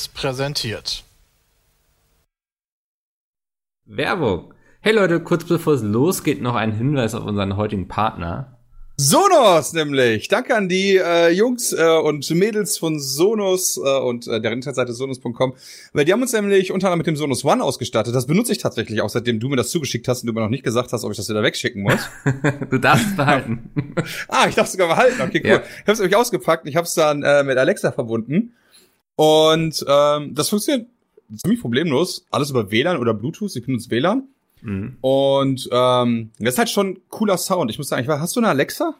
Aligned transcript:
Seriös 0.00 0.08
präsentiert. 0.08 1.04
Werbung. 3.84 4.54
Hey 4.80 4.94
Leute, 4.94 5.20
kurz 5.20 5.44
bevor 5.44 5.74
es 5.74 5.82
losgeht, 5.82 6.40
noch 6.40 6.54
ein 6.54 6.72
Hinweis 6.72 7.14
auf 7.14 7.24
unseren 7.24 7.56
heutigen 7.56 7.88
Partner. 7.88 8.56
Sonos 8.96 9.72
nämlich. 9.72 10.28
Danke 10.28 10.54
an 10.54 10.68
die 10.68 10.96
äh, 10.96 11.30
Jungs 11.30 11.72
äh, 11.72 11.98
und 11.98 12.28
Mädels 12.30 12.78
von 12.78 13.00
Sonos 13.00 13.78
äh, 13.78 13.98
und 13.98 14.26
äh, 14.26 14.40
der 14.40 14.52
Internetseite 14.52 14.92
sonos.com, 14.92 15.54
weil 15.92 16.04
die 16.04 16.12
haben 16.12 16.20
uns 16.20 16.32
nämlich 16.32 16.70
unter 16.70 16.88
anderem 16.88 16.98
mit 16.98 17.06
dem 17.06 17.16
Sonos 17.16 17.44
One 17.44 17.64
ausgestattet. 17.64 18.14
Das 18.14 18.26
benutze 18.26 18.52
ich 18.52 18.58
tatsächlich 18.58 19.00
auch, 19.00 19.08
seitdem 19.08 19.40
du 19.40 19.48
mir 19.48 19.56
das 19.56 19.70
zugeschickt 19.70 20.06
hast 20.06 20.22
und 20.22 20.28
du 20.28 20.32
mir 20.34 20.40
noch 20.40 20.50
nicht 20.50 20.64
gesagt 20.64 20.92
hast, 20.92 21.04
ob 21.04 21.10
ich 21.10 21.16
das 21.16 21.28
wieder 21.28 21.42
wegschicken 21.42 21.82
muss. 21.82 22.08
du 22.70 22.78
darfst 22.78 23.06
es 23.06 23.16
behalten. 23.16 23.70
ah, 24.28 24.46
ich 24.48 24.54
darf 24.54 24.66
es 24.66 24.72
sogar 24.72 24.88
behalten. 24.88 25.20
Okay, 25.22 25.40
cool. 25.44 25.50
Ja. 25.50 25.62
Ich 25.62 25.82
habe 25.82 25.92
es 25.92 25.98
nämlich 25.98 26.16
ausgepackt. 26.16 26.68
Ich 26.68 26.76
habe 26.76 26.86
es 26.86 26.94
dann 26.94 27.22
äh, 27.22 27.42
mit 27.42 27.56
Alexa 27.56 27.92
verbunden 27.92 28.54
und 29.20 29.84
ähm, 29.86 30.34
das 30.34 30.48
funktioniert 30.48 30.86
ziemlich 31.36 31.60
problemlos. 31.60 32.24
Alles 32.30 32.48
über 32.48 32.70
WLAN 32.70 32.96
oder 32.96 33.12
Bluetooth. 33.12 33.54
Ich 33.54 33.66
benutze 33.66 33.90
WLAN. 33.90 34.22
Mhm. 34.62 34.96
Und 35.02 35.68
ähm, 35.70 36.30
das 36.38 36.54
ist 36.54 36.58
halt 36.58 36.70
schon 36.70 37.00
cooler 37.10 37.36
Sound. 37.36 37.70
Ich 37.70 37.76
muss 37.76 37.88
sagen, 37.88 38.00
ich 38.00 38.08
weiß, 38.08 38.18
hast 38.18 38.34
du 38.36 38.40
eine 38.40 38.48
Alexa? 38.48 38.94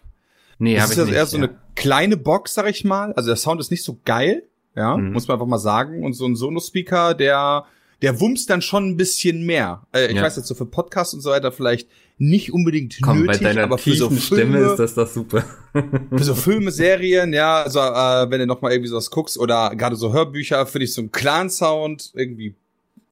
Nee, 0.59 0.75
das 0.75 0.83
hab 0.83 0.91
ist 0.91 0.93
ich 0.93 0.99
ja 0.99 1.05
nicht, 1.07 1.15
eher 1.15 1.25
so 1.25 1.39
eine 1.39 1.57
kleine 1.75 2.19
Box, 2.19 2.53
sag 2.53 2.69
ich 2.69 2.85
mal. 2.85 3.15
Also 3.15 3.29
der 3.29 3.37
Sound 3.37 3.63
ist 3.63 3.71
nicht 3.71 3.83
so 3.83 3.99
geil, 4.05 4.43
ja, 4.77 4.95
mhm. 4.95 5.15
muss 5.15 5.27
man 5.27 5.37
einfach 5.37 5.47
mal 5.47 5.57
sagen. 5.57 6.05
Und 6.05 6.13
so 6.13 6.27
ein 6.27 6.37
Sonos-Speaker, 6.37 7.15
der 7.15 7.65
der 8.03 8.21
wumms 8.21 8.45
dann 8.45 8.61
schon 8.61 8.91
ein 8.91 8.97
bisschen 8.99 9.47
mehr. 9.47 9.87
Äh, 9.95 10.09
ich 10.09 10.17
ja. 10.17 10.23
weiß 10.23 10.37
jetzt 10.37 10.49
so 10.49 10.55
für 10.55 10.67
Podcasts 10.67 11.15
und 11.15 11.23
so 11.23 11.31
weiter 11.31 11.51
vielleicht 11.51 11.89
nicht 12.21 12.53
unbedingt 12.53 12.99
Komm, 13.03 13.23
nötig, 13.23 13.41
bei 13.41 13.49
deiner 13.49 13.65
aber 13.65 13.79
für 13.79 13.95
so 13.95 14.09
Filme, 14.09 14.21
Stimme 14.21 14.59
ist 14.59 14.77
das 14.79 14.95
doch 14.95 15.09
super. 15.09 15.45
für 16.11 16.25
so 16.25 16.35
Filme, 16.35 16.71
Serien, 16.71 17.33
ja, 17.33 17.63
also 17.63 17.81
äh, 17.81 18.31
wenn 18.31 18.41
du 18.41 18.47
noch 18.47 18.61
mal 18.63 18.71
irgendwie 18.71 18.91
sowas 18.91 19.11
guckst 19.11 19.39
oder 19.39 19.75
gerade 19.75 19.97
so 19.97 20.13
Hörbücher, 20.13 20.67
finde 20.67 20.85
ich 20.85 20.93
so 20.93 21.01
einen 21.01 21.13
Clan-Sound 21.13 22.13
irgendwie 22.15 22.55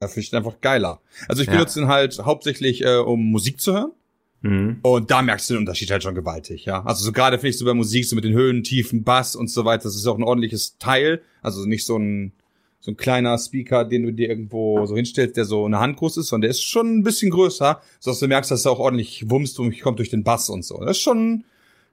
da 0.01 0.07
finde 0.07 0.21
ich 0.21 0.35
einfach 0.35 0.61
geiler. 0.61 1.01
Also 1.29 1.43
ich 1.43 1.49
ja. 1.49 1.55
benutze 1.55 1.81
ihn 1.81 1.89
halt 1.89 2.19
hauptsächlich, 2.25 2.85
äh, 2.85 2.97
um 2.97 3.31
Musik 3.31 3.61
zu 3.61 3.73
hören. 3.73 3.93
Mhm. 4.43 4.79
Und 4.83 5.11
da 5.11 5.23
merkst 5.23 5.51
du 5.51 5.55
den 5.55 5.61
Unterschied 5.61 5.91
halt 5.91 6.05
schon 6.05 6.15
gewaltig, 6.15 6.65
ja. 6.65 6.85
Also 6.85 7.05
so 7.05 7.11
gerade 7.11 7.39
finde 7.39 7.51
ich 7.51 7.59
so 7.59 7.65
bei 7.65 7.75
Musik, 7.75 8.05
so 8.05 8.15
mit 8.15 8.25
den 8.25 8.35
Höhen, 8.35 8.63
Tiefen, 8.63 9.03
Bass 9.03 9.35
und 9.35 9.51
so 9.51 9.65
weiter, 9.65 9.85
das 9.85 9.97
ist 9.97 10.07
auch 10.07 10.17
ein 10.17 10.23
ordentliches 10.23 10.79
Teil. 10.79 11.23
Also 11.43 11.67
nicht 11.67 11.85
so 11.85 11.99
ein, 11.99 12.33
so 12.81 12.93
ein 12.93 12.97
kleiner 12.97 13.37
Speaker, 13.39 13.85
den 13.85 14.05
du 14.05 14.13
dir 14.13 14.29
irgendwo 14.29 14.87
so 14.87 14.95
hinstellst, 14.95 15.37
der 15.37 15.45
so 15.45 15.65
eine 15.65 15.81
Hand 15.81 15.97
groß 15.97 16.19
ist, 16.19 16.29
sondern 16.29 16.43
der 16.43 16.51
ist 16.51 16.63
schon 16.63 16.99
ein 16.99 17.03
bisschen 17.03 17.31
größer, 17.31 17.81
sodass 17.99 18.21
du 18.21 18.29
merkst, 18.29 18.51
dass 18.51 18.65
er 18.65 18.73
auch 18.73 18.79
ordentlich 18.79 19.29
wumst 19.29 19.59
und 19.59 19.79
kommt 19.81 19.99
durch 19.99 20.11
den 20.11 20.25
Bass 20.25 20.49
und 20.49 20.65
so. 20.65 20.79
Das 20.81 20.93
ist 20.93 21.03
schon, 21.03 21.45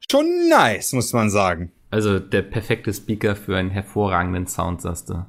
schon 0.09 0.49
nice, 0.49 0.93
muss 0.93 1.11
man 1.13 1.29
sagen. 1.29 1.71
Also 1.89 2.19
der 2.19 2.43
perfekte 2.43 2.93
Speaker 2.93 3.35
für 3.35 3.57
einen 3.57 3.71
hervorragenden 3.71 4.47
Sound, 4.47 4.81
sagst 4.81 5.09
du. 5.09 5.25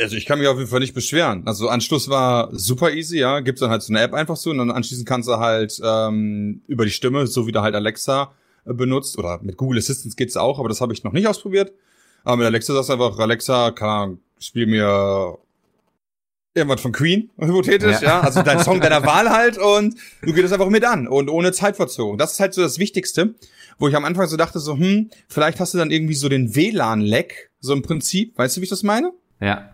Also 0.00 0.16
ich 0.16 0.26
kann 0.26 0.38
mich 0.38 0.48
auf 0.48 0.56
jeden 0.56 0.70
Fall 0.70 0.80
nicht 0.80 0.94
beschweren. 0.94 1.42
Also 1.46 1.68
Anschluss 1.68 2.08
war 2.08 2.48
super 2.52 2.92
easy, 2.92 3.18
ja. 3.18 3.40
Gibt's 3.40 3.60
dann 3.60 3.70
halt 3.70 3.82
so 3.82 3.92
eine 3.92 4.02
App 4.02 4.14
einfach 4.14 4.36
so 4.36 4.50
und 4.50 4.58
dann 4.58 4.70
anschließend 4.70 5.06
kannst 5.06 5.28
du 5.28 5.36
halt 5.36 5.80
ähm, 5.84 6.62
über 6.66 6.84
die 6.84 6.90
Stimme, 6.90 7.26
so 7.26 7.46
wie 7.46 7.52
du 7.52 7.60
halt 7.60 7.74
Alexa 7.74 8.32
äh, 8.64 8.72
benutzt 8.72 9.18
oder 9.18 9.40
mit 9.42 9.56
Google 9.56 9.78
Assistant 9.78 10.16
geht's 10.16 10.36
auch, 10.36 10.58
aber 10.58 10.68
das 10.68 10.80
habe 10.80 10.92
ich 10.92 11.04
noch 11.04 11.12
nicht 11.12 11.28
ausprobiert. 11.28 11.72
Aber 12.24 12.36
mit 12.36 12.46
Alexa 12.46 12.74
sagst 12.74 12.88
du 12.88 12.92
einfach, 12.94 13.18
Alexa, 13.18 13.70
kann, 13.70 14.18
spiel 14.38 14.66
mir 14.66 15.38
irgendwas 16.54 16.80
von 16.80 16.92
Queen, 16.92 17.30
hypothetisch, 17.38 18.00
ja. 18.02 18.02
ja. 18.02 18.20
Also 18.20 18.42
dein 18.42 18.60
Song 18.60 18.80
deiner 18.80 19.04
Wahl 19.04 19.30
halt 19.30 19.58
und 19.58 19.96
du 20.20 20.32
gehst 20.32 20.46
es 20.46 20.52
einfach 20.52 20.68
mit 20.68 20.84
an 20.84 21.08
und 21.08 21.28
ohne 21.30 21.52
Zeitverzögerung. 21.52 22.18
Das 22.18 22.32
ist 22.32 22.40
halt 22.40 22.54
so 22.54 22.62
das 22.62 22.78
Wichtigste, 22.78 23.34
wo 23.78 23.88
ich 23.88 23.96
am 23.96 24.04
Anfang 24.04 24.26
so 24.26 24.36
dachte 24.36 24.58
so, 24.58 24.76
hm, 24.76 25.10
vielleicht 25.28 25.60
hast 25.60 25.74
du 25.74 25.78
dann 25.78 25.90
irgendwie 25.90 26.14
so 26.14 26.28
den 26.28 26.54
WLAN-Leck, 26.54 27.50
so 27.60 27.72
im 27.72 27.82
Prinzip. 27.82 28.36
Weißt 28.36 28.56
du, 28.56 28.60
wie 28.60 28.64
ich 28.64 28.70
das 28.70 28.82
meine? 28.82 29.12
Ja 29.40 29.72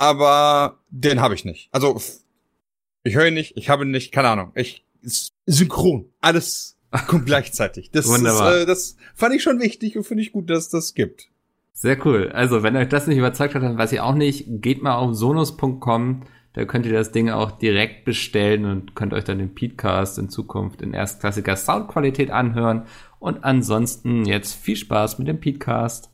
aber 0.00 0.80
den 0.88 1.20
habe 1.20 1.34
ich 1.34 1.44
nicht. 1.44 1.68
Also 1.72 2.00
ich 3.04 3.14
höre 3.14 3.26
ihn 3.26 3.34
nicht, 3.34 3.56
ich 3.58 3.68
habe 3.68 3.84
ihn 3.84 3.90
nicht, 3.90 4.12
keine 4.12 4.30
Ahnung. 4.30 4.50
Ich 4.54 4.86
synchron, 5.44 6.06
alles 6.22 6.78
kommt 7.06 7.26
gleichzeitig. 7.26 7.90
Das 7.90 8.08
Wunderbar. 8.08 8.56
Ist, 8.56 8.62
äh, 8.62 8.66
das 8.66 8.96
fand 9.14 9.34
ich 9.34 9.42
schon 9.42 9.60
wichtig 9.60 9.98
und 9.98 10.04
finde 10.04 10.22
ich 10.22 10.32
gut, 10.32 10.48
dass 10.48 10.70
das 10.70 10.94
gibt. 10.94 11.29
Sehr 11.72 12.04
cool. 12.06 12.30
Also, 12.32 12.62
wenn 12.62 12.76
euch 12.76 12.88
das 12.88 13.06
nicht 13.06 13.18
überzeugt 13.18 13.54
hat, 13.54 13.62
dann 13.62 13.78
weiß 13.78 13.92
ich 13.92 14.00
auch 14.00 14.14
nicht. 14.14 14.44
Geht 14.46 14.82
mal 14.82 14.96
auf 14.96 15.14
sonus.com. 15.14 16.22
Da 16.52 16.64
könnt 16.64 16.84
ihr 16.84 16.92
das 16.92 17.12
Ding 17.12 17.30
auch 17.30 17.52
direkt 17.52 18.04
bestellen 18.04 18.64
und 18.64 18.96
könnt 18.96 19.14
euch 19.14 19.24
dann 19.24 19.38
den 19.38 19.54
Podcast 19.54 20.18
in 20.18 20.28
Zukunft 20.28 20.82
in 20.82 20.92
erstklassiger 20.92 21.54
Soundqualität 21.56 22.30
anhören. 22.30 22.86
Und 23.20 23.44
ansonsten 23.44 24.24
jetzt 24.24 24.54
viel 24.54 24.76
Spaß 24.76 25.18
mit 25.18 25.28
dem 25.28 25.40
Podcast. 25.40 26.10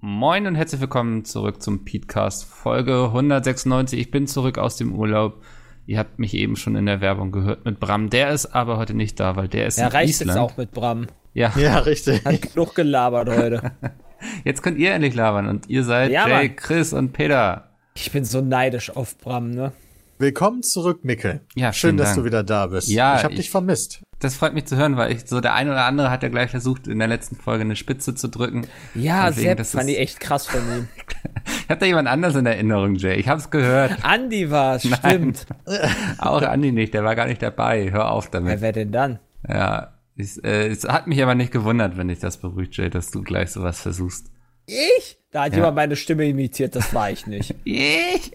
Moin 0.00 0.46
und 0.46 0.56
herzlich 0.56 0.80
willkommen 0.80 1.24
zurück 1.24 1.62
zum 1.62 1.84
Podcast 1.84 2.44
Folge 2.44 3.04
196. 3.04 3.98
Ich 3.98 4.10
bin 4.10 4.26
zurück 4.26 4.58
aus 4.58 4.76
dem 4.76 4.92
Urlaub. 4.92 5.42
Ihr 5.86 6.00
habt 6.00 6.18
mich 6.18 6.34
eben 6.34 6.56
schon 6.56 6.74
in 6.74 6.86
der 6.86 7.00
Werbung 7.00 7.30
gehört 7.30 7.64
mit 7.64 7.78
Bram. 7.78 8.10
Der 8.10 8.30
ist 8.30 8.46
aber 8.46 8.76
heute 8.76 8.94
nicht 8.94 9.20
da, 9.20 9.36
weil 9.36 9.46
der 9.46 9.68
ist 9.68 9.78
ja, 9.78 9.86
in 9.86 9.92
reicht 9.92 10.20
Island. 10.20 10.30
jetzt 10.30 10.38
auch 10.38 10.56
mit 10.56 10.72
Bram. 10.72 11.06
Ja, 11.32 11.52
ja 11.56 11.78
richtig. 11.78 12.24
Hat 12.24 12.42
genug 12.42 12.74
gelabert 12.74 13.28
heute. 13.28 13.72
Jetzt 14.44 14.62
könnt 14.62 14.78
ihr 14.78 14.92
endlich 14.92 15.14
labern 15.14 15.48
und 15.48 15.68
ihr 15.68 15.84
seid 15.84 16.10
ja, 16.10 16.28
Jay, 16.28 16.48
Mann. 16.48 16.56
Chris 16.56 16.92
und 16.92 17.12
Peter. 17.12 17.70
Ich 17.94 18.12
bin 18.12 18.24
so 18.24 18.40
neidisch 18.40 18.94
auf 18.94 19.16
Bram, 19.18 19.50
ne? 19.50 19.72
Willkommen 20.18 20.62
zurück, 20.62 21.00
Mikkel. 21.04 21.40
Ja, 21.54 21.74
schön, 21.74 21.98
dass 21.98 22.08
Dank. 22.08 22.20
du 22.20 22.24
wieder 22.24 22.42
da 22.42 22.68
bist. 22.68 22.88
Ja, 22.88 23.16
ich 23.18 23.24
habe 23.24 23.34
dich 23.34 23.50
vermisst. 23.50 24.00
Das 24.18 24.34
freut 24.34 24.54
mich 24.54 24.64
zu 24.64 24.76
hören, 24.76 24.96
weil 24.96 25.12
ich 25.12 25.26
so 25.26 25.42
der 25.42 25.52
ein 25.52 25.68
oder 25.68 25.84
andere 25.84 26.10
hat 26.10 26.22
ja 26.22 26.30
gleich 26.30 26.50
versucht, 26.50 26.88
in 26.88 26.98
der 26.98 27.08
letzten 27.08 27.36
Folge 27.36 27.64
eine 27.64 27.76
Spitze 27.76 28.14
zu 28.14 28.28
drücken. 28.28 28.66
Ja, 28.94 29.30
Sepp 29.30 29.66
fand 29.66 29.90
ich 29.90 29.98
echt 29.98 30.18
krass 30.20 30.46
von 30.46 30.60
ihm. 30.60 30.88
ich 31.64 31.68
hab 31.68 31.80
da 31.80 31.84
jemand 31.84 32.08
anders 32.08 32.34
in 32.34 32.46
Erinnerung, 32.46 32.94
Jay. 32.94 33.16
Ich 33.16 33.28
hab's 33.28 33.50
gehört. 33.50 33.92
Andi 34.02 34.50
war 34.50 34.78
stimmt. 34.78 35.44
Auch 36.18 36.40
Andi 36.40 36.72
nicht, 36.72 36.94
der 36.94 37.04
war 37.04 37.14
gar 37.14 37.26
nicht 37.26 37.42
dabei. 37.42 37.90
Hör 37.92 38.10
auf 38.10 38.30
damit. 38.30 38.62
Wer 38.62 38.72
denn 38.72 38.92
dann? 38.92 39.18
Ja, 39.46 39.95
ich, 40.16 40.42
äh, 40.44 40.68
es 40.68 40.84
hat 40.84 41.06
mich 41.06 41.22
aber 41.22 41.34
nicht 41.34 41.52
gewundert, 41.52 41.96
wenn 41.96 42.08
ich 42.08 42.18
das 42.18 42.38
beruhigt, 42.38 42.76
Jay, 42.76 42.90
dass 42.90 43.10
du 43.10 43.22
gleich 43.22 43.50
sowas 43.50 43.80
versuchst. 43.80 44.32
Ich? 44.66 45.18
Da 45.30 45.44
hat 45.44 45.52
ja. 45.52 45.58
jemand 45.58 45.76
meine 45.76 45.96
Stimme 45.96 46.26
imitiert, 46.26 46.74
das 46.74 46.92
war 46.94 47.10
ich 47.10 47.26
nicht. 47.26 47.54
ich? 47.64 48.32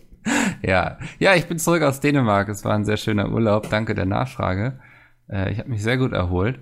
Ja, 0.62 1.00
ja, 1.20 1.36
ich 1.36 1.48
bin 1.48 1.58
zurück 1.58 1.82
aus 1.82 2.00
Dänemark. 2.00 2.48
Es 2.50 2.64
war 2.64 2.76
ein 2.76 2.86
sehr 2.86 2.98
schöner 2.98 3.32
Urlaub. 3.32 3.70
Danke 3.70 3.96
der 3.96 4.06
Nachfrage. 4.06 4.80
Äh, 5.28 5.52
ich 5.52 5.60
habe 5.60 5.70
mich 5.70 5.82
sehr 5.82 5.98
gut 5.98 6.14
erholt. 6.14 6.60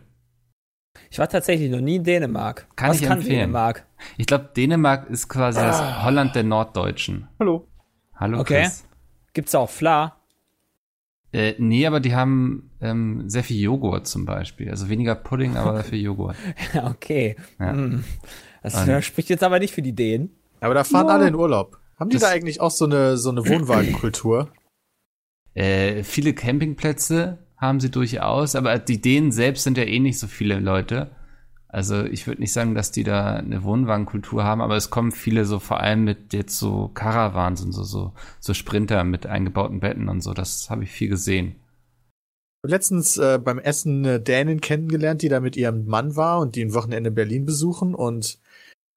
Ich 1.11 1.19
war 1.19 1.27
tatsächlich 1.27 1.69
noch 1.69 1.81
nie 1.81 1.97
in 1.97 2.03
Dänemark. 2.03 2.67
Kann 2.75 2.91
Was 2.91 3.01
ich 3.01 3.07
kann 3.07 3.19
empfehlen. 3.19 3.39
Dänemark? 3.39 3.85
Ich 4.17 4.25
glaube, 4.25 4.49
Dänemark 4.55 5.09
ist 5.09 5.27
quasi 5.27 5.59
ah. 5.59 5.67
das 5.67 6.03
Holland 6.03 6.35
der 6.35 6.43
Norddeutschen. 6.43 7.27
Hallo. 7.39 7.67
Hallo, 8.15 8.39
okay. 8.39 8.63
Chris. 8.63 8.87
Gibt's 9.33 9.53
auch 9.55 9.69
Fla? 9.69 10.17
Äh, 11.31 11.55
nee, 11.57 11.85
aber 11.85 11.99
die 11.99 12.15
haben 12.15 12.68
ähm, 12.81 13.29
sehr 13.29 13.43
viel 13.43 13.59
Joghurt 13.59 14.07
zum 14.07 14.25
Beispiel. 14.25 14.69
Also 14.69 14.89
weniger 14.89 15.15
Pudding, 15.15 15.57
aber 15.57 15.73
dafür 15.73 15.97
Joghurt. 15.97 16.35
ja, 16.73 16.87
okay. 16.91 17.35
Ja. 17.59 17.71
Hm. 17.73 18.03
Das 18.63 18.87
Und 18.87 19.03
spricht 19.03 19.29
jetzt 19.29 19.43
aber 19.43 19.59
nicht 19.59 19.73
für 19.73 19.81
die 19.81 19.93
Dänen. 19.93 20.31
Aber 20.59 20.73
da 20.73 20.83
fahren 20.83 21.07
ja. 21.07 21.13
alle 21.13 21.27
in 21.27 21.35
Urlaub. 21.35 21.79
Haben 21.97 22.09
die 22.09 22.17
das 22.17 22.23
da 22.23 22.29
eigentlich 22.29 22.61
auch 22.61 22.71
so 22.71 22.85
eine, 22.85 23.17
so 23.17 23.29
eine 23.29 23.47
Wohnwagenkultur? 23.47 24.51
Äh, 25.53 26.03
viele 26.03 26.33
Campingplätze 26.33 27.39
haben 27.57 27.79
sie 27.79 27.91
durchaus, 27.91 28.55
aber 28.55 28.79
die 28.79 29.01
Dänen 29.01 29.31
selbst 29.31 29.63
sind 29.63 29.77
ja 29.77 29.83
eh 29.83 29.99
nicht 29.99 30.19
so 30.19 30.27
viele 30.27 30.59
Leute. 30.59 31.11
Also 31.67 32.03
ich 32.03 32.25
würde 32.25 32.41
nicht 32.41 32.53
sagen, 32.53 32.73
dass 32.73 32.91
die 32.91 33.03
da 33.03 33.35
eine 33.35 33.63
Wohnwagenkultur 33.63 34.43
haben, 34.43 34.61
aber 34.61 34.75
es 34.75 34.89
kommen 34.89 35.11
viele 35.11 35.45
so 35.45 35.59
vor 35.59 35.79
allem 35.81 36.03
mit 36.03 36.33
jetzt 36.33 36.57
so 36.57 36.87
Caravans 36.87 37.61
und 37.61 37.73
so, 37.73 37.83
so, 37.83 38.13
so 38.39 38.53
Sprinter 38.53 39.03
mit 39.03 39.27
eingebauten 39.27 39.79
Betten 39.79 40.09
und 40.09 40.21
so. 40.21 40.33
Das 40.33 40.69
habe 40.69 40.83
ich 40.83 40.91
viel 40.91 41.09
gesehen. 41.09 41.55
Letztens 42.63 43.17
äh, 43.17 43.39
beim 43.41 43.59
Essen 43.59 44.05
eine 44.05 44.19
Dänin 44.19 44.61
kennengelernt, 44.61 45.21
die 45.21 45.29
da 45.29 45.39
mit 45.39 45.55
ihrem 45.55 45.85
Mann 45.85 46.15
war 46.15 46.39
und 46.39 46.55
die 46.55 46.63
ein 46.63 46.73
Wochenende 46.73 47.09
in 47.09 47.15
Berlin 47.15 47.45
besuchen 47.45 47.95
und 47.95 48.39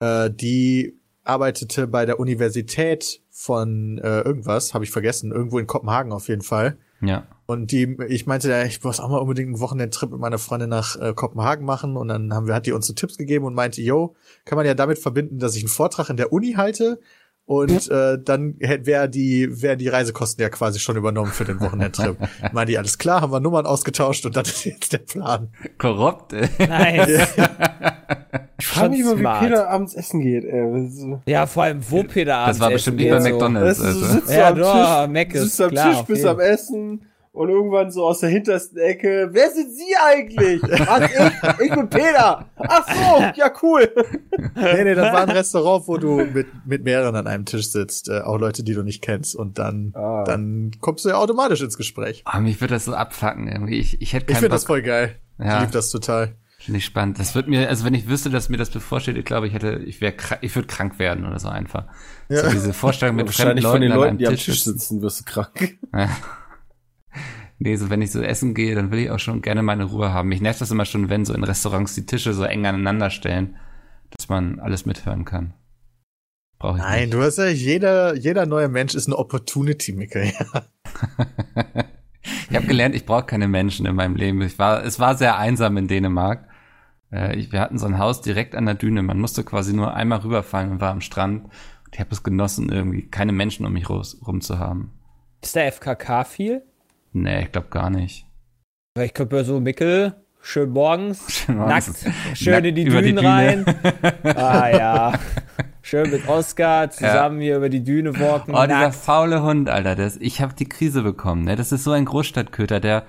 äh, 0.00 0.30
die 0.30 0.98
arbeitete 1.24 1.86
bei 1.86 2.04
der 2.04 2.18
Universität 2.18 3.20
von 3.30 3.98
äh, 3.98 4.20
irgendwas, 4.22 4.74
habe 4.74 4.84
ich 4.84 4.90
vergessen, 4.90 5.30
irgendwo 5.30 5.58
in 5.58 5.66
Kopenhagen 5.66 6.12
auf 6.12 6.28
jeden 6.28 6.42
Fall. 6.42 6.76
Ja. 7.00 7.26
Und 7.46 7.72
die, 7.72 7.96
ich 8.08 8.26
meinte, 8.26 8.48
ja, 8.48 8.62
ich 8.64 8.82
muss 8.82 9.00
auch 9.00 9.08
mal 9.08 9.18
unbedingt 9.18 9.48
einen 9.48 9.60
Wochenendtrip 9.60 10.10
mit 10.10 10.20
meiner 10.20 10.38
Freundin 10.38 10.70
nach 10.70 10.96
äh, 10.96 11.12
Kopenhagen 11.12 11.66
machen. 11.66 11.96
Und 11.96 12.08
dann 12.08 12.32
haben 12.32 12.46
wir, 12.46 12.54
hat 12.54 12.66
die 12.66 12.72
uns 12.72 12.86
so 12.86 12.92
Tipps 12.92 13.18
gegeben 13.18 13.44
und 13.44 13.54
meinte, 13.54 13.82
yo, 13.82 14.14
kann 14.44 14.56
man 14.56 14.66
ja 14.66 14.74
damit 14.74 14.98
verbinden, 14.98 15.38
dass 15.38 15.56
ich 15.56 15.62
einen 15.62 15.68
Vortrag 15.68 16.08
in 16.10 16.16
der 16.16 16.32
Uni 16.32 16.52
halte. 16.52 17.00
Und 17.44 17.90
äh, 17.90 18.18
dann 18.22 18.54
wäre 18.58 19.08
die, 19.08 19.62
wären 19.62 19.78
die 19.78 19.88
Reisekosten 19.88 20.42
ja 20.42 20.48
quasi 20.48 20.78
schon 20.78 20.96
übernommen 20.96 21.32
für 21.32 21.44
den 21.44 21.60
Wochenendtrip. 21.60 22.16
Meinte 22.52 22.72
die, 22.72 22.78
alles 22.78 22.98
klar, 22.98 23.20
haben 23.20 23.32
wir 23.32 23.40
Nummern 23.40 23.66
ausgetauscht 23.66 24.24
und 24.26 24.36
das 24.36 24.48
ist 24.48 24.64
jetzt 24.64 24.92
der 24.92 24.98
Plan. 24.98 25.48
Korrupt, 25.78 26.32
ey. 26.32 26.48
Nice. 26.58 27.28
Ich 28.58 28.68
frage 28.68 28.90
mich 28.90 29.00
immer, 29.00 29.18
wie 29.18 29.44
Peter 29.44 29.68
abends 29.68 29.94
essen 29.94 30.20
geht. 30.20 30.44
Ey. 30.44 31.18
Ja, 31.26 31.46
vor 31.46 31.64
allem, 31.64 31.80
wo 31.90 32.04
Peter 32.04 32.36
abends 32.36 32.58
Das 32.58 32.64
war 32.64 32.70
bestimmt 32.70 32.98
nicht 32.98 33.10
bei 33.10 33.18
McDonalds. 33.18 33.78
So. 33.78 33.84
Also. 33.84 34.00
Du 34.00 34.06
sitzt 34.06 34.30
ja, 34.30 34.48
am 34.48 34.56
doch, 34.56 35.04
Tisch, 35.04 35.12
Mac 35.12 35.34
ist 35.34 35.42
sitzt 35.42 35.60
am 35.60 35.70
klar, 35.70 35.90
Tisch, 35.90 36.02
bist 36.02 36.24
am 36.24 36.38
Essen 36.38 37.06
und 37.32 37.48
irgendwann 37.48 37.90
so 37.90 38.04
aus 38.04 38.20
der 38.20 38.28
hintersten 38.28 38.78
Ecke, 38.78 39.30
wer 39.32 39.50
sind 39.50 39.72
Sie 39.72 39.94
eigentlich? 40.04 40.62
Was, 40.62 41.10
ich? 41.10 41.66
Ich 41.66 41.74
bin 41.74 41.88
Peter. 41.88 42.46
Ach 42.56 42.86
so, 42.86 43.22
ja 43.34 43.50
cool. 43.62 43.90
Nee, 44.54 44.84
nee, 44.84 44.94
das 44.94 45.12
war 45.12 45.22
ein 45.22 45.30
Restaurant, 45.30 45.88
wo 45.88 45.96
du 45.96 46.24
mit, 46.26 46.46
mit 46.66 46.84
mehreren 46.84 47.16
an 47.16 47.26
einem 47.26 47.46
Tisch 47.46 47.70
sitzt, 47.70 48.08
äh, 48.08 48.20
auch 48.20 48.38
Leute, 48.38 48.62
die 48.62 48.74
du 48.74 48.82
nicht 48.82 49.02
kennst 49.02 49.34
und 49.34 49.58
dann, 49.58 49.92
ah. 49.94 50.24
dann 50.24 50.72
kommst 50.80 51.04
du 51.04 51.08
ja 51.08 51.16
automatisch 51.16 51.62
ins 51.62 51.76
Gespräch. 51.76 52.22
Oh, 52.32 52.38
mich 52.38 52.60
würde 52.60 52.74
das 52.74 52.84
so 52.84 52.94
abfacken 52.94 53.48
irgendwie. 53.48 53.78
Ich, 53.78 54.00
ich 54.02 54.12
hätte 54.12 54.30
Ich 54.30 54.38
finde 54.38 54.50
das 54.50 54.64
voll 54.64 54.82
geil. 54.82 55.16
Ja. 55.38 55.54
Ich 55.54 55.60
liebe 55.60 55.72
das 55.72 55.90
total. 55.90 56.34
Finde 56.58 56.78
ich 56.78 56.84
spannend. 56.84 57.18
Das 57.18 57.34
wird 57.34 57.48
mir, 57.48 57.68
also 57.68 57.84
wenn 57.84 57.94
ich 57.94 58.08
wüsste, 58.08 58.30
dass 58.30 58.48
mir 58.48 58.56
das 58.56 58.70
bevorsteht, 58.70 59.16
ich 59.16 59.24
glaube, 59.24 59.48
ich 59.48 59.52
hätte, 59.52 59.80
ich 59.84 60.00
wäre, 60.00 60.14
ich 60.42 60.54
würde 60.54 60.68
krank 60.68 61.00
werden 61.00 61.26
oder 61.26 61.40
so 61.40 61.48
einfach. 61.48 61.86
Ja. 62.28 62.44
So 62.44 62.50
diese 62.50 62.72
Vorstellung 62.72 63.16
mit 63.16 63.30
fremden 63.30 63.62
Leuten, 63.62 63.72
von 63.72 63.80
den 63.80 63.92
Leuten, 63.92 64.18
die 64.18 64.28
am 64.28 64.34
Tisch, 64.34 64.44
Tisch 64.44 64.64
sitzen, 64.64 65.02
wirst 65.02 65.20
du 65.20 65.24
krank. 65.24 65.78
Ja. 65.92 66.08
Nee, 67.64 67.76
so 67.76 67.90
wenn 67.90 68.02
ich 68.02 68.10
so 68.10 68.20
essen 68.20 68.54
gehe, 68.54 68.74
dann 68.74 68.90
will 68.90 68.98
ich 68.98 69.10
auch 69.12 69.20
schon 69.20 69.40
gerne 69.40 69.62
meine 69.62 69.84
Ruhe 69.84 70.12
haben. 70.12 70.28
Mich 70.28 70.40
nervt 70.40 70.60
das 70.60 70.72
immer 70.72 70.84
schon, 70.84 71.10
wenn 71.10 71.24
so 71.24 71.32
in 71.32 71.44
Restaurants 71.44 71.94
die 71.94 72.04
Tische 72.04 72.34
so 72.34 72.42
eng 72.42 72.66
aneinander 72.66 73.08
stellen, 73.08 73.56
dass 74.10 74.28
man 74.28 74.58
alles 74.58 74.84
mithören 74.84 75.24
kann. 75.24 75.54
Brauche 76.58 76.78
ich 76.78 76.82
Nein, 76.82 77.00
nicht. 77.02 77.14
du 77.14 77.22
hast 77.22 77.38
ja, 77.38 77.46
jeder, 77.46 78.16
jeder 78.16 78.46
neue 78.46 78.68
Mensch 78.68 78.96
ist 78.96 79.06
eine 79.06 79.16
Opportunity, 79.16 79.92
Mickel, 79.92 80.24
ja. 80.24 80.62
ich 82.50 82.56
habe 82.56 82.66
gelernt, 82.66 82.96
ich 82.96 83.06
brauche 83.06 83.26
keine 83.26 83.46
Menschen 83.46 83.86
in 83.86 83.94
meinem 83.94 84.16
Leben. 84.16 84.42
Ich 84.42 84.58
war, 84.58 84.82
es 84.84 84.98
war 84.98 85.16
sehr 85.16 85.38
einsam 85.38 85.76
in 85.76 85.86
Dänemark. 85.86 86.48
Äh, 87.12 87.36
ich, 87.36 87.52
wir 87.52 87.60
hatten 87.60 87.78
so 87.78 87.86
ein 87.86 87.98
Haus 87.98 88.22
direkt 88.22 88.56
an 88.56 88.66
der 88.66 88.74
Düne. 88.74 89.02
Man 89.02 89.20
musste 89.20 89.44
quasi 89.44 89.72
nur 89.72 89.94
einmal 89.94 90.18
rüberfallen 90.18 90.72
und 90.72 90.80
war 90.80 90.90
am 90.90 91.00
Strand. 91.00 91.44
Und 91.44 91.94
ich 91.94 92.00
habe 92.00 92.10
es 92.10 92.24
genossen, 92.24 92.72
irgendwie 92.72 93.06
keine 93.08 93.30
Menschen 93.30 93.64
um 93.66 93.72
mich 93.72 93.88
rum 93.88 94.40
zu 94.40 94.58
haben. 94.58 94.90
Ist 95.42 95.54
der 95.54 95.70
FKK 95.70 96.24
viel? 96.24 96.62
Nee, 97.12 97.42
ich 97.42 97.52
glaube 97.52 97.68
gar 97.68 97.90
nicht. 97.90 98.26
Ich 98.98 99.14
glaube 99.14 99.44
so 99.44 99.60
Mickel, 99.60 100.14
schön 100.40 100.70
morgens, 100.70 101.32
schön 101.44 101.56
morgens. 101.56 102.04
nackt, 102.04 102.38
schön 102.38 102.52
nackt 102.52 102.66
in 102.66 102.74
die 102.74 102.84
Dünen 102.84 103.16
die 103.16 103.24
rein. 103.26 103.64
ah 104.24 104.68
ja. 104.72 105.12
Schön 105.84 106.10
mit 106.10 106.28
Oscar 106.28 106.90
zusammen 106.90 107.38
ja. 107.40 107.44
hier 107.46 107.56
über 107.56 107.68
die 107.68 107.82
Düne 107.82 108.18
walken. 108.18 108.54
Oh, 108.54 108.58
nackt. 108.58 108.70
dieser 108.70 108.92
faule 108.92 109.42
Hund, 109.42 109.68
Alter. 109.68 109.96
Das, 109.96 110.16
ich 110.16 110.40
habe 110.40 110.54
die 110.54 110.68
Krise 110.68 111.02
bekommen. 111.02 111.44
Ne? 111.44 111.56
Das 111.56 111.72
ist 111.72 111.84
so 111.84 111.90
ein 111.90 112.04
Großstadtköter, 112.04 112.78
der 112.78 113.04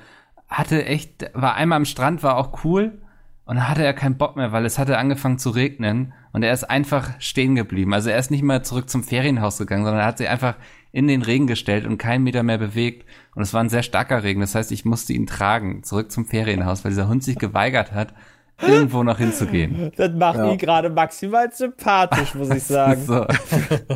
hatte 0.49 0.83
echt, 0.85 1.29
war 1.33 1.55
einmal 1.55 1.77
am 1.77 1.85
Strand, 1.85 2.23
war 2.23 2.37
auch 2.37 2.63
cool. 2.63 2.99
Und 3.45 3.57
dann 3.57 3.69
hatte 3.69 3.83
er 3.83 3.93
keinen 3.93 4.17
Bock 4.17 4.35
mehr, 4.37 4.51
weil 4.51 4.65
es 4.65 4.79
hatte 4.79 4.97
angefangen 4.97 5.37
zu 5.37 5.49
regnen 5.49 6.13
und 6.31 6.43
er 6.43 6.53
ist 6.53 6.63
einfach 6.63 7.11
stehen 7.19 7.55
geblieben. 7.55 7.93
Also 7.93 8.09
er 8.09 8.17
ist 8.17 8.31
nicht 8.31 8.43
mal 8.43 8.63
zurück 8.63 8.89
zum 8.89 9.03
Ferienhaus 9.03 9.57
gegangen, 9.57 9.83
sondern 9.83 10.01
er 10.01 10.07
hat 10.07 10.17
sich 10.17 10.29
einfach 10.29 10.55
in 10.93 11.07
den 11.07 11.23
Regen 11.23 11.47
gestellt 11.47 11.85
und 11.85 11.97
keinen 11.97 12.23
Meter 12.23 12.43
mehr 12.43 12.59
bewegt. 12.59 13.05
Und 13.35 13.41
es 13.41 13.53
war 13.53 13.61
ein 13.61 13.69
sehr 13.69 13.83
starker 13.83 14.23
Regen. 14.23 14.39
Das 14.39 14.55
heißt, 14.55 14.71
ich 14.71 14.85
musste 14.85 15.11
ihn 15.11 15.25
tragen, 15.25 15.83
zurück 15.83 16.11
zum 16.11 16.25
Ferienhaus, 16.25 16.85
weil 16.85 16.91
dieser 16.91 17.09
Hund 17.09 17.23
sich 17.23 17.37
geweigert 17.37 17.91
hat, 17.91 18.13
irgendwo 18.61 19.03
noch 19.03 19.17
hinzugehen. 19.17 19.91
Das 19.97 20.13
macht 20.13 20.37
ja. 20.37 20.51
ihn 20.51 20.57
gerade 20.59 20.89
maximal 20.91 21.51
sympathisch, 21.51 22.35
muss 22.35 22.51
ich 22.51 22.63
sagen. 22.63 23.03
so. 23.03 23.25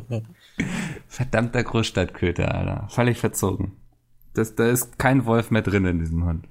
Verdammter 1.08 1.64
Großstadtköter, 1.64 2.54
Alter. 2.54 2.88
Völlig 2.90 3.20
verzogen. 3.20 3.74
Das, 4.34 4.56
da 4.56 4.68
ist 4.68 4.98
kein 4.98 5.26
Wolf 5.26 5.52
mehr 5.52 5.62
drin 5.62 5.86
in 5.86 6.00
diesem 6.00 6.26
Hund. 6.26 6.48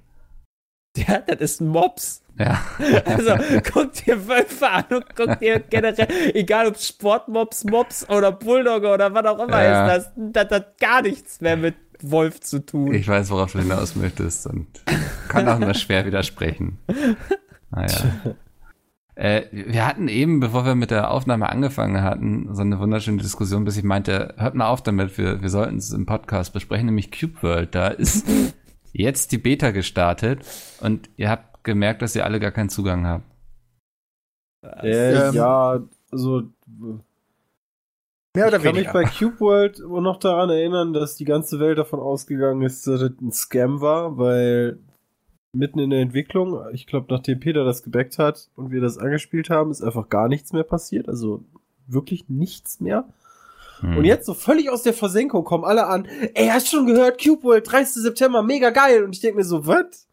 Ja, 0.97 1.19
das 1.19 1.41
ist 1.41 1.61
ein 1.61 1.69
Mops. 1.69 2.23
Ja. 2.39 2.61
Also 3.05 3.35
guckt 3.73 4.07
dir 4.07 4.29
Wölfe 4.29 4.69
an 4.69 4.85
und 4.91 5.17
guckt 5.17 5.41
dir 5.41 5.61
generell, 5.61 6.09
egal 6.35 6.69
ob 6.69 6.79
Sportmops, 6.79 7.65
Mops 7.65 8.09
oder 8.09 8.33
Bulldogger 8.33 8.95
oder 8.95 9.15
was 9.15 9.25
auch 9.27 9.39
immer 9.39 9.63
ja. 9.63 9.95
ist, 9.95 10.11
das, 10.17 10.47
das 10.49 10.51
hat 10.51 10.79
gar 10.79 11.03
nichts 11.03 11.41
mehr 11.41 11.57
mit 11.57 11.77
Wolf 12.03 12.41
zu 12.41 12.65
tun. 12.65 12.93
Ich 12.95 13.09
weiß, 13.09 13.31
worauf 13.31 13.53
du 13.53 13.61
hinaus 13.61 13.97
möchtest 13.97 14.47
und 14.47 14.67
kann 15.29 15.49
auch 15.49 15.59
nur 15.59 15.75
schwer 15.75 16.05
widersprechen. 16.05 16.79
Naja. 17.71 18.37
Äh, 19.15 19.45
wir 19.51 19.87
hatten 19.87 20.09
eben, 20.09 20.41
bevor 20.41 20.67
wir 20.67 20.75
mit 20.75 20.91
der 20.91 21.11
Aufnahme 21.11 21.49
angefangen 21.49 22.03
hatten, 22.03 22.55
so 22.55 22.61
eine 22.61 22.79
wunderschöne 22.79 23.23
Diskussion, 23.23 23.65
bis 23.65 23.79
ich 23.79 23.83
meinte, 23.83 24.35
hört 24.37 24.55
mal 24.55 24.69
auf 24.69 24.83
damit, 24.83 25.17
wir, 25.17 25.41
wir 25.41 25.49
sollten 25.49 25.79
es 25.79 25.91
im 25.91 26.05
Podcast 26.05 26.53
besprechen, 26.53 26.87
nämlich 26.87 27.11
Cube 27.11 27.43
World. 27.43 27.75
Da 27.75 27.89
ist 27.89 28.27
jetzt 28.93 29.33
die 29.33 29.39
Beta 29.39 29.71
gestartet 29.71 30.45
und 30.81 31.09
ihr 31.17 31.31
habt 31.31 31.56
gemerkt, 31.67 32.01
dass 32.01 32.17
ihr 32.17 32.25
alle 32.25 32.41
gar 32.41 32.53
keinen 32.53 32.71
Zugang 32.71 33.07
habt. 33.07 33.25
Äh, 34.83 35.29
ähm, 35.29 35.35
ja, 35.35 35.83
also 36.11 36.45
Mehr 38.35 38.49
oder 38.49 38.57
ich 38.59 38.63
kann 38.63 38.77
weniger. 38.77 38.93
mich 38.99 39.09
bei 39.09 39.19
Cube 39.19 39.41
World 39.41 39.79
noch 39.79 40.19
daran 40.19 40.51
erinnern, 40.51 40.93
dass 40.93 41.17
die 41.17 41.25
ganze 41.25 41.59
Welt 41.61 41.79
davon 41.79 42.01
ausgegangen 42.01 42.63
ist, 42.63 42.87
dass 42.87 43.01
es 43.01 43.13
ein 43.21 43.33
Scam 43.33 43.81
war, 43.81 44.19
weil 44.19 44.79
mitten 45.53 45.79
in 45.79 45.91
der 45.91 46.01
Entwicklung, 46.01 46.61
ich 46.73 46.87
glaube, 46.87 47.07
nachdem 47.09 47.41
Peter 47.41 47.65
das 47.65 47.83
gebackt 47.83 48.19
hat 48.19 48.51
und 48.57 48.71
wir 48.71 48.83
das 48.83 48.99
angespielt 48.99 49.49
haben, 49.49 49.71
ist 49.71 49.83
einfach 49.83 50.11
gar 50.11 50.29
nichts 50.29 50.53
mehr 50.53 50.65
passiert. 50.65 51.09
Also 51.09 51.45
wirklich 51.87 52.29
nichts 52.29 52.81
mehr. 52.81 53.07
Hm. 53.81 53.99
Und 53.99 54.05
jetzt 54.05 54.27
so 54.27 54.35
völlig 54.35 54.71
aus 54.71 54.83
der 54.83 54.93
Versenkung 54.93 55.45
kommen 55.45 55.65
alle 55.65 55.87
an, 55.87 56.07
ey, 56.35 56.49
hast 56.49 56.71
du 56.71 56.77
schon 56.77 56.87
gehört, 56.87 57.23
Cube 57.23 57.43
World, 57.43 57.71
30. 57.71 58.03
September, 58.03 58.43
mega 58.43 58.69
geil. 58.69 59.03
Und 59.03 59.15
ich 59.15 59.21
denke 59.21 59.39
mir 59.39 59.45
so, 59.45 59.67
was? 59.67 60.06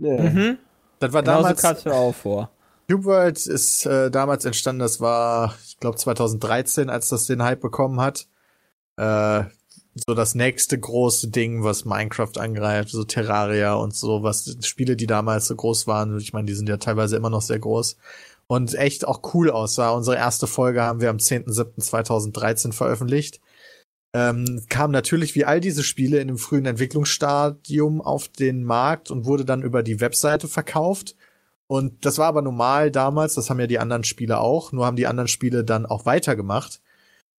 Nee. 0.00 0.20
Mhm. 0.20 0.58
Das 0.98 1.12
war 1.12 1.22
Genauso 1.22 1.42
damals. 1.42 1.62
Kannst 1.62 1.86
du 1.86 1.92
auch 1.92 2.14
vor. 2.14 2.50
Cube 2.88 3.04
World 3.04 3.46
ist 3.46 3.86
äh, 3.86 4.10
damals 4.10 4.44
entstanden, 4.44 4.80
das 4.80 5.00
war, 5.00 5.54
ich 5.64 5.78
glaube, 5.78 5.96
2013, 5.96 6.90
als 6.90 7.08
das 7.08 7.26
den 7.26 7.42
Hype 7.42 7.60
bekommen 7.60 8.00
hat. 8.00 8.26
Äh, 8.96 9.44
so 9.94 10.14
das 10.14 10.34
nächste 10.34 10.78
große 10.78 11.28
Ding, 11.28 11.62
was 11.62 11.84
Minecraft 11.84 12.36
angreift, 12.38 12.90
so 12.90 13.04
Terraria 13.04 13.74
und 13.74 13.94
so, 13.94 14.22
was 14.22 14.56
Spiele, 14.62 14.96
die 14.96 15.06
damals 15.06 15.46
so 15.46 15.54
groß 15.54 15.86
waren, 15.86 16.18
ich 16.18 16.32
meine, 16.32 16.46
die 16.46 16.54
sind 16.54 16.68
ja 16.68 16.78
teilweise 16.78 17.16
immer 17.16 17.30
noch 17.30 17.42
sehr 17.42 17.58
groß 17.58 17.96
und 18.46 18.74
echt 18.74 19.06
auch 19.06 19.20
cool 19.34 19.50
aussah. 19.50 19.90
Unsere 19.90 20.16
erste 20.16 20.48
Folge 20.48 20.82
haben 20.82 21.00
wir 21.00 21.10
am 21.10 21.18
10.07.2013 21.18 22.72
veröffentlicht. 22.72 23.40
Ähm, 24.12 24.64
kam 24.68 24.90
natürlich 24.90 25.34
wie 25.34 25.44
all 25.44 25.60
diese 25.60 25.84
Spiele 25.84 26.18
in 26.18 26.28
einem 26.28 26.38
frühen 26.38 26.66
Entwicklungsstadium 26.66 28.00
auf 28.00 28.28
den 28.28 28.64
Markt 28.64 29.10
und 29.10 29.24
wurde 29.24 29.44
dann 29.44 29.62
über 29.62 29.82
die 29.82 30.00
Webseite 30.00 30.48
verkauft. 30.48 31.14
Und 31.68 32.04
das 32.04 32.18
war 32.18 32.26
aber 32.26 32.42
normal 32.42 32.90
damals, 32.90 33.34
das 33.34 33.48
haben 33.48 33.60
ja 33.60 33.68
die 33.68 33.78
anderen 33.78 34.02
Spiele 34.02 34.40
auch, 34.40 34.72
nur 34.72 34.86
haben 34.86 34.96
die 34.96 35.06
anderen 35.06 35.28
Spiele 35.28 35.62
dann 35.62 35.86
auch 35.86 36.04
weitergemacht, 36.06 36.80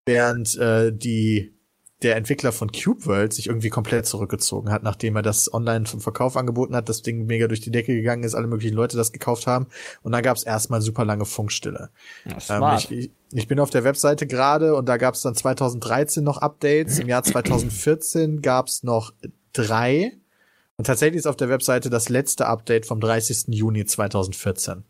während 0.05 0.57
äh, 0.57 0.93
die 0.93 1.53
der 2.01 2.15
Entwickler 2.15 2.51
von 2.51 2.71
Cube 2.71 3.05
World 3.05 3.33
sich 3.33 3.47
irgendwie 3.47 3.69
komplett 3.69 4.05
zurückgezogen 4.05 4.71
hat, 4.71 4.83
nachdem 4.83 5.15
er 5.15 5.21
das 5.21 5.53
online 5.53 5.85
zum 5.85 6.01
Verkauf 6.01 6.35
angeboten 6.35 6.75
hat, 6.75 6.89
das 6.89 7.01
Ding 7.01 7.25
mega 7.25 7.47
durch 7.47 7.59
die 7.59 7.71
Decke 7.71 7.93
gegangen 7.93 8.23
ist, 8.23 8.33
alle 8.33 8.47
möglichen 8.47 8.75
Leute 8.75 8.97
das 8.97 9.11
gekauft 9.11 9.45
haben 9.47 9.67
und 10.01 10.11
dann 10.11 10.23
gab 10.23 10.37
es 10.37 10.43
erstmal 10.43 10.81
super 10.81 11.05
lange 11.05 11.25
Funkstille. 11.25 11.89
Ähm, 12.49 12.63
ich, 12.77 12.91
ich, 12.91 13.11
bin 13.47 13.59
auf 13.59 13.69
der 13.69 13.83
Webseite 13.83 14.27
gerade 14.27 14.75
und 14.75 14.87
da 14.87 14.97
gab 14.97 15.15
es 15.15 15.21
dann 15.21 15.35
2013 15.35 16.23
noch 16.23 16.37
Updates, 16.37 16.99
im 16.99 17.07
Jahr 17.07 17.23
2014 17.23 18.41
gab 18.41 18.67
es 18.67 18.83
noch 18.83 19.13
drei 19.53 20.13
und 20.77 20.85
tatsächlich 20.85 21.19
ist 21.19 21.27
auf 21.27 21.35
der 21.35 21.49
Webseite 21.49 21.89
das 21.89 22.09
letzte 22.09 22.47
Update 22.47 22.85
vom 22.85 22.99
30. 22.99 23.49
Juni 23.49 23.85
2014. 23.85 24.83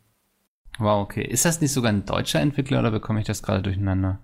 Wow, 0.78 1.02
okay. 1.02 1.22
Ist 1.22 1.44
das 1.44 1.60
nicht 1.60 1.72
sogar 1.72 1.92
ein 1.92 2.06
deutscher 2.06 2.40
Entwickler 2.40 2.80
oder 2.80 2.90
bekomme 2.90 3.20
ich 3.20 3.26
das 3.26 3.42
gerade 3.42 3.62
durcheinander? 3.62 4.18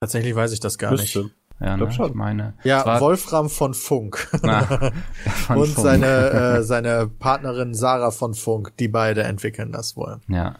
Tatsächlich 0.00 0.34
weiß 0.34 0.52
ich 0.52 0.60
das 0.60 0.76
gar 0.76 0.90
Müsste. 0.90 1.24
nicht. 1.24 1.34
Ja, 1.58 1.76
ne? 1.76 1.88
ich 1.88 2.14
meine. 2.14 2.52
Ja, 2.64 3.00
Wolfram 3.00 3.48
von 3.48 3.72
Funk. 3.72 4.28
Na, 4.42 4.62
von 5.46 5.56
und 5.56 5.68
Funk. 5.68 5.86
seine 5.86 6.06
äh, 6.06 6.62
seine 6.62 7.08
Partnerin 7.08 7.72
Sarah 7.72 8.10
von 8.10 8.34
Funk, 8.34 8.76
die 8.76 8.88
beide 8.88 9.22
entwickeln 9.22 9.72
das 9.72 9.96
wohl. 9.96 10.20
Ja. 10.28 10.56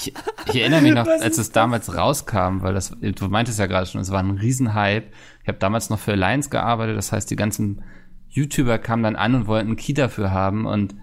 Ich, 0.00 0.14
ich 0.46 0.60
erinnere 0.60 0.80
mich 0.80 0.94
noch, 0.94 1.06
als 1.06 1.36
es 1.36 1.52
damals 1.52 1.94
rauskam, 1.94 2.62
weil 2.62 2.72
das, 2.72 2.96
du 3.00 3.28
meintest 3.28 3.58
ja 3.58 3.66
gerade 3.66 3.86
schon, 3.86 4.00
es 4.00 4.10
war 4.10 4.20
ein 4.20 4.30
Riesenhype. 4.30 5.08
Ich 5.42 5.48
habe 5.48 5.58
damals 5.58 5.90
noch 5.90 5.98
für 5.98 6.12
Alliance 6.12 6.48
gearbeitet, 6.48 6.96
das 6.96 7.12
heißt, 7.12 7.30
die 7.30 7.36
ganzen 7.36 7.82
YouTuber 8.28 8.78
kamen 8.78 9.02
dann 9.02 9.16
an 9.16 9.34
und 9.34 9.46
wollten 9.46 9.68
einen 9.68 9.76
Key 9.76 9.92
dafür 9.92 10.30
haben 10.30 10.66
und 10.66 10.94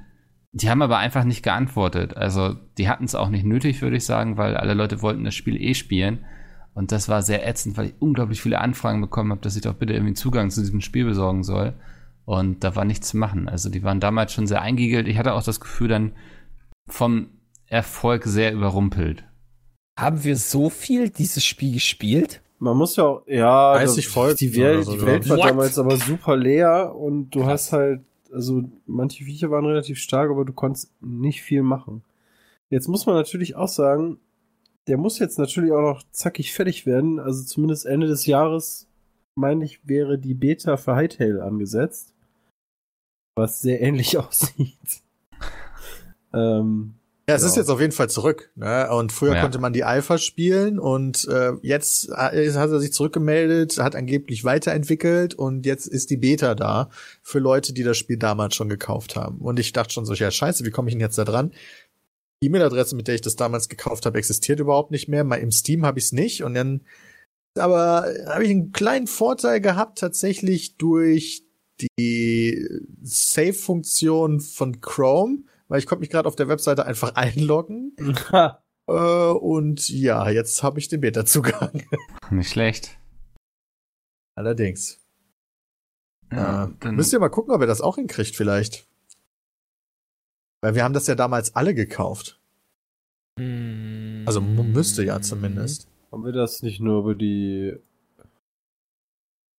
die 0.54 0.70
haben 0.70 0.82
aber 0.82 0.98
einfach 0.98 1.24
nicht 1.24 1.44
geantwortet. 1.44 2.18
Also 2.18 2.56
die 2.78 2.90
hatten 2.90 3.04
es 3.04 3.16
auch 3.16 3.30
nicht 3.30 3.46
nötig, 3.46 3.82
würde 3.82 3.98
ich 3.98 4.06
sagen, 4.06 4.38
weil 4.38 4.58
alle 4.58 4.74
Leute 4.74 5.02
wollten 5.02 5.24
das 5.24 5.36
Spiel 5.36 5.62
eh 5.62 5.74
spielen. 5.74 6.26
Und 6.74 6.92
das 6.92 7.10
war 7.10 7.22
sehr 7.22 7.48
ätzend, 7.48 7.78
weil 7.78 7.88
ich 7.88 7.96
unglaublich 8.00 8.42
viele 8.42 8.60
Anfragen 8.60 9.02
bekommen 9.02 9.32
habe, 9.32 9.42
dass 9.42 9.56
ich 9.56 9.64
doch 9.64 9.74
bitte 9.74 9.94
irgendwie 9.94 10.14
Zugang 10.14 10.50
zu 10.50 10.62
diesem 10.62 10.82
Spiel 10.82 11.06
besorgen 11.06 11.44
soll. 11.44 11.74
Und 12.26 12.64
da 12.64 12.76
war 12.76 12.86
nichts 12.86 13.10
zu 13.10 13.18
machen. 13.18 13.50
Also 13.50 13.70
die 13.70 13.84
waren 13.84 14.00
damals 14.00 14.34
schon 14.34 14.48
sehr 14.48 14.62
eingeigelt. 14.62 15.08
Ich 15.08 15.18
hatte 15.18 15.34
auch 15.34 15.44
das 15.44 15.60
Gefühl 15.60 15.88
dann 15.90 16.12
vom 16.88 17.28
Erfolg 17.68 18.24
sehr 18.26 18.54
überrumpelt. 18.54 19.24
Haben 20.00 20.24
wir 20.24 20.36
so 20.36 20.70
viel 20.70 21.10
dieses 21.10 21.44
Spiel 21.44 21.74
gespielt? 21.74 22.42
Man 22.60 22.78
muss 22.78 22.96
ja 22.96 23.04
auch, 23.04 23.28
ja, 23.28 23.74
30 23.74 24.08
Folgen 24.08 24.38
die 24.38 24.56
Welt, 24.56 24.86
so, 24.86 24.94
die 24.94 25.06
Welt 25.06 25.30
war 25.30 25.38
What? 25.38 25.46
damals 25.46 25.78
aber 25.78 25.98
super 25.98 26.36
leer 26.36 26.96
und 26.96 27.30
du 27.32 27.40
Krass. 27.42 27.50
hast 27.50 27.74
halt, 27.74 28.02
also 28.32 28.64
manche 28.86 29.24
Viecher 29.26 29.52
waren 29.52 29.66
relativ 29.66 30.00
stark, 30.00 30.32
aber 30.32 30.44
du 30.46 30.54
konntest 30.54 30.92
nicht 31.02 31.42
viel 31.44 31.62
machen. 31.62 32.04
Jetzt 32.70 32.88
muss 32.88 33.06
man 33.06 33.16
natürlich 33.16 33.56
auch 33.56 33.68
sagen, 33.68 34.20
der 34.88 34.98
muss 34.98 35.20
jetzt 35.20 35.38
natürlich 35.38 35.72
auch 35.72 35.82
noch 35.82 36.04
zackig 36.12 36.54
fertig 36.54 36.86
werden. 36.86 37.20
Also 37.20 37.44
zumindest 37.44 37.86
Ende 37.86 38.08
des 38.08 38.26
Jahres, 38.26 38.88
meine 39.36 39.64
ich, 39.66 39.88
wäre 39.88 40.18
die 40.18 40.34
Beta 40.34 40.78
für 40.78 40.96
Hightail 40.96 41.42
angesetzt. 41.42 42.14
was 43.36 43.62
sehr 43.62 43.82
ähnlich 43.82 44.18
aussieht. 44.18 45.02
ähm, 46.34 46.96
Ja, 47.30 47.36
es 47.36 47.42
Ja. 47.42 47.50
ist 47.50 47.56
jetzt 47.58 47.70
auf 47.70 47.82
jeden 47.82 47.92
Fall 47.92 48.10
zurück. 48.10 48.52
Ne? 48.56 48.90
Und 48.90 49.12
früher 49.12 49.36
Ja. 49.36 49.42
konnte 49.42 49.60
man 49.60 49.74
die 49.74 49.84
Alpha 49.84 50.18
spielen 50.18 50.80
und 50.80 51.28
äh, 51.28 51.52
jetzt 51.62 52.10
hat 52.10 52.34
er 52.34 52.80
sich 52.80 52.94
zurückgemeldet, 52.94 53.80
hat 53.80 53.96
angeblich 53.98 54.46
weiterentwickelt 54.46 55.34
und 55.36 55.66
jetzt 55.66 55.88
ist 55.88 56.10
die 56.10 56.16
Beta 56.18 56.56
da 56.56 56.90
für 57.22 57.40
Leute, 57.40 57.74
die 57.74 57.84
das 57.84 57.98
Spiel 57.98 58.16
damals 58.18 58.56
schon 58.56 58.70
gekauft 58.70 59.18
haben. 59.18 59.40
Und 59.40 59.60
ich 59.60 59.74
dachte 59.74 59.94
schon 59.94 60.06
so, 60.06 60.14
ja 60.14 60.32
scheiße, 60.32 60.64
wie 60.66 60.72
komme 60.72 60.88
ich 60.90 60.94
denn 60.96 61.02
jetzt 61.02 61.18
da 61.18 61.26
dran? 61.26 61.52
Die 62.42 62.48
E-Mail-Adresse, 62.48 62.96
mit 62.96 63.10
der 63.10 63.16
ich 63.16 63.22
das 63.22 63.36
damals 63.36 63.68
gekauft 63.68 64.06
habe, 64.06 64.18
existiert 64.18 64.62
überhaupt 64.62 64.92
nicht 64.92 65.10
mehr. 65.10 65.26
Mal 65.26 65.38
im 65.38 65.52
Steam 65.52 65.86
habe 65.86 66.00
ich 66.00 66.06
es 66.06 66.12
nicht 66.14 66.44
und 66.44 66.54
dann 66.54 66.82
aber 67.60 68.06
habe 68.28 68.44
ich 68.46 68.52
einen 68.52 68.72
kleinen 68.72 69.08
Vorteil 69.08 69.60
gehabt 69.60 69.98
tatsächlich 69.98 70.78
durch 70.78 71.44
die 72.00 72.66
Save-Funktion 73.02 74.40
von 74.40 74.80
Chrome, 74.80 75.40
weil 75.68 75.80
ich 75.80 75.86
konnte 75.86 76.02
mich 76.02 76.10
gerade 76.10 76.28
auf 76.28 76.36
der 76.36 76.48
Webseite 76.48 76.86
einfach 76.86 77.16
einloggen 77.16 77.96
äh, 78.88 79.32
und 79.32 79.90
ja, 79.90 80.30
jetzt 80.30 80.64
habe 80.64 80.80
ich 80.80 80.88
den 80.88 81.02
Beta-Zugang. 81.02 81.84
Nicht 82.32 82.52
schlecht. 82.52 82.98
Allerdings. 84.36 85.00
Ja, 86.32 86.66
äh, 86.66 86.70
dann, 86.80 86.96
müsst 86.96 87.14
ihr 87.14 87.20
mal 87.20 87.30
gucken, 87.30 87.54
ob 87.54 87.62
ihr 87.62 87.68
das 87.68 87.82
auch 87.82 87.96
hinkriegt 87.96 88.36
vielleicht. 88.36 88.88
Weil 90.62 90.76
wir 90.76 90.84
haben 90.84 90.94
das 90.94 91.08
ja 91.08 91.16
damals 91.16 91.56
alle 91.56 91.74
gekauft. 91.74 92.40
Also 93.38 94.42
müsste 94.42 95.04
ja 95.04 95.22
zumindest. 95.22 95.88
haben 96.12 96.26
wir 96.26 96.32
das 96.32 96.64
nicht 96.64 96.80
nur 96.80 97.02
über 97.02 97.14
die. 97.14 97.78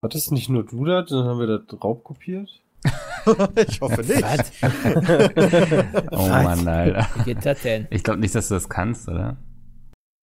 Hat 0.02 0.14
das 0.14 0.30
nicht 0.32 0.48
nur 0.48 0.64
du 0.64 0.84
das? 0.84 1.10
Dann 1.10 1.24
haben 1.24 1.38
wir 1.38 1.46
das 1.46 1.82
raubkopiert? 1.82 2.60
ich 3.68 3.80
hoffe 3.80 4.02
nicht. 4.02 4.25
Oh 6.10 6.28
Mann, 6.28 6.66
Alter. 6.66 7.06
Wie 7.16 7.34
geht 7.34 7.44
das 7.44 7.62
denn? 7.62 7.87
Ich 7.90 8.02
glaube 8.02 8.20
nicht, 8.20 8.34
dass 8.34 8.48
du 8.48 8.54
das 8.54 8.68
kannst, 8.68 9.08
oder? 9.08 9.37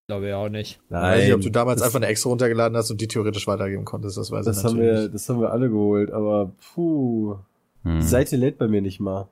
Glaube 0.08 0.28
ich 0.28 0.34
auch 0.34 0.48
nicht. 0.48 0.80
Ich 0.88 0.92
weiß 0.92 1.24
nicht, 1.24 1.34
ob 1.34 1.40
du 1.40 1.50
damals 1.50 1.82
einfach 1.82 1.96
eine 1.96 2.06
extra 2.06 2.28
runtergeladen 2.30 2.76
hast 2.76 2.90
und 2.90 3.00
die 3.00 3.08
theoretisch 3.08 3.46
weitergeben 3.46 3.84
konntest. 3.84 4.16
Das 4.16 4.30
weiß 4.30 4.44
das 4.44 4.58
ich 4.58 4.64
haben 4.64 4.76
natürlich 4.76 4.94
wir, 4.94 5.02
nicht. 5.02 5.14
das 5.14 5.28
haben 5.28 5.40
wir 5.40 5.50
alle 5.50 5.68
geholt, 5.68 6.12
aber 6.12 6.52
puh. 6.74 7.38
Hm. 7.82 8.00
Die 8.00 8.06
Seite 8.06 8.36
lädt 8.36 8.58
bei 8.58 8.68
mir 8.68 8.82
nicht 8.82 9.00
mal. 9.00 9.28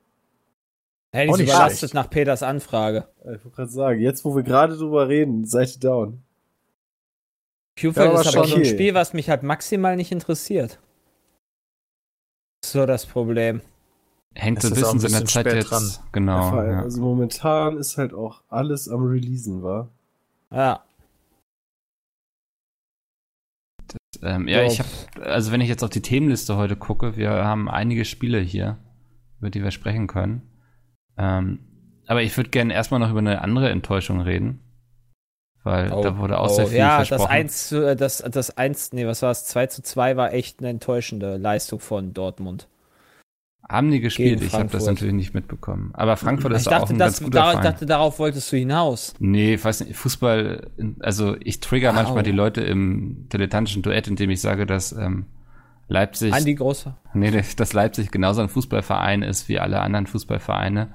Hey, 1.12 1.28
Auch 1.28 1.36
die 1.36 1.44
ist 1.44 1.48
nicht 1.48 1.54
überlastet 1.54 1.94
nach 1.94 2.10
Peters 2.10 2.42
Anfrage. 2.42 3.06
Ich 3.20 3.44
wollte 3.44 3.50
gerade 3.50 3.70
sagen, 3.70 4.00
jetzt 4.00 4.24
wo 4.24 4.34
wir 4.34 4.42
gerade 4.42 4.76
drüber 4.76 5.08
reden, 5.08 5.44
Seite 5.44 5.78
down. 5.78 6.24
Qfeld 7.76 7.98
aber 7.98 8.20
ist 8.20 8.26
aber 8.26 8.32
schon 8.32 8.46
so 8.48 8.54
ein 8.56 8.60
okay. 8.62 8.70
Spiel, 8.70 8.94
was 8.94 9.12
mich 9.12 9.30
halt 9.30 9.44
maximal 9.44 9.94
nicht 9.94 10.10
interessiert. 10.10 10.80
So 12.70 12.86
das 12.86 13.06
Problem. 13.06 13.60
Hängt 14.34 14.62
so 14.62 14.68
ein 14.68 14.74
bisschen 14.74 14.98
so 14.98 15.06
in 15.06 15.12
der 15.12 15.24
Zeit 15.26 15.46
jetzt. 15.46 15.70
dran. 15.70 15.90
Genau. 16.12 16.62
Ja. 16.62 16.82
Also 16.82 17.00
momentan 17.02 17.76
ist 17.76 17.98
halt 17.98 18.12
auch 18.12 18.42
alles 18.48 18.88
am 18.88 19.04
Releasen, 19.04 19.62
war. 19.62 19.90
Ja. 20.50 20.82
Ähm, 24.22 24.48
ja, 24.48 24.64
ich 24.64 24.80
habe, 24.80 24.88
also 25.22 25.52
wenn 25.52 25.60
ich 25.60 25.68
jetzt 25.68 25.84
auf 25.84 25.90
die 25.90 26.02
Themenliste 26.02 26.56
heute 26.56 26.76
gucke, 26.76 27.16
wir 27.16 27.30
haben 27.30 27.68
einige 27.68 28.04
Spiele 28.04 28.40
hier, 28.40 28.78
über 29.38 29.50
die 29.50 29.62
wir 29.62 29.70
sprechen 29.70 30.06
können. 30.06 30.42
Ähm, 31.16 31.60
aber 32.06 32.22
ich 32.22 32.36
würde 32.36 32.50
gerne 32.50 32.74
erstmal 32.74 33.00
noch 33.00 33.10
über 33.10 33.20
eine 33.20 33.42
andere 33.42 33.70
Enttäuschung 33.70 34.20
reden. 34.20 34.60
Weil 35.64 35.88
da 35.88 36.18
wurde 36.18 36.38
auch 36.38 36.48
sehr 36.50 36.66
viel 36.66 36.76
Oh, 36.76 36.78
ja, 36.80 36.96
versprochen. 37.04 37.20
das 37.22 37.30
1 37.30 37.68
zu, 37.68 37.86
äh, 37.88 37.96
das, 37.96 38.18
das 38.18 38.56
1, 38.56 38.92
nee, 38.92 39.06
was 39.06 39.22
war 39.22 39.30
es? 39.30 39.46
2 39.46 39.66
zu 39.68 39.82
2 39.82 40.16
war 40.16 40.32
echt 40.32 40.60
eine 40.60 40.68
enttäuschende 40.68 41.36
Leistung 41.38 41.80
von 41.80 42.12
Dortmund. 42.12 42.68
haben 43.66 43.90
die 43.90 44.00
gespielt? 44.00 44.42
Ich 44.42 44.52
habe 44.52 44.68
das 44.68 44.84
natürlich 44.84 45.14
nicht 45.14 45.32
mitbekommen. 45.32 45.90
Aber 45.94 46.18
Frankfurt 46.18 46.52
ist 46.52 46.62
Ich 46.62 46.68
auch 46.68 46.80
dachte, 46.80 46.92
ein 46.92 46.98
das, 46.98 47.20
ganz 47.20 47.24
guter 47.24 47.54
ich 47.54 47.60
dachte, 47.60 47.86
darauf 47.86 48.18
wolltest 48.18 48.52
du 48.52 48.56
hinaus. 48.58 49.14
Nee, 49.20 49.54
ich 49.54 49.64
weiß 49.64 49.80
nicht, 49.86 49.96
Fußball, 49.96 50.70
also 51.00 51.34
ich 51.40 51.60
trigger 51.60 51.90
Au. 51.90 51.94
manchmal 51.94 52.22
die 52.24 52.32
Leute 52.32 52.60
im 52.60 53.26
dilettantischen 53.32 53.80
Duett, 53.82 54.06
indem 54.06 54.28
ich 54.28 54.42
sage, 54.42 54.66
dass 54.66 54.92
ähm, 54.92 55.24
Leipzig, 55.88 56.34
Andi 56.34 56.54
Große. 56.56 56.94
nee, 57.14 57.42
dass 57.56 57.72
Leipzig 57.72 58.10
genauso 58.10 58.42
ein 58.42 58.48
Fußballverein 58.50 59.22
ist 59.22 59.48
wie 59.48 59.58
alle 59.58 59.80
anderen 59.80 60.06
Fußballvereine. 60.06 60.92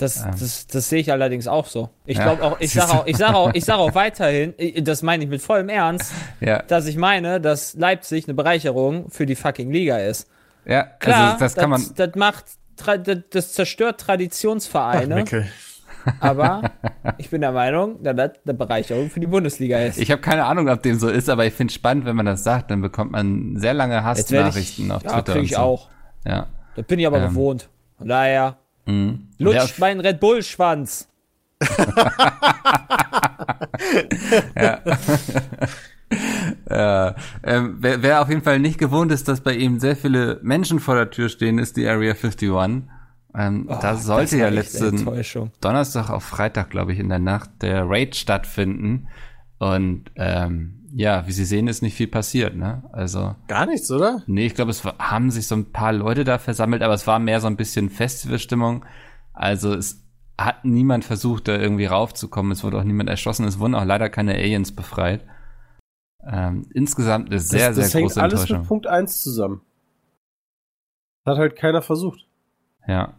Das, 0.00 0.22
Ähm. 0.24 0.30
das, 0.38 0.66
das 0.66 0.88
sehe 0.88 1.00
ich 1.00 1.12
allerdings 1.12 1.46
auch 1.46 1.66
so. 1.66 1.90
Ich 2.06 2.16
Ja. 2.16 2.24
glaube 2.24 2.42
auch, 2.42 2.60
ich 2.60 2.72
sage 2.72 2.92
auch, 2.92 3.06
ich 3.06 3.16
sage 3.16 3.34
auch, 3.36 3.52
ich 3.54 3.64
sage 3.64 3.78
auch 3.80 3.94
weiterhin, 3.94 4.54
ich- 4.56 4.82
das 4.82 5.02
meine 5.02 5.24
ich 5.24 5.30
mit 5.30 5.42
vollem 5.42 5.68
Ernst, 5.68 6.12
Ja, 6.40 6.62
dass 6.62 6.86
ich 6.86 6.96
meine, 6.96 7.40
dass 7.40 7.74
Leipzig 7.74 8.26
eine 8.26 8.34
Bereicherung 8.34 9.10
für 9.10 9.26
die 9.26 9.34
fucking 9.36 9.70
Liga 9.70 9.98
ist. 9.98 10.28
ja, 10.64 10.84
Klar, 10.84 11.32
also 11.34 11.44
das 11.44 11.54
kann 11.54 11.70
man, 11.70 11.84
das 11.96 12.14
macht, 12.14 12.44
tra- 12.78 12.96
das, 12.98 13.18
das 13.30 13.52
zerstört 13.52 14.00
Traditionsvereine, 14.00 15.14
Mickel. 15.16 15.46
aber 16.20 16.62
ich 17.18 17.28
bin 17.28 17.42
der 17.42 17.52
Meinung, 17.52 18.02
dass 18.02 18.16
das 18.16 18.30
eine 18.46 18.54
Bereicherung 18.54 19.10
für 19.10 19.20
die 19.20 19.26
Bundesliga 19.26 19.78
ist. 19.80 19.98
ich 19.98 20.10
habe 20.10 20.22
keine 20.22 20.46
Ahnung, 20.46 20.68
ob 20.70 20.82
dem 20.82 20.98
so 20.98 21.08
ist, 21.10 21.28
aber 21.28 21.44
ich 21.44 21.52
finde 21.52 21.74
spannend, 21.74 22.06
wenn 22.06 22.16
man 22.16 22.24
das 22.26 22.42
sagt, 22.42 22.70
dann 22.70 22.80
bekommt 22.80 23.12
man 23.12 23.56
sehr 23.58 23.74
lange 23.74 24.02
Hassnachrichten 24.02 24.90
auf 24.92 25.02
ja, 25.04 25.10
Twitter 25.12 25.32
krieg 25.32 25.40
und 25.40 25.44
ich 25.44 25.50
so. 25.56 25.58
auch. 25.60 25.88
Ja. 26.26 26.46
Das 26.76 26.86
bin 26.86 26.98
ich 26.98 27.06
aber 27.06 27.18
Ähm. 27.20 27.28
gewohnt. 27.28 27.68
Von 27.98 28.08
daher, 28.08 28.56
Mhm. 28.86 29.28
lutscht 29.38 29.58
Ja, 29.78 29.80
meinen 29.80 30.00
Red 30.00 30.20
Bull-Schwanz. 30.20 31.08
Ja, 36.68 37.14
ähm, 37.44 37.76
wer, 37.78 38.02
wer 38.02 38.22
auf 38.22 38.28
jeden 38.28 38.42
Fall 38.42 38.58
nicht 38.58 38.78
gewohnt 38.78 39.12
ist, 39.12 39.28
dass 39.28 39.40
bei 39.42 39.54
ihm 39.54 39.78
sehr 39.78 39.96
viele 39.96 40.40
Menschen 40.42 40.80
vor 40.80 40.96
der 40.96 41.10
Tür 41.10 41.28
stehen, 41.28 41.58
ist 41.58 41.76
die 41.76 41.86
Area 41.86 42.12
51. 42.12 42.50
Ähm, 43.32 43.66
da 43.68 43.96
sollte 43.96 44.10
Oh, 44.12 44.22
Das 44.22 44.32
war 44.32 44.38
ja 44.38 44.48
letzten. 44.48 45.50
Donnerstag 45.60 46.10
auf 46.10 46.24
Freitag, 46.24 46.70
glaube 46.70 46.92
ich, 46.92 46.98
in 46.98 47.08
der 47.08 47.20
Nacht 47.20 47.50
der 47.62 47.88
Raid 47.88 48.16
stattfinden. 48.16 49.06
Und 49.58 50.10
ähm, 50.16 50.79
ja, 50.92 51.26
wie 51.26 51.32
Sie 51.32 51.44
sehen, 51.44 51.68
ist 51.68 51.82
nicht 51.82 51.94
viel 51.94 52.08
passiert, 52.08 52.56
ne? 52.56 52.82
Also, 52.92 53.34
Gar 53.48 53.66
nichts, 53.66 53.90
oder? 53.90 54.22
nee, 54.26 54.46
ich 54.46 54.54
glaube, 54.54 54.70
es 54.70 54.84
haben 54.84 55.30
sich 55.30 55.46
so 55.46 55.54
ein 55.54 55.72
paar 55.72 55.92
Leute 55.92 56.24
da 56.24 56.38
versammelt, 56.38 56.82
aber 56.82 56.94
es 56.94 57.06
war 57.06 57.18
mehr 57.18 57.40
so 57.40 57.46
ein 57.46 57.56
bisschen 57.56 57.90
Festivalstimmung. 57.90 58.84
Also 59.32 59.72
es 59.74 60.02
hat 60.38 60.64
niemand 60.64 61.04
versucht, 61.04 61.48
da 61.48 61.56
irgendwie 61.56 61.86
raufzukommen. 61.86 62.52
Es 62.52 62.64
wurde 62.64 62.78
auch 62.78 62.84
niemand 62.84 63.08
erschossen. 63.08 63.46
Es 63.46 63.58
wurden 63.58 63.74
auch 63.74 63.84
leider 63.84 64.08
keine 64.08 64.34
Aliens 64.34 64.72
befreit. 64.72 65.24
Ähm, 66.26 66.66
insgesamt 66.74 67.30
eine 67.30 67.38
sehr, 67.38 67.68
das, 67.68 67.76
das 67.76 67.90
sehr 67.92 68.00
hängt 68.00 68.10
große 68.10 68.22
alles 68.22 68.40
Enttäuschung. 68.40 68.58
mit 68.60 68.68
Punkt 68.68 68.86
1 68.86 69.22
zusammen. 69.22 69.60
Hat 71.26 71.38
halt 71.38 71.56
keiner 71.56 71.82
versucht. 71.82 72.26
Ja. 72.86 73.14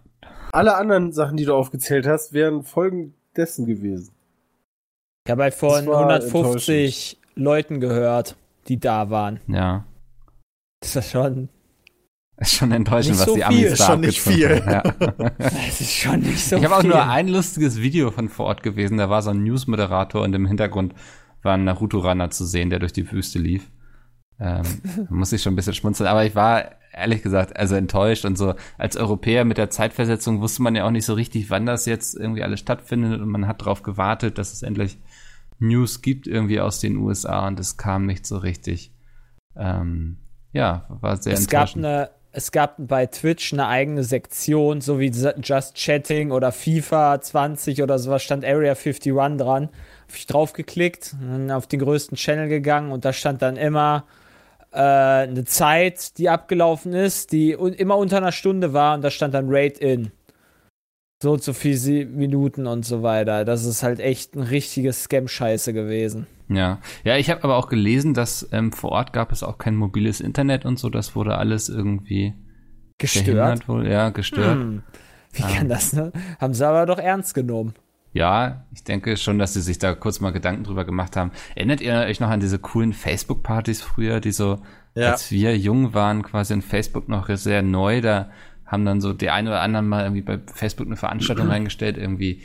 Alle 0.51 0.75
anderen 0.75 1.13
Sachen, 1.13 1.37
die 1.37 1.45
du 1.45 1.55
aufgezählt 1.55 2.05
hast, 2.07 2.33
wären 2.33 2.63
Folgen 2.63 3.13
dessen 3.35 3.65
gewesen. 3.65 4.13
Ich 5.25 5.31
habe 5.31 5.43
halt 5.43 5.53
von 5.53 5.69
Das 5.69 5.87
war 5.87 5.99
150 5.99 7.20
Leuten 7.35 7.79
gehört, 7.79 8.35
die 8.67 8.79
da 8.79 9.09
waren. 9.09 9.39
Ja. 9.47 9.85
Das 10.81 10.95
ist 10.95 11.11
schon, 11.11 11.49
Ist 12.37 12.53
schon 12.55 12.71
enttäuschend, 12.71 13.19
was 13.19 13.25
so 13.25 13.35
die 13.35 13.41
viel. 13.41 13.45
Amis 13.45 13.71
Ist 13.73 13.81
da 13.81 13.85
schon 13.85 13.99
nicht 14.01 14.19
viel. 14.21 14.65
haben. 14.65 14.71
Ja. 14.71 15.29
das 15.37 15.81
ist 15.81 15.91
schon 15.93 16.19
nicht 16.21 16.43
so 16.43 16.57
ich 16.57 16.63
habe 16.65 16.75
auch 16.75 16.81
viel. 16.81 16.89
nur 16.89 17.03
ein 17.03 17.27
lustiges 17.27 17.79
Video 17.81 18.11
von 18.11 18.29
vor 18.29 18.47
Ort 18.47 18.63
gewesen. 18.63 18.97
Da 18.97 19.09
war 19.09 19.21
so 19.21 19.29
ein 19.29 19.43
News-Moderator 19.43 20.23
und 20.23 20.33
im 20.33 20.45
Hintergrund 20.45 20.93
war 21.43 21.53
ein 21.53 21.63
Naruto-Runner 21.63 22.29
zu 22.31 22.45
sehen, 22.45 22.69
der 22.69 22.79
durch 22.79 22.93
die 22.93 23.11
Wüste 23.11 23.39
lief. 23.39 23.69
Ähm, 24.39 24.63
da 24.95 25.05
muss 25.09 25.31
ich 25.31 25.41
schon 25.41 25.53
ein 25.53 25.55
bisschen 25.55 25.73
schmunzeln. 25.73 26.07
Aber 26.09 26.25
ich 26.25 26.33
war 26.33 26.71
ehrlich 26.93 27.21
gesagt 27.21 27.55
also 27.57 27.75
enttäuscht 27.75 28.25
und 28.25 28.37
so 28.37 28.55
als 28.77 28.97
Europäer 28.97 29.45
mit 29.45 29.57
der 29.57 29.69
Zeitversetzung 29.69 30.41
wusste 30.41 30.61
man 30.61 30.75
ja 30.75 30.85
auch 30.85 30.91
nicht 30.91 31.05
so 31.05 31.13
richtig, 31.13 31.49
wann 31.49 31.65
das 31.65 31.85
jetzt 31.85 32.15
irgendwie 32.15 32.43
alles 32.43 32.59
stattfindet 32.59 33.21
und 33.21 33.29
man 33.29 33.47
hat 33.47 33.61
darauf 33.61 33.81
gewartet, 33.81 34.37
dass 34.37 34.51
es 34.51 34.61
endlich 34.61 34.97
News 35.61 36.01
gibt 36.01 36.27
irgendwie 36.27 36.59
aus 36.59 36.79
den 36.79 36.97
USA 36.97 37.47
und 37.47 37.59
es 37.59 37.77
kam 37.77 38.05
nicht 38.05 38.25
so 38.25 38.37
richtig. 38.37 38.93
Ähm, 39.55 40.17
ja, 40.53 40.85
war 40.89 41.17
sehr 41.17 41.33
es 41.33 41.47
gab 41.47 41.75
eine 41.75 42.09
es 42.33 42.51
gab 42.51 42.75
bei 42.77 43.05
Twitch 43.07 43.51
eine 43.51 43.67
eigene 43.67 44.03
Sektion, 44.03 44.79
so 44.79 44.99
wie 44.99 45.09
Just 45.09 45.75
Chatting 45.75 46.31
oder 46.31 46.51
FIFA 46.51 47.19
20 47.19 47.83
oder 47.83 47.99
sowas, 47.99 48.23
stand 48.23 48.45
Area 48.45 48.73
51 48.73 49.37
dran. 49.37 49.69
Hab 50.07 50.15
ich 50.15 50.27
draufgeklickt, 50.27 51.15
dann 51.19 51.51
auf 51.51 51.67
den 51.67 51.81
größten 51.81 52.15
Channel 52.15 52.47
gegangen 52.47 52.91
und 52.91 53.03
da 53.03 53.11
stand 53.11 53.41
dann 53.41 53.57
immer 53.57 54.05
äh, 54.71 54.77
eine 54.77 55.43
Zeit, 55.43 56.17
die 56.17 56.29
abgelaufen 56.29 56.93
ist, 56.93 57.33
die 57.33 57.57
un 57.57 57.73
immer 57.73 57.97
unter 57.97 58.17
einer 58.17 58.31
Stunde 58.31 58.71
war 58.71 58.95
und 58.95 59.01
da 59.01 59.11
stand 59.11 59.33
dann 59.33 59.47
Raid 59.49 59.77
in. 59.79 60.11
So 61.21 61.33
und 61.33 61.43
so 61.43 61.53
viele 61.53 62.05
Minuten 62.07 62.65
und 62.65 62.83
so 62.83 63.03
weiter. 63.03 63.45
Das 63.45 63.63
ist 63.65 63.83
halt 63.83 63.99
echt 63.99 64.35
ein 64.35 64.41
richtiges 64.41 65.03
Scam-Scheiße 65.03 65.71
gewesen. 65.71 66.25
Ja, 66.49 66.79
ja, 67.03 67.15
ich 67.17 67.29
habe 67.29 67.43
aber 67.43 67.57
auch 67.57 67.69
gelesen, 67.69 68.13
dass 68.15 68.49
ähm, 68.51 68.71
vor 68.71 68.91
Ort 68.91 69.13
gab 69.13 69.31
es 69.31 69.43
auch 69.43 69.57
kein 69.59 69.75
mobiles 69.75 70.19
Internet 70.19 70.65
und 70.65 70.79
so. 70.79 70.89
Das 70.89 71.15
wurde 71.15 71.37
alles 71.37 71.69
irgendwie 71.69 72.33
Gestört. 72.97 73.67
wohl. 73.67 73.87
Ja, 73.87 74.09
gestört. 74.09 74.55
Hm. 74.59 74.83
Wie 75.33 75.43
Ah. 75.43 75.47
kann 75.55 75.69
das, 75.69 75.93
ne? 75.93 76.11
Haben 76.39 76.53
sie 76.53 76.67
aber 76.67 76.85
doch 76.85 76.97
ernst 76.99 77.33
genommen. 77.33 77.73
Ja, 78.13 78.65
ich 78.73 78.83
denke 78.83 79.15
schon, 79.15 79.39
dass 79.39 79.53
sie 79.53 79.61
sich 79.61 79.79
da 79.79 79.93
kurz 79.95 80.19
mal 80.19 80.31
Gedanken 80.31 80.65
drüber 80.65 80.83
gemacht 80.83 81.15
haben. 81.15 81.31
Erinnert 81.55 81.79
ihr 81.79 81.93
euch 81.93 82.19
noch 82.19 82.29
an 82.29 82.41
diese 82.41 82.59
coolen 82.59 82.91
Facebook-Partys 82.91 83.81
früher, 83.81 84.19
die 84.19 84.31
so, 84.33 84.59
Ja. 84.95 85.11
als 85.11 85.31
wir 85.31 85.57
jung 85.57 85.93
waren, 85.93 86.21
quasi 86.21 86.53
in 86.53 86.61
Facebook 86.61 87.07
noch 87.07 87.29
sehr 87.29 87.61
neu, 87.61 88.01
da 88.01 88.29
haben 88.71 88.85
dann 88.85 89.01
so 89.01 89.13
die 89.13 89.29
eine 89.29 89.49
oder 89.49 89.61
anderen 89.61 89.87
mal 89.87 90.03
irgendwie 90.03 90.21
bei 90.21 90.39
Facebook 90.53 90.87
eine 90.87 90.95
Veranstaltung 90.95 91.47
reingestellt, 91.49 91.97
irgendwie 91.97 92.41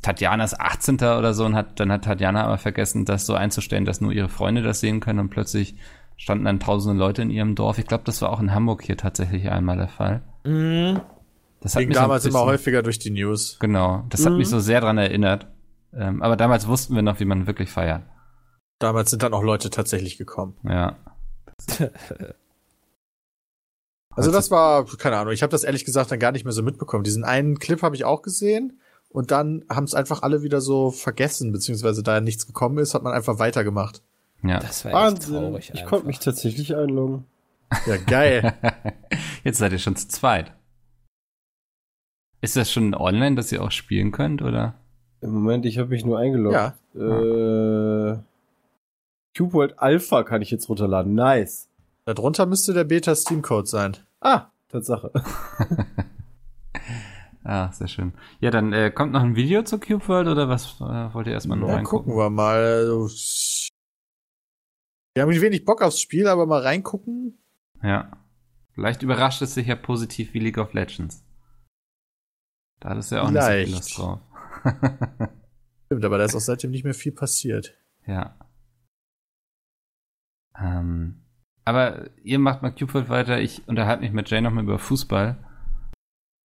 Tatjanas 0.00 0.58
18. 0.58 0.96
oder 0.96 1.34
so 1.34 1.44
und 1.44 1.54
hat, 1.54 1.78
dann 1.80 1.92
hat 1.92 2.04
Tatjana 2.04 2.44
aber 2.44 2.58
vergessen, 2.58 3.04
das 3.04 3.26
so 3.26 3.34
einzustellen, 3.34 3.84
dass 3.84 4.00
nur 4.00 4.12
ihre 4.12 4.28
Freunde 4.28 4.62
das 4.62 4.80
sehen 4.80 5.00
können 5.00 5.18
und 5.18 5.30
plötzlich 5.30 5.74
standen 6.16 6.44
dann 6.44 6.60
tausende 6.60 6.98
Leute 6.98 7.22
in 7.22 7.30
ihrem 7.30 7.54
Dorf. 7.54 7.78
Ich 7.78 7.86
glaube, 7.86 8.04
das 8.04 8.22
war 8.22 8.30
auch 8.30 8.40
in 8.40 8.54
Hamburg 8.54 8.82
hier 8.82 8.96
tatsächlich 8.96 9.50
einmal 9.50 9.76
der 9.76 9.88
Fall. 9.88 10.22
Mhm. 10.44 11.00
Das 11.60 11.74
hat 11.74 11.80
Ging 11.80 11.88
mich 11.88 11.96
so 11.96 12.02
ein 12.02 12.04
damals 12.04 12.24
immer 12.24 12.32
bisschen- 12.40 12.46
häufiger 12.48 12.82
durch 12.82 12.98
die 12.98 13.10
News. 13.10 13.58
Genau, 13.60 14.04
das 14.08 14.24
hat 14.24 14.32
Mhm. 14.32 14.38
mich 14.38 14.48
so 14.48 14.58
sehr 14.60 14.80
dran 14.80 14.98
erinnert. 14.98 15.46
Ähm, 15.94 16.22
aber 16.22 16.36
damals 16.36 16.66
wussten 16.66 16.94
wir 16.94 17.02
noch, 17.02 17.20
wie 17.20 17.24
man 17.24 17.46
wirklich 17.46 17.70
feiert. 17.70 18.02
Damals 18.80 19.10
sind 19.10 19.22
dann 19.22 19.34
auch 19.34 19.42
Leute 19.42 19.70
tatsächlich 19.70 20.16
gekommen. 20.18 20.54
Ja. 20.64 20.96
Also 24.14 24.30
das 24.30 24.50
war, 24.50 24.84
keine 24.98 25.16
Ahnung, 25.16 25.32
ich 25.32 25.42
habe 25.42 25.50
das 25.50 25.64
ehrlich 25.64 25.84
gesagt 25.84 26.10
dann 26.10 26.18
gar 26.18 26.32
nicht 26.32 26.44
mehr 26.44 26.52
so 26.52 26.62
mitbekommen. 26.62 27.04
Diesen 27.04 27.24
einen 27.24 27.58
Clip 27.58 27.82
habe 27.82 27.96
ich 27.96 28.04
auch 28.04 28.22
gesehen 28.22 28.78
und 29.08 29.30
dann 29.30 29.64
haben 29.68 29.84
es 29.84 29.94
einfach 29.94 30.22
alle 30.22 30.42
wieder 30.42 30.60
so 30.60 30.90
vergessen, 30.90 31.52
beziehungsweise 31.52 32.02
da 32.02 32.20
nichts 32.20 32.46
gekommen 32.46 32.78
ist, 32.78 32.94
hat 32.94 33.02
man 33.02 33.12
einfach 33.12 33.38
weitergemacht. 33.38 34.02
Ja. 34.42 34.58
Das 34.58 34.84
war 34.84 34.92
echt 34.92 35.00
Wahnsinn. 35.00 35.34
traurig. 35.34 35.64
ich 35.72 35.80
einfach. 35.80 35.90
konnte 35.90 36.06
mich 36.06 36.18
tatsächlich 36.18 36.76
einloggen. 36.76 37.24
Ja, 37.86 37.96
geil. 37.96 38.54
Jetzt 39.44 39.58
seid 39.58 39.72
ihr 39.72 39.78
schon 39.78 39.96
zu 39.96 40.08
zweit. 40.08 40.52
Ist 42.42 42.56
das 42.56 42.70
schon 42.72 42.94
online, 42.94 43.36
dass 43.36 43.52
ihr 43.52 43.62
auch 43.62 43.70
spielen 43.70 44.10
könnt, 44.10 44.42
oder? 44.42 44.74
Im 45.20 45.30
Moment, 45.30 45.64
ich 45.64 45.78
habe 45.78 45.90
mich 45.90 46.04
nur 46.04 46.18
eingeloggt. 46.18 46.54
ja. 46.54 46.74
Äh, 46.94 48.18
Cube 49.36 49.54
World 49.54 49.78
Alpha 49.78 50.24
kann 50.24 50.42
ich 50.42 50.50
jetzt 50.50 50.68
runterladen. 50.68 51.14
Nice. 51.14 51.68
Darunter 52.04 52.46
müsste 52.46 52.72
der 52.74 52.84
Beta 52.84 53.14
Steam 53.14 53.42
Code 53.42 53.66
sein. 53.68 53.96
Ah, 54.20 54.50
Tatsache. 54.68 55.12
Ah, 57.44 57.72
sehr 57.72 57.88
schön. 57.88 58.12
Ja, 58.38 58.52
dann 58.52 58.72
äh, 58.72 58.92
kommt 58.92 59.10
noch 59.10 59.20
ein 59.24 59.34
Video 59.34 59.64
zur 59.64 59.80
Cube 59.80 60.06
World 60.06 60.28
oder 60.28 60.48
was 60.48 60.80
äh, 60.80 61.12
wollt 61.12 61.26
ihr 61.26 61.32
erstmal 61.32 61.58
nur 61.58 61.70
Ja, 61.70 61.74
reingucken? 61.74 62.04
gucken 62.12 62.16
wir 62.16 62.30
mal. 62.30 62.62
Also, 62.62 63.08
Wir 65.14 65.22
haben 65.24 65.30
wenig 65.32 65.64
Bock 65.64 65.82
aufs 65.82 66.00
Spiel, 66.00 66.28
aber 66.28 66.46
mal 66.46 66.60
reingucken. 66.62 67.42
Ja. 67.82 68.12
Vielleicht 68.74 69.02
überrascht 69.02 69.42
es 69.42 69.54
sich 69.54 69.66
ja 69.66 69.74
positiv 69.74 70.32
wie 70.34 70.38
League 70.38 70.58
of 70.58 70.72
Legends. 70.72 71.24
Da 72.78 72.90
hattest 72.90 73.10
du 73.10 73.16
ja 73.16 73.22
auch 73.22 73.30
nicht 73.32 73.42
so 73.42 73.48
Vielleicht. 73.48 73.66
viel 73.66 73.74
Lust 73.74 73.98
drauf. 73.98 74.20
Stimmt, 75.86 76.04
aber 76.04 76.18
da 76.18 76.24
ist 76.24 76.36
auch 76.36 76.40
seitdem 76.40 76.70
nicht 76.70 76.84
mehr 76.84 76.94
viel 76.94 77.12
passiert. 77.12 77.76
ja. 78.06 78.38
Ähm, 80.56 81.21
aber 81.64 82.06
ihr 82.24 82.38
macht 82.38 82.62
mal 82.62 82.72
World 82.94 83.08
weiter. 83.08 83.40
Ich 83.40 83.62
unterhalte 83.68 84.02
mich 84.02 84.12
mit 84.12 84.30
Jay 84.30 84.40
nochmal 84.40 84.64
über 84.64 84.78
Fußball. 84.78 85.36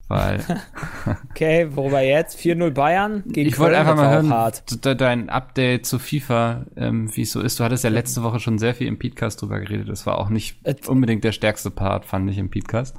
Weil 0.10 0.42
Okay, 1.32 1.68
worüber 1.76 2.02
jetzt? 2.02 2.40
4-0 2.40 2.72
Bayern 2.72 3.24
gegen 3.28 3.50
ich 3.50 3.60
wollte 3.60 3.78
einfach 3.78 3.96
mal 3.98 4.04
war 4.04 4.12
hören, 4.14 4.30
dein 4.96 5.30
Update 5.30 5.86
zu 5.86 6.00
FIFA, 6.00 6.66
ähm, 6.78 7.14
wie 7.16 7.24
es 7.24 7.32
so 7.34 7.42
ist. 7.42 7.60
Du 7.60 7.66
hattest 7.66 7.84
ja 7.84 7.90
letzte 7.90 8.24
Woche 8.24 8.40
schon 8.40 8.58
sehr 8.58 8.74
viel 8.74 8.88
im 8.88 8.98
Podcast 9.00 9.42
drüber 9.42 9.60
geredet. 9.60 9.90
Das 9.90 10.06
war 10.06 10.18
auch 10.18 10.30
nicht 10.30 10.66
Äh, 10.66 10.76
unbedingt 10.88 11.26
der 11.26 11.34
stärkste 11.34 11.72
Part, 11.72 12.06
fand 12.06 12.30
ich 12.32 12.38
im 12.38 12.50
Podcast. 12.50 12.96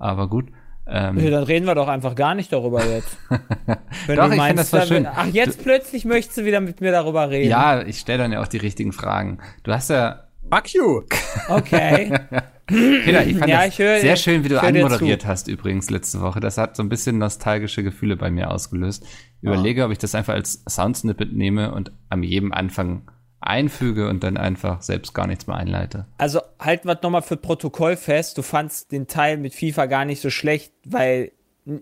Aber 0.00 0.28
gut. 0.28 0.48
Ähm, 0.88 1.16
Ja, 1.20 1.30
dann 1.30 1.44
reden 1.44 1.64
wir 1.66 1.76
doch 1.76 1.86
einfach 1.86 2.16
gar 2.16 2.34
nicht 2.34 2.52
darüber 2.52 2.84
jetzt. 2.84 3.16
Wenn 4.08 4.16
Doch, 4.16 4.26
du 4.26 4.32
ich 4.32 4.36
meinst, 4.36 4.48
find 4.48 4.58
das 4.58 4.70
dann- 4.70 4.88
schön. 4.88 5.06
Ach, 5.06 5.26
jetzt 5.26 5.62
plötzlich 5.62 6.04
möchtest 6.04 6.38
du 6.38 6.44
wieder 6.44 6.60
mit 6.60 6.80
mir 6.80 6.90
darüber 6.90 7.30
reden. 7.30 7.50
ja, 7.50 7.82
ich 7.82 8.00
stelle 8.00 8.18
dann 8.18 8.32
ja 8.32 8.42
auch 8.42 8.48
die 8.48 8.56
richtigen 8.58 8.92
Fragen. 8.92 9.38
Du 9.62 9.72
hast 9.72 9.90
ja 9.90 10.24
Fuck 10.50 10.74
you! 10.74 11.02
Okay. 11.48 12.12
Peter, 12.66 13.26
ich 13.26 13.36
fand 13.36 13.50
Ja, 13.50 13.64
ich 13.66 13.78
höre- 13.78 14.00
sehr 14.00 14.16
schön, 14.16 14.44
wie 14.44 14.48
du 14.48 14.60
anmoderiert 14.60 15.26
hast 15.26 15.48
übrigens 15.48 15.90
letzte 15.90 16.20
Woche. 16.20 16.40
Das 16.40 16.58
hat 16.58 16.76
so 16.76 16.82
ein 16.82 16.88
bisschen 16.88 17.18
nostalgische 17.18 17.82
Gefühle 17.82 18.16
bei 18.16 18.30
mir 18.30 18.50
ausgelöst. 18.50 19.04
Überlege, 19.40 19.84
ob 19.84 19.90
ich 19.92 19.98
das 19.98 20.14
einfach 20.14 20.34
als 20.34 20.62
Soundsnippet 20.68 21.32
nehme 21.32 21.74
und 21.74 21.92
am 22.08 22.22
jedem 22.22 22.52
Anfang 22.52 23.10
einfüge 23.40 24.08
und 24.08 24.22
dann 24.22 24.36
einfach 24.36 24.82
selbst 24.82 25.14
gar 25.14 25.26
nichts 25.26 25.46
mehr 25.48 25.56
einleite. 25.56 26.06
Also 26.18 26.40
halten 26.60 26.86
wir 26.86 26.98
nochmal 27.02 27.22
für 27.22 27.36
Protokoll 27.36 27.96
fest. 27.96 28.38
Du 28.38 28.42
fandst 28.42 28.92
den 28.92 29.08
Teil 29.08 29.36
mit 29.36 29.54
FIFA 29.54 29.86
gar 29.86 30.04
nicht 30.04 30.20
so 30.20 30.30
schlecht, 30.30 30.72
weil, 30.86 31.32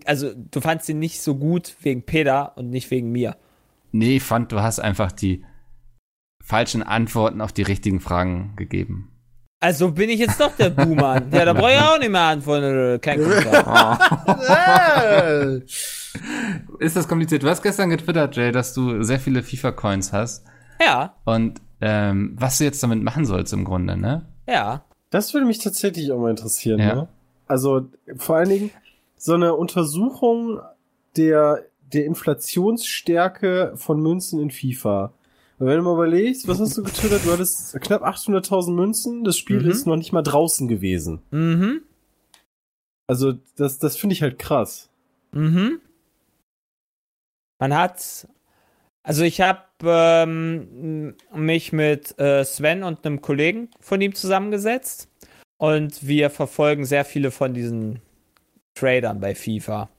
also 0.05 0.31
du 0.33 0.59
fandst 0.59 0.89
ihn 0.89 0.97
nicht 0.99 1.21
so 1.21 1.35
gut 1.35 1.75
wegen 1.81 2.03
Peter 2.03 2.57
und 2.57 2.69
nicht 2.71 2.89
wegen 2.89 3.11
mir. 3.11 3.35
Nee, 3.91 4.15
ich 4.17 4.23
fand, 4.23 4.51
du 4.51 4.61
hast 4.61 4.79
einfach 4.79 5.11
die 5.11 5.43
falschen 6.43 6.83
Antworten 6.83 7.41
auf 7.41 7.51
die 7.53 7.63
richtigen 7.63 7.99
Fragen 7.99 8.53
gegeben. 8.55 9.07
Also 9.59 9.91
bin 9.91 10.09
ich 10.09 10.19
jetzt 10.19 10.39
doch 10.39 10.55
der 10.55 10.71
Boomer. 10.71 11.21
ja, 11.31 11.45
da 11.45 11.53
brauche 11.53 11.71
ich 11.71 11.79
auch 11.79 11.99
nicht 11.99 12.09
mehr 12.09 12.21
antworten. 12.21 12.99
Kein 12.99 13.21
Kommentar. 13.21 13.99
Äh, 14.49 15.59
Ist 16.79 16.95
das 16.95 17.07
kompliziert? 17.07 17.43
Du 17.43 17.49
hast 17.49 17.61
gestern 17.61 17.89
getwittert, 17.89 18.35
Jay, 18.35 18.51
dass 18.51 18.73
du 18.73 19.03
sehr 19.03 19.19
viele 19.19 19.43
FIFA-Coins 19.43 20.13
hast 20.13 20.45
ja, 20.81 21.15
und 21.25 21.61
ähm, 21.79 22.35
was 22.37 22.57
du 22.57 22.63
jetzt 22.63 22.81
damit 22.83 23.01
machen 23.03 23.25
sollst 23.25 23.53
im 23.53 23.65
Grunde, 23.65 23.97
ne? 23.97 24.25
ja. 24.47 24.83
Das 25.09 25.33
würde 25.33 25.45
mich 25.45 25.59
tatsächlich 25.59 26.09
auch 26.13 26.19
mal 26.19 26.29
interessieren. 26.29 26.79
Ja. 26.79 26.95
Ne? 26.95 27.07
Also 27.45 27.89
vor 28.15 28.37
allen 28.37 28.47
Dingen 28.47 28.71
so 29.17 29.33
eine 29.33 29.55
Untersuchung 29.55 30.61
der, 31.17 31.65
der 31.91 32.05
Inflationsstärke 32.05 33.73
von 33.75 34.01
Münzen 34.01 34.39
in 34.39 34.51
FIFA. 34.51 35.11
Und 35.61 35.67
wenn 35.67 35.77
du 35.77 35.83
mal 35.83 35.93
überlegst, 35.93 36.47
was 36.47 36.59
hast 36.59 36.75
du 36.75 36.81
getwittert? 36.81 37.23
Du 37.23 37.31
hattest 37.31 37.79
knapp 37.81 38.01
800.000 38.01 38.71
Münzen. 38.71 39.23
Das 39.23 39.37
Spiel 39.37 39.61
Mhm. 39.61 39.69
ist 39.69 39.85
noch 39.85 39.95
nicht 39.95 40.11
mal 40.11 40.23
draußen 40.23 40.67
gewesen. 40.67 41.21
Mhm. 41.29 41.83
Also 43.07 43.33
das, 43.57 43.77
das 43.77 43.95
finde 43.95 44.13
ich 44.15 44.23
halt 44.23 44.39
krass. 44.39 44.89
Mhm. 45.33 45.79
Man 47.59 47.75
hat, 47.77 48.27
also 49.03 49.23
ich 49.23 49.39
habe 49.39 49.61
ähm, 49.83 51.15
mich 51.31 51.71
mit 51.73 52.17
äh, 52.19 52.43
Sven 52.43 52.81
und 52.81 53.05
einem 53.05 53.21
Kollegen 53.21 53.69
von 53.79 54.01
ihm 54.01 54.15
zusammengesetzt 54.15 55.09
und 55.59 56.07
wir 56.07 56.31
verfolgen 56.31 56.85
sehr 56.85 57.05
viele 57.05 57.29
von 57.29 57.53
diesen 57.53 57.99
Tradern 58.73 59.19
bei 59.19 59.35
FIFA, 59.35 59.89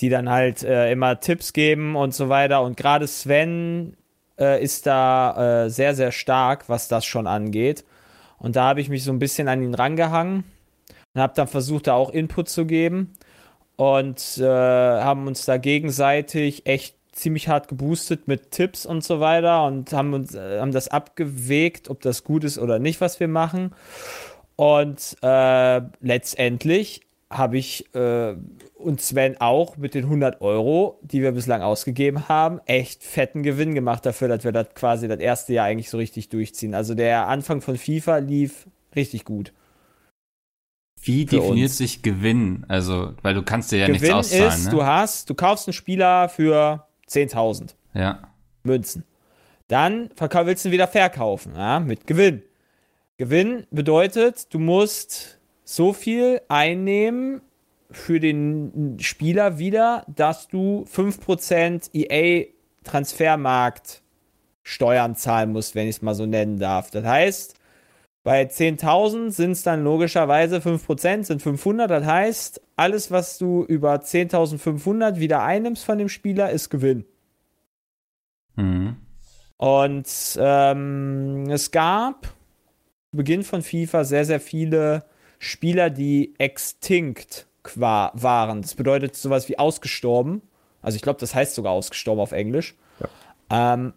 die 0.00 0.10
dann 0.10 0.28
halt 0.28 0.62
äh, 0.64 0.92
immer 0.92 1.18
Tipps 1.18 1.54
geben 1.54 1.96
und 1.96 2.12
so 2.12 2.28
weiter. 2.28 2.60
Und 2.60 2.76
gerade 2.76 3.06
Sven 3.06 3.96
äh, 4.42 4.62
ist 4.62 4.86
da 4.86 5.64
äh, 5.64 5.70
sehr, 5.70 5.94
sehr 5.94 6.12
stark, 6.12 6.68
was 6.68 6.88
das 6.88 7.04
schon 7.04 7.26
angeht. 7.26 7.84
Und 8.38 8.56
da 8.56 8.64
habe 8.64 8.80
ich 8.80 8.88
mich 8.88 9.04
so 9.04 9.12
ein 9.12 9.20
bisschen 9.20 9.46
an 9.48 9.62
ihn 9.62 9.74
rangehangen 9.74 10.44
und 11.14 11.20
habe 11.20 11.34
dann 11.36 11.46
versucht, 11.46 11.86
da 11.86 11.94
auch 11.94 12.10
Input 12.10 12.48
zu 12.48 12.66
geben 12.66 13.12
und 13.76 14.38
äh, 14.38 14.44
haben 14.44 15.26
uns 15.28 15.44
da 15.44 15.58
gegenseitig 15.58 16.66
echt 16.66 16.96
ziemlich 17.12 17.48
hart 17.48 17.68
geboostet 17.68 18.26
mit 18.26 18.50
Tipps 18.50 18.84
und 18.86 19.04
so 19.04 19.20
weiter 19.20 19.64
und 19.66 19.92
haben 19.92 20.14
uns 20.14 20.34
äh, 20.34 20.60
haben 20.60 20.72
das 20.72 20.88
abgewegt, 20.88 21.88
ob 21.88 22.00
das 22.00 22.24
gut 22.24 22.42
ist 22.42 22.58
oder 22.58 22.78
nicht, 22.78 23.00
was 23.00 23.20
wir 23.20 23.28
machen. 23.28 23.74
Und 24.56 25.16
äh, 25.22 25.82
letztendlich 26.00 27.02
habe 27.32 27.58
ich 27.58 27.92
äh, 27.94 28.34
und 28.76 29.00
Sven 29.00 29.40
auch 29.40 29.76
mit 29.76 29.94
den 29.94 30.04
100 30.04 30.40
Euro, 30.40 30.98
die 31.02 31.22
wir 31.22 31.32
bislang 31.32 31.62
ausgegeben 31.62 32.28
haben, 32.28 32.60
echt 32.66 33.02
fetten 33.02 33.42
Gewinn 33.42 33.74
gemacht 33.74 34.04
dafür, 34.04 34.28
dass 34.28 34.44
wir 34.44 34.52
das 34.52 34.74
quasi 34.74 35.08
das 35.08 35.20
erste 35.20 35.54
Jahr 35.54 35.66
eigentlich 35.66 35.90
so 35.90 35.98
richtig 35.98 36.28
durchziehen. 36.28 36.74
Also 36.74 36.94
der 36.94 37.28
Anfang 37.28 37.60
von 37.60 37.76
FIFA 37.76 38.18
lief 38.18 38.66
richtig 38.94 39.24
gut. 39.24 39.52
Wie 41.00 41.26
Für 41.26 41.36
definiert 41.36 41.70
uns. 41.70 41.78
sich 41.78 42.02
Gewinn? 42.02 42.64
Also, 42.68 43.14
weil 43.22 43.34
du 43.34 43.42
kannst 43.42 43.72
dir 43.72 43.78
ja 43.78 43.88
nichts 43.88 44.02
Gewinn 44.02 44.16
auszahlen, 44.16 44.48
ist, 44.48 44.64
ne? 44.66 44.70
du 44.70 44.84
hast, 44.84 45.30
du 45.30 45.34
kaufst 45.34 45.66
einen 45.66 45.72
Spieler 45.72 46.28
für 46.28 46.86
10.000 47.08 47.74
ja. 47.94 48.20
Münzen. 48.62 49.04
Dann 49.66 50.10
willst 50.16 50.64
du 50.64 50.68
ihn 50.68 50.72
wieder 50.72 50.86
verkaufen, 50.86 51.54
ja, 51.56 51.80
mit 51.80 52.06
Gewinn. 52.06 52.42
Gewinn 53.16 53.66
bedeutet, 53.70 54.52
du 54.52 54.58
musst 54.58 55.40
so 55.74 55.94
viel 55.94 56.42
einnehmen 56.48 57.40
für 57.90 58.20
den 58.20 58.98
Spieler 59.00 59.58
wieder, 59.58 60.04
dass 60.14 60.48
du 60.48 60.84
5% 60.92 61.90
EA 61.94 62.46
Transfermarkt 62.84 64.02
Steuern 64.62 65.16
zahlen 65.16 65.52
musst, 65.52 65.74
wenn 65.74 65.88
ich 65.88 65.96
es 65.96 66.02
mal 66.02 66.14
so 66.14 66.26
nennen 66.26 66.58
darf. 66.58 66.90
Das 66.90 67.04
heißt, 67.04 67.54
bei 68.22 68.42
10.000 68.42 69.30
sind 69.30 69.52
es 69.52 69.62
dann 69.62 69.82
logischerweise 69.82 70.58
5%, 70.58 71.24
sind 71.24 71.42
500. 71.42 71.90
Das 71.90 72.04
heißt, 72.04 72.60
alles, 72.76 73.10
was 73.10 73.38
du 73.38 73.64
über 73.64 73.94
10.500 73.94 75.16
wieder 75.16 75.42
einnimmst 75.42 75.84
von 75.84 75.98
dem 75.98 76.08
Spieler, 76.08 76.50
ist 76.50 76.68
Gewinn. 76.68 77.06
Mhm. 78.56 78.96
Und 79.56 80.06
ähm, 80.38 81.48
es 81.48 81.70
gab 81.70 82.26
zu 83.10 83.16
Beginn 83.16 83.42
von 83.42 83.62
FIFA 83.62 84.04
sehr, 84.04 84.24
sehr 84.24 84.40
viele 84.40 85.04
Spieler, 85.42 85.90
die 85.90 86.34
extinct 86.38 87.48
qua 87.64 88.12
waren. 88.14 88.62
Das 88.62 88.76
bedeutet 88.76 89.16
sowas 89.16 89.48
wie 89.48 89.58
ausgestorben. 89.58 90.40
Also 90.82 90.94
ich 90.94 91.02
glaube, 91.02 91.18
das 91.18 91.34
heißt 91.34 91.56
sogar 91.56 91.72
ausgestorben 91.72 92.22
auf 92.22 92.30
Englisch. 92.30 92.76
Ähm, 93.50 93.92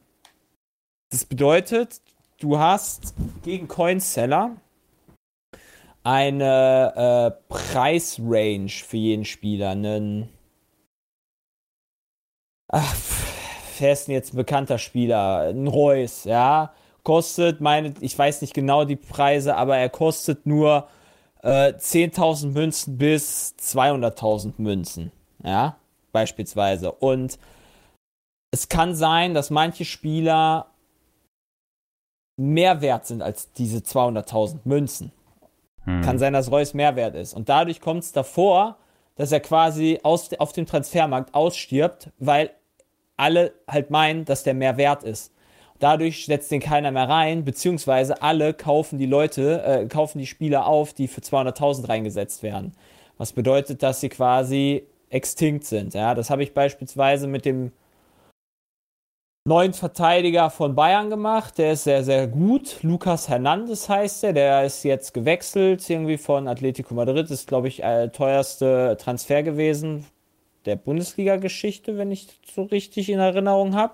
das 1.12 1.24
bedeutet, 1.24 2.02
du 2.40 2.58
hast 2.58 3.14
gegen 3.44 3.68
Coinseller 3.68 4.56
eine 6.04 7.38
äh, 7.38 7.54
Preisrange 7.54 8.70
für 8.70 8.98
jeden 8.98 9.26
Spieler, 9.26 9.70
einen 9.70 10.30
Ach, 12.70 12.96
wer 13.78 13.94
ist 13.94 14.08
denn 14.08 14.16
jetzt 14.16 14.34
ein 14.34 14.38
bekannter 14.38 14.80
Spieler? 14.80 15.50
Ein 15.50 15.68
Reus, 15.68 16.24
ja. 16.24 16.74
Kostet, 17.04 17.62
meine, 17.62 17.94
ich 18.00 18.18
weiß 18.18 18.42
nicht 18.42 18.56
genau 18.56 18.84
die 18.84 18.96
Preise, 18.96 19.56
aber 19.56 19.78
er 19.78 19.90
kostet 19.90 20.48
nur 20.48 20.88
äh, 21.46 21.74
10.000 21.78 22.48
Münzen 22.54 22.98
bis 22.98 23.56
200.000 23.60 24.54
Münzen, 24.58 25.12
ja, 25.44 25.78
beispielsweise. 26.12 26.92
Und 26.92 27.38
es 28.52 28.68
kann 28.68 28.96
sein, 28.96 29.36
dass 29.36 29.52
manche 29.52 29.86
Spieler 29.86 30.72
mehr 32.38 32.82
wert 32.82 33.06
sind 33.06 33.22
als 33.22 33.52
diese 33.54 33.78
200.000 33.80 34.62
Münzen. 34.64 35.12
Hm. 35.84 36.02
Kann 36.02 36.18
sein, 36.18 36.34
dass 36.34 36.52
Reus 36.52 36.74
mehr 36.74 36.96
wert 36.96 37.16
ist. 37.16 37.34
Und 37.34 37.48
dadurch 37.48 37.80
kommt 37.80 38.04
es 38.04 38.12
davor, 38.12 38.78
dass 39.16 39.32
er 39.32 39.40
quasi 39.40 40.00
aus, 40.02 40.34
auf 40.34 40.52
dem 40.52 40.66
Transfermarkt 40.66 41.34
ausstirbt, 41.36 42.10
weil 42.18 42.50
alle 43.18 43.54
halt 43.68 43.92
meinen, 43.92 44.26
dass 44.26 44.44
der 44.44 44.56
mehr 44.56 44.78
wert 44.78 45.04
ist. 45.04 45.32
Dadurch 45.80 46.26
setzt 46.26 46.52
den 46.52 46.62
keiner 46.62 46.92
mehr 46.92 47.10
rein, 47.10 47.44
beziehungsweise 47.44 48.22
alle 48.22 48.54
kaufen 48.54 48.98
die 48.98 49.06
Leute, 49.06 49.64
äh, 49.64 49.86
kaufen 49.88 50.20
die 50.20 50.28
Spieler 50.28 50.68
auf, 50.68 50.94
die 50.94 51.08
für 51.08 51.22
200.000 51.22 51.90
reingesetzt 51.90 52.44
werden. 52.44 52.74
Was 53.18 53.34
bedeutet, 53.34 53.84
dass 53.84 54.02
sie 54.02 54.10
quasi 54.10 54.88
extinkt 55.10 55.66
sind. 55.66 55.94
Ja, 55.94 56.14
das 56.14 56.30
habe 56.30 56.44
ich 56.44 56.54
beispielsweise 56.54 57.28
mit 57.28 57.46
dem 57.46 57.72
neuen 59.48 59.74
Verteidiger 59.74 60.50
von 60.50 60.76
Bayern 60.76 61.10
gemacht. 61.10 61.58
Der 61.58 61.74
ist 61.74 61.84
sehr, 61.86 62.04
sehr 62.04 62.28
gut. 62.28 62.80
Lucas 62.82 63.30
Hernandez 63.30 63.88
heißt 63.88 64.24
er. 64.26 64.34
Der 64.34 64.66
ist 64.66 64.84
jetzt 64.84 65.14
gewechselt, 65.14 65.88
irgendwie 65.90 66.18
von 66.18 66.48
Atletico 66.48 66.94
Madrid. 66.94 67.30
Ist, 67.32 67.48
glaube 67.48 67.68
ich, 67.68 67.78
der 67.78 68.12
teuerste 68.12 68.98
Transfer 69.00 69.44
gewesen 69.44 70.06
der 70.66 70.76
Bundesliga-Geschichte, 70.76 71.98
wenn 71.98 72.12
ich 72.12 72.28
so 72.52 72.64
richtig 72.64 73.10
in 73.10 73.20
Erinnerung 73.20 73.76
habe. 73.76 73.94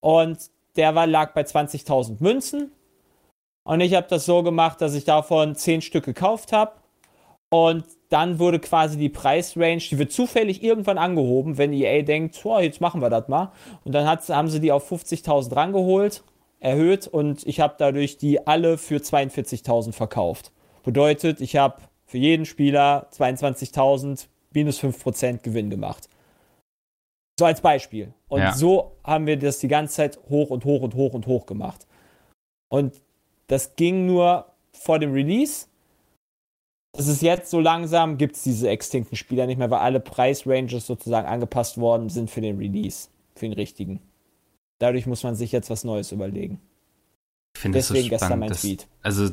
Und 0.00 0.38
der 0.76 0.94
war, 0.94 1.06
lag 1.06 1.32
bei 1.34 1.42
20.000 1.42 2.16
Münzen. 2.20 2.72
Und 3.64 3.80
ich 3.80 3.94
habe 3.94 4.06
das 4.08 4.26
so 4.26 4.42
gemacht, 4.42 4.80
dass 4.80 4.94
ich 4.94 5.04
davon 5.04 5.54
10 5.54 5.82
Stück 5.82 6.04
gekauft 6.04 6.52
habe. 6.52 6.72
Und 7.50 7.84
dann 8.08 8.38
wurde 8.38 8.58
quasi 8.58 8.98
die 8.98 9.08
Preisrange, 9.08 9.78
die 9.78 9.98
wird 9.98 10.12
zufällig 10.12 10.62
irgendwann 10.62 10.98
angehoben, 10.98 11.56
wenn 11.56 11.72
EA 11.72 12.02
denkt, 12.02 12.40
oh, 12.44 12.58
jetzt 12.58 12.80
machen 12.80 13.00
wir 13.00 13.10
das 13.10 13.28
mal. 13.28 13.52
Und 13.84 13.92
dann 13.92 14.06
haben 14.06 14.48
sie 14.48 14.60
die 14.60 14.72
auf 14.72 14.90
50.000 14.90 15.54
rangeholt, 15.54 16.24
erhöht 16.60 17.06
und 17.06 17.46
ich 17.46 17.60
habe 17.60 17.74
dadurch 17.78 18.18
die 18.18 18.46
alle 18.46 18.78
für 18.78 18.96
42.000 18.96 19.92
verkauft. 19.92 20.52
Bedeutet, 20.82 21.40
ich 21.40 21.56
habe 21.56 21.82
für 22.06 22.18
jeden 22.18 22.44
Spieler 22.44 23.08
22.000 23.12 24.26
minus 24.52 24.80
5% 24.80 25.38
Gewinn 25.42 25.70
gemacht. 25.70 26.08
So 27.38 27.46
als 27.46 27.60
Beispiel. 27.60 28.14
Und 28.34 28.40
ja. 28.40 28.52
so 28.52 28.96
haben 29.04 29.26
wir 29.26 29.38
das 29.38 29.58
die 29.58 29.68
ganze 29.68 29.94
Zeit 29.94 30.18
hoch 30.28 30.50
und 30.50 30.64
hoch 30.64 30.82
und 30.82 30.94
hoch 30.94 31.14
und 31.14 31.26
hoch 31.26 31.46
gemacht. 31.46 31.86
Und 32.68 33.00
das 33.46 33.76
ging 33.76 34.06
nur 34.06 34.46
vor 34.72 34.98
dem 34.98 35.12
Release 35.12 35.66
das 36.94 37.08
ist 37.08 37.22
jetzt 37.22 37.50
so 37.50 37.58
langsam, 37.58 38.18
gibt 38.18 38.36
es 38.36 38.44
diese 38.44 38.68
extinkten 38.68 39.16
Spieler 39.16 39.46
nicht 39.46 39.58
mehr, 39.58 39.68
weil 39.68 39.80
alle 39.80 39.98
Preisranges 39.98 40.86
sozusagen 40.86 41.26
angepasst 41.26 41.76
worden 41.76 42.08
sind 42.08 42.30
für 42.30 42.40
den 42.40 42.56
Release, 42.56 43.08
für 43.34 43.46
den 43.46 43.52
richtigen. 43.52 44.00
Dadurch 44.78 45.04
muss 45.06 45.24
man 45.24 45.34
sich 45.34 45.50
jetzt 45.50 45.70
was 45.70 45.82
Neues 45.82 46.12
überlegen. 46.12 46.60
Ich 47.56 47.62
finde 47.62 47.78
das 47.78 47.88
so 47.88 47.94
spannend. 47.94 48.10
gestern 48.10 48.38
mein 48.38 48.52
Tweet. 48.52 48.86
Also, 49.02 49.30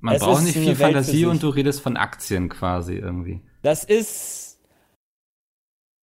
man 0.00 0.16
es 0.16 0.22
braucht 0.22 0.42
nicht 0.42 0.58
viel 0.58 0.76
Fantasie 0.76 1.24
und 1.24 1.42
du 1.42 1.48
redest 1.48 1.80
von 1.80 1.96
Aktien 1.96 2.50
quasi 2.50 2.96
irgendwie. 2.96 3.40
Das 3.62 3.82
ist, 3.82 4.55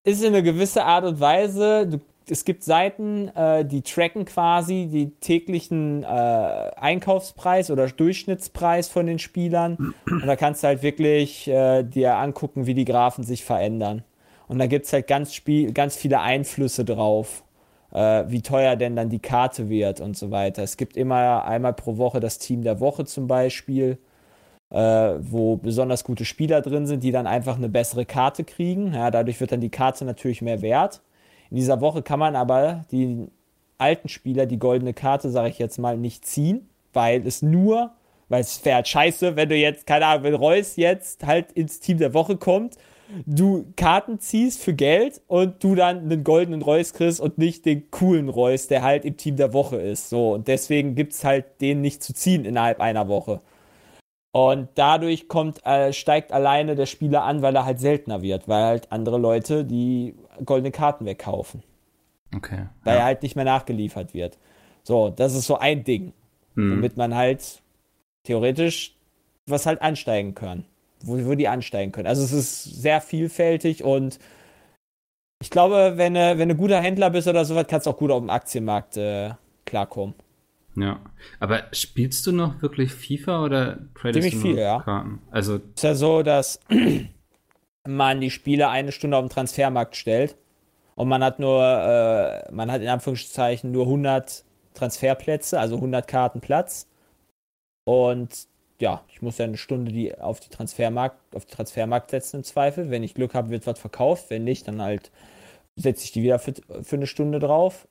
ist 0.03 0.21
in 0.21 0.33
einer 0.33 0.41
gewissen 0.41 0.79
Art 0.79 1.05
und 1.05 1.19
Weise, 1.19 1.87
du 1.87 1.99
es 2.29 2.45
gibt 2.45 2.63
Seiten, 2.63 3.27
äh, 3.35 3.65
die 3.65 3.81
tracken 3.81 4.25
quasi 4.25 4.87
die 4.91 5.11
täglichen 5.19 6.03
äh, 6.03 6.05
Einkaufspreis 6.07 7.69
oder 7.69 7.87
Durchschnittspreis 7.87 8.87
von 8.87 9.05
den 9.05 9.19
Spielern. 9.19 9.93
Und 10.09 10.25
da 10.25 10.35
kannst 10.35 10.63
du 10.63 10.67
halt 10.67 10.83
wirklich 10.83 11.47
äh, 11.47 11.83
dir 11.83 12.15
angucken, 12.15 12.65
wie 12.65 12.73
die 12.73 12.85
Graphen 12.85 13.23
sich 13.23 13.43
verändern. 13.43 14.03
Und 14.47 14.59
da 14.59 14.67
gibt 14.67 14.85
es 14.85 14.93
halt 14.93 15.07
ganz, 15.07 15.33
Spiel 15.33 15.73
ganz 15.73 15.95
viele 15.95 16.21
Einflüsse 16.21 16.85
drauf, 16.85 17.43
äh, 17.91 18.23
wie 18.27 18.41
teuer 18.41 18.75
denn 18.75 18.95
dann 18.95 19.09
die 19.09 19.19
Karte 19.19 19.69
wird 19.69 19.99
und 19.99 20.15
so 20.15 20.31
weiter. 20.31 20.63
Es 20.63 20.77
gibt 20.77 20.95
immer 20.95 21.45
einmal 21.45 21.73
pro 21.73 21.97
Woche 21.97 22.19
das 22.19 22.37
Team 22.37 22.61
der 22.61 22.79
Woche 22.79 23.05
zum 23.05 23.27
Beispiel. 23.27 23.97
Äh, 24.73 25.19
wo 25.19 25.55
besonders 25.55 26.03
gute 26.03 26.25
Spieler 26.25 26.61
drin 26.61 26.87
sind, 26.87 27.03
die 27.03 27.11
dann 27.11 27.27
einfach 27.27 27.57
eine 27.57 27.69
bessere 27.69 28.05
Karte 28.05 28.43
kriegen. 28.43 28.93
Ja, 28.95 29.11
dadurch 29.11 29.39
wird 29.39 29.51
dann 29.51 29.61
die 29.61 29.69
Karte 29.69 30.03
natürlich 30.03 30.41
mehr 30.41 30.63
wert. 30.63 31.01
In 31.51 31.57
dieser 31.57 31.79
Woche 31.79 32.01
kann 32.01 32.17
man 32.17 32.35
aber 32.35 32.83
die 32.91 33.27
alten 33.77 34.09
Spieler 34.09 34.47
die 34.47 34.57
goldene 34.57 34.95
Karte, 34.95 35.29
sage 35.29 35.49
ich 35.49 35.59
jetzt 35.59 35.77
mal, 35.77 35.95
nicht 35.95 36.25
ziehen, 36.25 36.67
weil 36.91 37.27
es 37.27 37.43
nur, 37.43 37.91
weil 38.29 38.41
es 38.41 38.61
halt 38.65 38.87
scheiße, 38.87 39.35
wenn 39.35 39.49
du 39.49 39.55
jetzt, 39.55 39.85
keine 39.85 40.07
Ahnung, 40.07 40.23
wenn 40.23 40.33
Reus 40.33 40.75
jetzt 40.75 41.23
halt 41.23 41.51
ins 41.51 41.79
Team 41.79 41.99
der 41.99 42.15
Woche 42.15 42.37
kommt, 42.37 42.75
du 43.27 43.65
Karten 43.75 44.19
ziehst 44.19 44.59
für 44.63 44.73
Geld 44.73 45.21
und 45.27 45.63
du 45.63 45.75
dann 45.75 45.99
einen 45.99 46.23
goldenen 46.23 46.63
Reus 46.63 46.93
kriegst 46.93 47.19
und 47.19 47.37
nicht 47.37 47.65
den 47.65 47.91
coolen 47.91 48.29
Reus, 48.29 48.67
der 48.67 48.81
halt 48.81 49.05
im 49.05 49.17
Team 49.17 49.35
der 49.35 49.53
Woche 49.53 49.75
ist. 49.75 50.09
So, 50.09 50.33
und 50.33 50.47
deswegen 50.47 50.95
gibt 50.95 51.13
es 51.13 51.23
halt 51.23 51.61
den 51.61 51.81
nicht 51.81 52.01
zu 52.01 52.13
ziehen 52.13 52.45
innerhalb 52.45 52.79
einer 52.79 53.07
Woche. 53.07 53.41
Und 54.35 54.69
dadurch 54.75 55.27
kommt, 55.27 55.63
äh, 55.63 55.93
steigt 55.93 56.31
alleine 56.31 56.75
der 56.75 56.87
Spieler 56.87 57.23
an, 57.23 57.43
weil 57.43 57.55
er 57.55 57.65
halt 57.65 57.79
seltener 57.79 58.23
wird, 58.23 58.47
weil 58.47 58.63
halt 58.63 58.91
andere 58.91 59.19
Leute 59.19 59.63
die 59.63 60.15
goldene 60.43 60.71
Karten 60.71 61.05
wegkaufen. 61.05 61.61
Okay. 62.35 62.65
Weil 62.83 62.95
ja. 62.95 63.01
er 63.01 63.05
halt 63.05 63.21
nicht 63.21 63.35
mehr 63.35 63.45
nachgeliefert 63.45 64.15
wird. 64.15 64.39
So, 64.81 65.11
das 65.11 65.35
ist 65.35 65.45
so 65.45 65.59
ein 65.59 65.83
Ding, 65.83 66.13
hm. 66.55 66.71
womit 66.71 66.97
man 66.97 67.13
halt 67.13 67.61
theoretisch 68.23 68.95
was 69.45 69.65
halt 69.65 69.81
ansteigen 69.81 70.35
kann. 70.35 70.65
Wo, 71.01 71.23
wo 71.25 71.35
die 71.35 71.47
ansteigen 71.47 71.91
können. 71.91 72.07
Also 72.07 72.23
es 72.23 72.31
ist 72.31 72.63
sehr 72.63 73.01
vielfältig 73.01 73.83
und 73.83 74.19
ich 75.41 75.49
glaube, 75.49 75.93
wenn 75.97 76.13
du, 76.13 76.37
wenn 76.37 76.47
du 76.47 76.55
guter 76.55 76.79
Händler 76.79 77.09
bist 77.09 77.27
oder 77.27 77.43
sowas, 77.43 77.67
kannst 77.67 77.85
du 77.85 77.91
auch 77.91 77.97
gut 77.97 78.09
auf 78.09 78.21
dem 78.21 78.29
Aktienmarkt 78.29 78.95
äh, 78.95 79.31
klarkommen. 79.65 80.15
Ja, 80.75 80.99
aber 81.39 81.65
spielst 81.71 82.25
du 82.25 82.31
noch 82.31 82.61
wirklich 82.61 82.91
FIFA 82.91 83.43
oder 83.43 83.79
tradest 83.93 84.29
Ziemlich 84.29 84.33
du 84.33 84.39
viel, 84.41 84.57
ja. 84.57 84.81
Karten? 84.81 85.21
Also 85.29 85.57
ist 85.57 85.83
ja 85.83 85.93
so, 85.93 86.23
dass 86.23 86.59
man 87.87 88.21
die 88.21 88.31
Spiele 88.31 88.69
eine 88.69 88.91
Stunde 88.91 89.17
auf 89.17 89.23
dem 89.23 89.29
Transfermarkt 89.29 89.95
stellt 89.95 90.35
und 90.95 91.07
man 91.07 91.23
hat 91.23 91.39
nur, 91.39 91.63
äh, 91.63 92.51
man 92.51 92.71
hat 92.71 92.81
in 92.81 92.87
Anführungszeichen 92.87 93.71
nur 93.71 93.85
100 93.85 94.43
Transferplätze, 94.73 95.59
also 95.59 95.75
100 95.75 96.07
Karten 96.07 96.41
Platz. 96.41 96.87
Und 97.85 98.47
ja, 98.79 99.03
ich 99.09 99.21
muss 99.21 99.37
ja 99.37 99.45
eine 99.45 99.57
Stunde 99.57 99.91
die 99.91 100.17
auf 100.17 100.39
die 100.39 100.49
Transfermarkt, 100.49 101.35
auf 101.35 101.45
den 101.45 101.55
Transfermarkt 101.55 102.11
setzen 102.11 102.37
im 102.37 102.43
Zweifel. 102.43 102.89
Wenn 102.89 103.03
ich 103.03 103.13
Glück 103.13 103.33
habe, 103.33 103.49
wird 103.49 103.67
was 103.67 103.79
verkauft. 103.79 104.29
Wenn 104.29 104.43
nicht, 104.43 104.67
dann 104.67 104.81
halt 104.81 105.11
setze 105.75 106.05
ich 106.05 106.11
die 106.11 106.23
wieder 106.23 106.39
für, 106.39 106.53
für 106.81 106.95
eine 106.95 107.07
Stunde 107.07 107.39
drauf. 107.39 107.87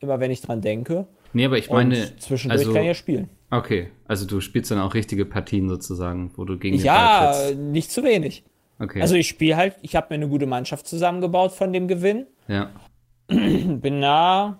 Immer 0.00 0.20
wenn 0.20 0.30
ich 0.30 0.42
dran 0.42 0.60
denke. 0.60 1.06
Nee, 1.36 1.44
aber 1.44 1.58
ich 1.58 1.68
meine. 1.68 2.00
Und 2.00 2.22
zwischendurch 2.22 2.60
also, 2.60 2.72
kann 2.72 2.80
ich 2.80 2.88
ja 2.88 2.94
spielen. 2.94 3.28
Okay, 3.50 3.90
also 4.08 4.26
du 4.26 4.40
spielst 4.40 4.70
dann 4.70 4.80
auch 4.80 4.94
richtige 4.94 5.26
Partien 5.26 5.68
sozusagen, 5.68 6.32
wo 6.34 6.46
du 6.46 6.56
gegen 6.56 6.78
den 6.78 6.86
Ja, 6.86 7.50
nicht 7.54 7.90
zu 7.90 8.02
wenig. 8.02 8.42
Okay. 8.78 9.02
Also 9.02 9.16
ich 9.16 9.28
spiele 9.28 9.54
halt, 9.54 9.76
ich 9.82 9.94
habe 9.96 10.06
mir 10.08 10.14
eine 10.14 10.28
gute 10.28 10.46
Mannschaft 10.46 10.86
zusammengebaut 10.86 11.52
von 11.52 11.74
dem 11.74 11.88
Gewinn. 11.88 12.26
Ja. 12.48 12.70
Bin 13.28 14.00
nah 14.00 14.58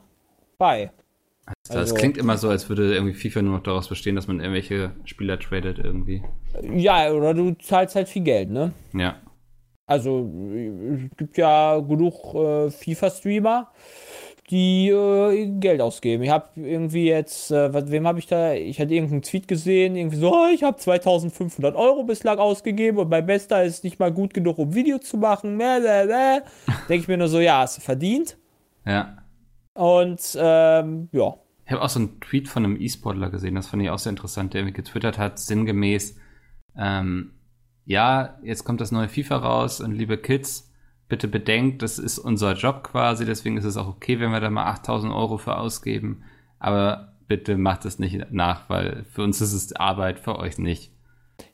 bei. 0.58 0.90
Also, 1.46 1.78
also, 1.78 1.80
das 1.80 1.94
klingt 1.94 2.18
immer 2.18 2.36
so, 2.36 2.50
als 2.50 2.68
würde 2.68 2.94
irgendwie 2.94 3.14
FIFA 3.14 3.40
nur 3.40 3.56
noch 3.56 3.62
daraus 3.62 3.88
bestehen, 3.88 4.14
dass 4.14 4.26
man 4.26 4.40
irgendwelche 4.40 4.90
Spieler 5.04 5.38
tradet 5.38 5.78
irgendwie. 5.78 6.22
Ja, 6.74 7.10
oder 7.10 7.32
du 7.32 7.52
zahlst 7.52 7.96
halt 7.96 8.08
viel 8.10 8.22
Geld, 8.22 8.50
ne? 8.50 8.72
Ja. 8.92 9.16
Also 9.86 10.30
es 10.94 11.16
gibt 11.16 11.38
ja 11.38 11.78
genug 11.78 12.34
äh, 12.34 12.70
FIFA-Streamer, 12.70 13.70
die 14.50 14.88
äh, 14.90 15.46
Geld 15.58 15.80
ausgeben. 15.80 16.22
Ich 16.22 16.30
habe 16.30 16.48
irgendwie 16.54 17.06
jetzt, 17.06 17.50
äh, 17.50 17.72
was, 17.74 17.90
wem 17.90 18.06
habe 18.06 18.18
ich 18.18 18.26
da? 18.26 18.52
Ich 18.52 18.80
hatte 18.80 18.94
irgendeinen 18.94 19.22
Tweet 19.22 19.48
gesehen, 19.48 19.96
irgendwie 19.96 20.16
so, 20.16 20.32
oh, 20.32 20.46
ich 20.54 20.62
habe 20.62 20.76
2500 20.76 21.74
Euro 21.74 22.04
bislang 22.04 22.38
ausgegeben 22.38 22.98
und 22.98 23.10
mein 23.10 23.26
Bester 23.26 23.64
ist 23.64 23.82
nicht 23.82 23.98
mal 23.98 24.12
gut 24.12 24.34
genug, 24.34 24.58
um 24.58 24.74
Video 24.74 24.98
zu 24.98 25.16
machen. 25.16 25.58
Denke 25.58 26.42
ich 26.88 27.08
mir 27.08 27.16
nur 27.16 27.28
so, 27.28 27.40
ja, 27.40 27.60
hast 27.60 27.78
du 27.78 27.82
verdient. 27.82 28.36
Ja. 28.84 29.18
Und 29.74 30.20
ähm, 30.40 31.08
ja. 31.12 31.34
Ich 31.64 31.72
habe 31.72 31.82
auch 31.82 31.88
so 31.88 31.98
einen 31.98 32.20
Tweet 32.20 32.48
von 32.48 32.64
einem 32.64 32.80
E-Sportler 32.80 33.30
gesehen, 33.30 33.56
das 33.56 33.66
fand 33.66 33.82
ich 33.82 33.90
auch 33.90 33.98
sehr 33.98 34.10
interessant, 34.10 34.54
der 34.54 34.64
mir 34.64 34.72
getwittert 34.72 35.18
hat, 35.18 35.40
sinngemäß, 35.40 36.16
ähm, 36.78 37.32
ja, 37.84 38.38
jetzt 38.42 38.64
kommt 38.64 38.80
das 38.80 38.92
neue 38.92 39.08
FIFA 39.08 39.36
raus 39.36 39.80
und 39.80 39.92
liebe 39.92 40.18
Kids, 40.18 40.65
bitte 41.08 41.28
bedenkt, 41.28 41.82
das 41.82 41.98
ist 41.98 42.18
unser 42.18 42.54
Job 42.54 42.82
quasi, 42.82 43.24
deswegen 43.24 43.56
ist 43.56 43.64
es 43.64 43.76
auch 43.76 43.86
okay, 43.88 44.18
wenn 44.20 44.32
wir 44.32 44.40
da 44.40 44.50
mal 44.50 44.66
8000 44.66 45.12
Euro 45.12 45.38
für 45.38 45.56
ausgeben. 45.56 46.22
Aber 46.58 47.12
bitte 47.28 47.56
macht 47.56 47.84
es 47.84 47.98
nicht 47.98 48.30
nach, 48.32 48.68
weil 48.68 49.04
für 49.12 49.22
uns 49.22 49.40
ist 49.40 49.52
es 49.52 49.72
Arbeit, 49.74 50.18
für 50.18 50.38
euch 50.38 50.58
nicht. 50.58 50.90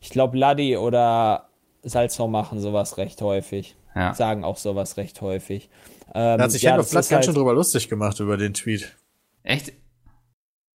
Ich 0.00 0.10
glaube, 0.10 0.38
Laddi 0.38 0.76
oder 0.76 1.48
Salzau 1.82 2.28
machen 2.28 2.60
sowas 2.60 2.96
recht 2.98 3.20
häufig. 3.20 3.76
Ja. 3.94 4.14
Sagen 4.14 4.44
auch 4.44 4.56
sowas 4.56 4.96
recht 4.96 5.20
häufig. 5.20 5.68
Ähm, 6.14 6.38
Da 6.38 6.44
hat 6.44 6.50
sich 6.50 6.62
ja, 6.62 6.76
ist 6.76 6.92
ganz 6.92 7.10
halt- 7.10 7.24
schön 7.24 7.34
drüber 7.34 7.52
lustig 7.52 7.88
gemacht 7.88 8.18
über 8.20 8.36
den 8.36 8.54
Tweet. 8.54 8.96
Echt? 9.42 9.72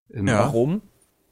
Im- 0.10 0.28
Ja. 0.28 0.40
Warum? 0.40 0.82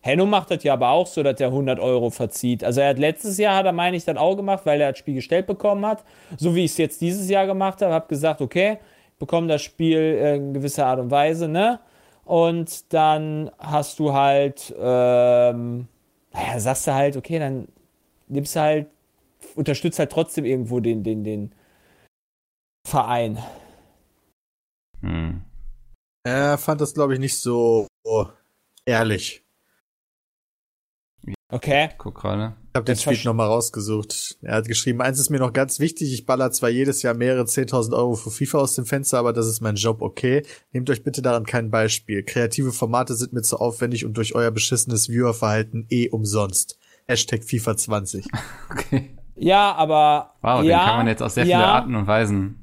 Henno 0.05 0.27
macht 0.27 0.51
das 0.51 0.63
ja 0.63 0.73
aber 0.73 0.89
auch 0.89 1.07
so, 1.07 1.23
dass 1.23 1.39
er 1.39 1.47
100 1.47 1.79
Euro 1.79 2.11
verzieht. 2.11 2.63
Also 2.63 2.79
er 2.79 2.89
hat 2.89 2.99
letztes 2.99 3.39
Jahr, 3.39 3.55
hat 3.55 3.65
er 3.65 3.71
meine 3.71 3.97
ich, 3.97 4.05
das 4.05 4.17
auch 4.17 4.35
gemacht, 4.35 4.63
weil 4.63 4.79
er 4.79 4.91
das 4.91 4.99
Spiel 4.99 5.15
gestellt 5.15 5.47
bekommen 5.47 5.83
hat. 5.83 6.03
So 6.37 6.53
wie 6.53 6.63
ich 6.63 6.71
es 6.71 6.77
jetzt 6.77 7.01
dieses 7.01 7.27
Jahr 7.27 7.47
gemacht 7.47 7.81
habe, 7.81 7.91
habe 7.91 8.07
gesagt, 8.07 8.39
okay, 8.39 8.77
ich 9.13 9.17
bekomme 9.17 9.47
das 9.47 9.63
Spiel 9.63 9.97
in 9.97 10.53
gewisser 10.53 10.85
Art 10.85 10.99
und 10.99 11.09
Weise, 11.09 11.47
ne? 11.47 11.79
Und 12.23 12.93
dann 12.93 13.49
hast 13.57 13.97
du 13.97 14.13
halt, 14.13 14.75
ähm, 14.77 15.87
naja, 16.31 16.59
sagst 16.59 16.85
du 16.85 16.93
halt, 16.93 17.17
okay, 17.17 17.39
dann 17.39 17.67
nimmst 18.27 18.55
du 18.55 18.59
halt, 18.59 18.87
unterstützt 19.55 19.97
halt 19.97 20.11
trotzdem 20.11 20.45
irgendwo 20.45 20.79
den, 20.81 21.01
den, 21.01 21.23
den 21.23 21.51
Verein. 22.87 23.39
Hm. 25.01 25.41
Er 26.23 26.59
fand 26.59 26.79
das, 26.79 26.93
glaube 26.93 27.15
ich, 27.15 27.19
nicht 27.19 27.39
so 27.39 27.87
ehrlich. 28.85 29.44
Okay? 31.51 31.89
Guck 31.97 32.15
gerade. 32.15 32.55
Ich 32.69 32.75
habe 32.75 32.85
den 32.85 32.95
Das 32.95 33.03
Tweet 33.03 33.23
nochmal 33.23 33.47
rausgesucht. 33.47 34.37
Er 34.41 34.55
hat 34.55 34.67
geschrieben, 34.67 35.01
eins 35.01 35.19
ist 35.19 35.29
mir 35.29 35.39
noch 35.39 35.53
ganz 35.53 35.79
wichtig, 35.79 36.11
ich 36.11 36.25
baller 36.25 36.51
zwar 36.51 36.69
jedes 36.69 37.03
Jahr 37.03 37.13
mehrere 37.13 37.43
10.000 37.43 37.93
Euro 37.93 38.15
für 38.15 38.31
FIFA 38.31 38.59
aus 38.59 38.75
dem 38.75 38.85
Fenster, 38.85 39.19
aber 39.19 39.31
das 39.31 39.47
ist 39.47 39.61
mein 39.61 39.75
Job, 39.75 40.01
okay? 40.01 40.43
Nehmt 40.73 40.89
euch 40.89 41.03
bitte 41.03 41.21
daran 41.21 41.45
kein 41.45 41.69
Beispiel. 41.69 42.23
Kreative 42.23 42.71
Formate 42.71 43.13
sind 43.13 43.31
mir 43.33 43.43
zu 43.43 43.57
aufwendig 43.57 44.05
und 44.05 44.17
durch 44.17 44.33
euer 44.35 44.51
beschissenes 44.51 45.07
Viewerverhalten 45.07 45.85
eh 45.89 46.09
umsonst. 46.09 46.79
Hashtag 47.07 47.43
FIFA 47.43 47.77
20. 47.77 48.25
Okay. 48.71 49.15
Ja, 49.37 49.73
aber. 49.73 50.33
Wow, 50.41 50.63
ja, 50.63 50.79
den 50.79 50.85
kann 50.85 50.97
man 50.97 51.07
jetzt 51.07 51.21
auf 51.21 51.31
sehr 51.31 51.45
ja, 51.45 51.57
viele 51.57 51.67
Arten 51.67 51.95
und 51.95 52.07
Weisen. 52.07 52.55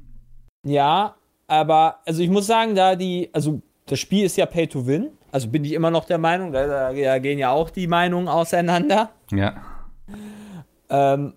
Ja, 0.65 1.15
aber 1.47 1.99
also 2.05 2.21
ich 2.21 2.29
muss 2.29 2.47
sagen, 2.47 2.75
da 2.75 2.95
die, 2.95 3.29
also 3.33 3.61
das 3.85 3.99
Spiel 3.99 4.25
ist 4.25 4.37
ja 4.37 4.45
Pay 4.45 4.67
to 4.67 4.85
Win. 4.85 5.11
Also 5.33 5.47
bin 5.47 5.65
ich 5.65 5.73
immer 5.73 5.89
noch 5.89 6.05
der 6.05 6.19
Meinung, 6.19 6.51
da, 6.51 6.93
da, 6.93 7.17
gehen 7.17 7.39
ja 7.39 7.49
auch 7.49 7.71
die 7.71 7.87
Meinungen 7.87 8.27
auseinander. 8.27 9.09
Ja. 9.31 9.55
Ähm, 10.91 11.33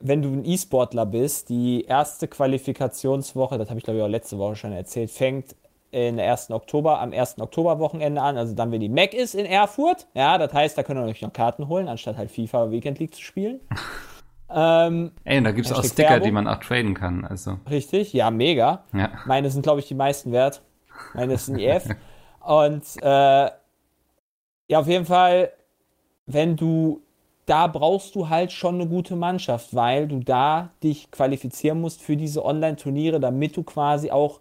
wenn 0.00 0.22
du 0.22 0.32
ein 0.32 0.42
E-Sportler 0.42 1.04
bist, 1.04 1.50
die 1.50 1.84
erste 1.84 2.28
Qualifikationswoche, 2.28 3.58
das 3.58 3.68
habe 3.68 3.78
ich 3.78 3.84
glaube 3.84 3.98
ich 3.98 4.04
auch 4.04 4.08
letzte 4.08 4.38
Woche 4.38 4.56
schon 4.56 4.72
erzählt, 4.72 5.10
fängt 5.10 5.54
in 5.90 6.16
der 6.16 6.30
1. 6.30 6.50
Oktober, 6.50 6.98
am 6.98 7.12
1. 7.12 7.40
Oktoberwochenende 7.40 8.22
an, 8.22 8.38
also 8.38 8.54
dann, 8.54 8.72
wenn 8.72 8.80
die 8.80 8.88
Mac 8.88 9.12
ist 9.12 9.34
in 9.34 9.44
Erfurt. 9.44 10.06
Ja, 10.14 10.38
das 10.38 10.54
heißt, 10.54 10.78
da 10.78 10.82
könnt 10.82 10.98
ihr 10.98 11.04
euch 11.04 11.20
noch 11.20 11.34
Karten 11.34 11.68
holen, 11.68 11.88
anstatt 11.88 12.16
halt 12.16 12.30
FIFA 12.30 12.70
Weekend 12.70 12.98
League 13.00 13.14
zu 13.14 13.20
spielen. 13.20 13.60
ähm, 14.50 15.10
Ey, 15.24 15.36
und 15.36 15.44
da 15.44 15.52
gibt's 15.52 15.72
auch 15.72 15.82
Hashtag 15.82 15.92
Sticker, 15.92 16.08
Werbung. 16.08 16.26
die 16.26 16.32
man 16.32 16.48
auch 16.48 16.60
traden 16.60 16.94
kann. 16.94 17.26
Also, 17.26 17.58
richtig, 17.68 18.14
ja, 18.14 18.30
mega. 18.30 18.84
ja. 18.94 19.10
Meine 19.26 19.50
sind, 19.50 19.60
glaube 19.60 19.80
ich, 19.80 19.88
die 19.88 19.94
meisten 19.94 20.32
wert. 20.32 20.62
Meine 21.12 21.34
ist 21.34 21.48
ein 21.48 21.58
EF. 21.58 21.90
Und 22.46 22.84
äh, 23.02 23.50
ja, 24.68 24.78
auf 24.78 24.86
jeden 24.86 25.04
Fall, 25.04 25.52
wenn 26.26 26.56
du, 26.56 27.02
da 27.46 27.66
brauchst 27.66 28.14
du 28.14 28.28
halt 28.28 28.52
schon 28.52 28.76
eine 28.76 28.86
gute 28.86 29.16
Mannschaft, 29.16 29.74
weil 29.74 30.06
du 30.06 30.20
da 30.20 30.70
dich 30.82 31.10
qualifizieren 31.10 31.80
musst 31.80 32.02
für 32.02 32.16
diese 32.16 32.44
Online-Turniere, 32.44 33.20
damit 33.20 33.56
du 33.56 33.62
quasi 33.62 34.10
auch 34.10 34.40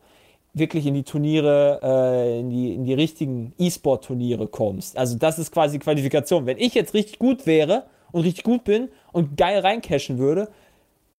wirklich 0.54 0.86
in 0.86 0.94
die 0.94 1.04
Turniere, 1.04 1.80
äh, 1.84 2.40
in, 2.40 2.50
die, 2.50 2.74
in 2.76 2.86
die 2.86 2.94
richtigen 2.94 3.54
E-Sport-Turniere 3.58 4.48
kommst. 4.48 4.98
Also 4.98 5.18
das 5.18 5.38
ist 5.40 5.52
quasi 5.52 5.80
Qualifikation. 5.80 6.46
Wenn 6.46 6.58
ich 6.58 6.74
jetzt 6.74 6.94
richtig 6.94 7.20
gut 7.20 7.46
wäre 7.46 7.88
und 8.12 8.24
richtig 8.24 8.44
gut 8.44 8.64
bin 8.64 8.90
und 9.12 9.36
geil 9.36 9.60
reincashen 9.60 10.18
würde, 10.18 10.50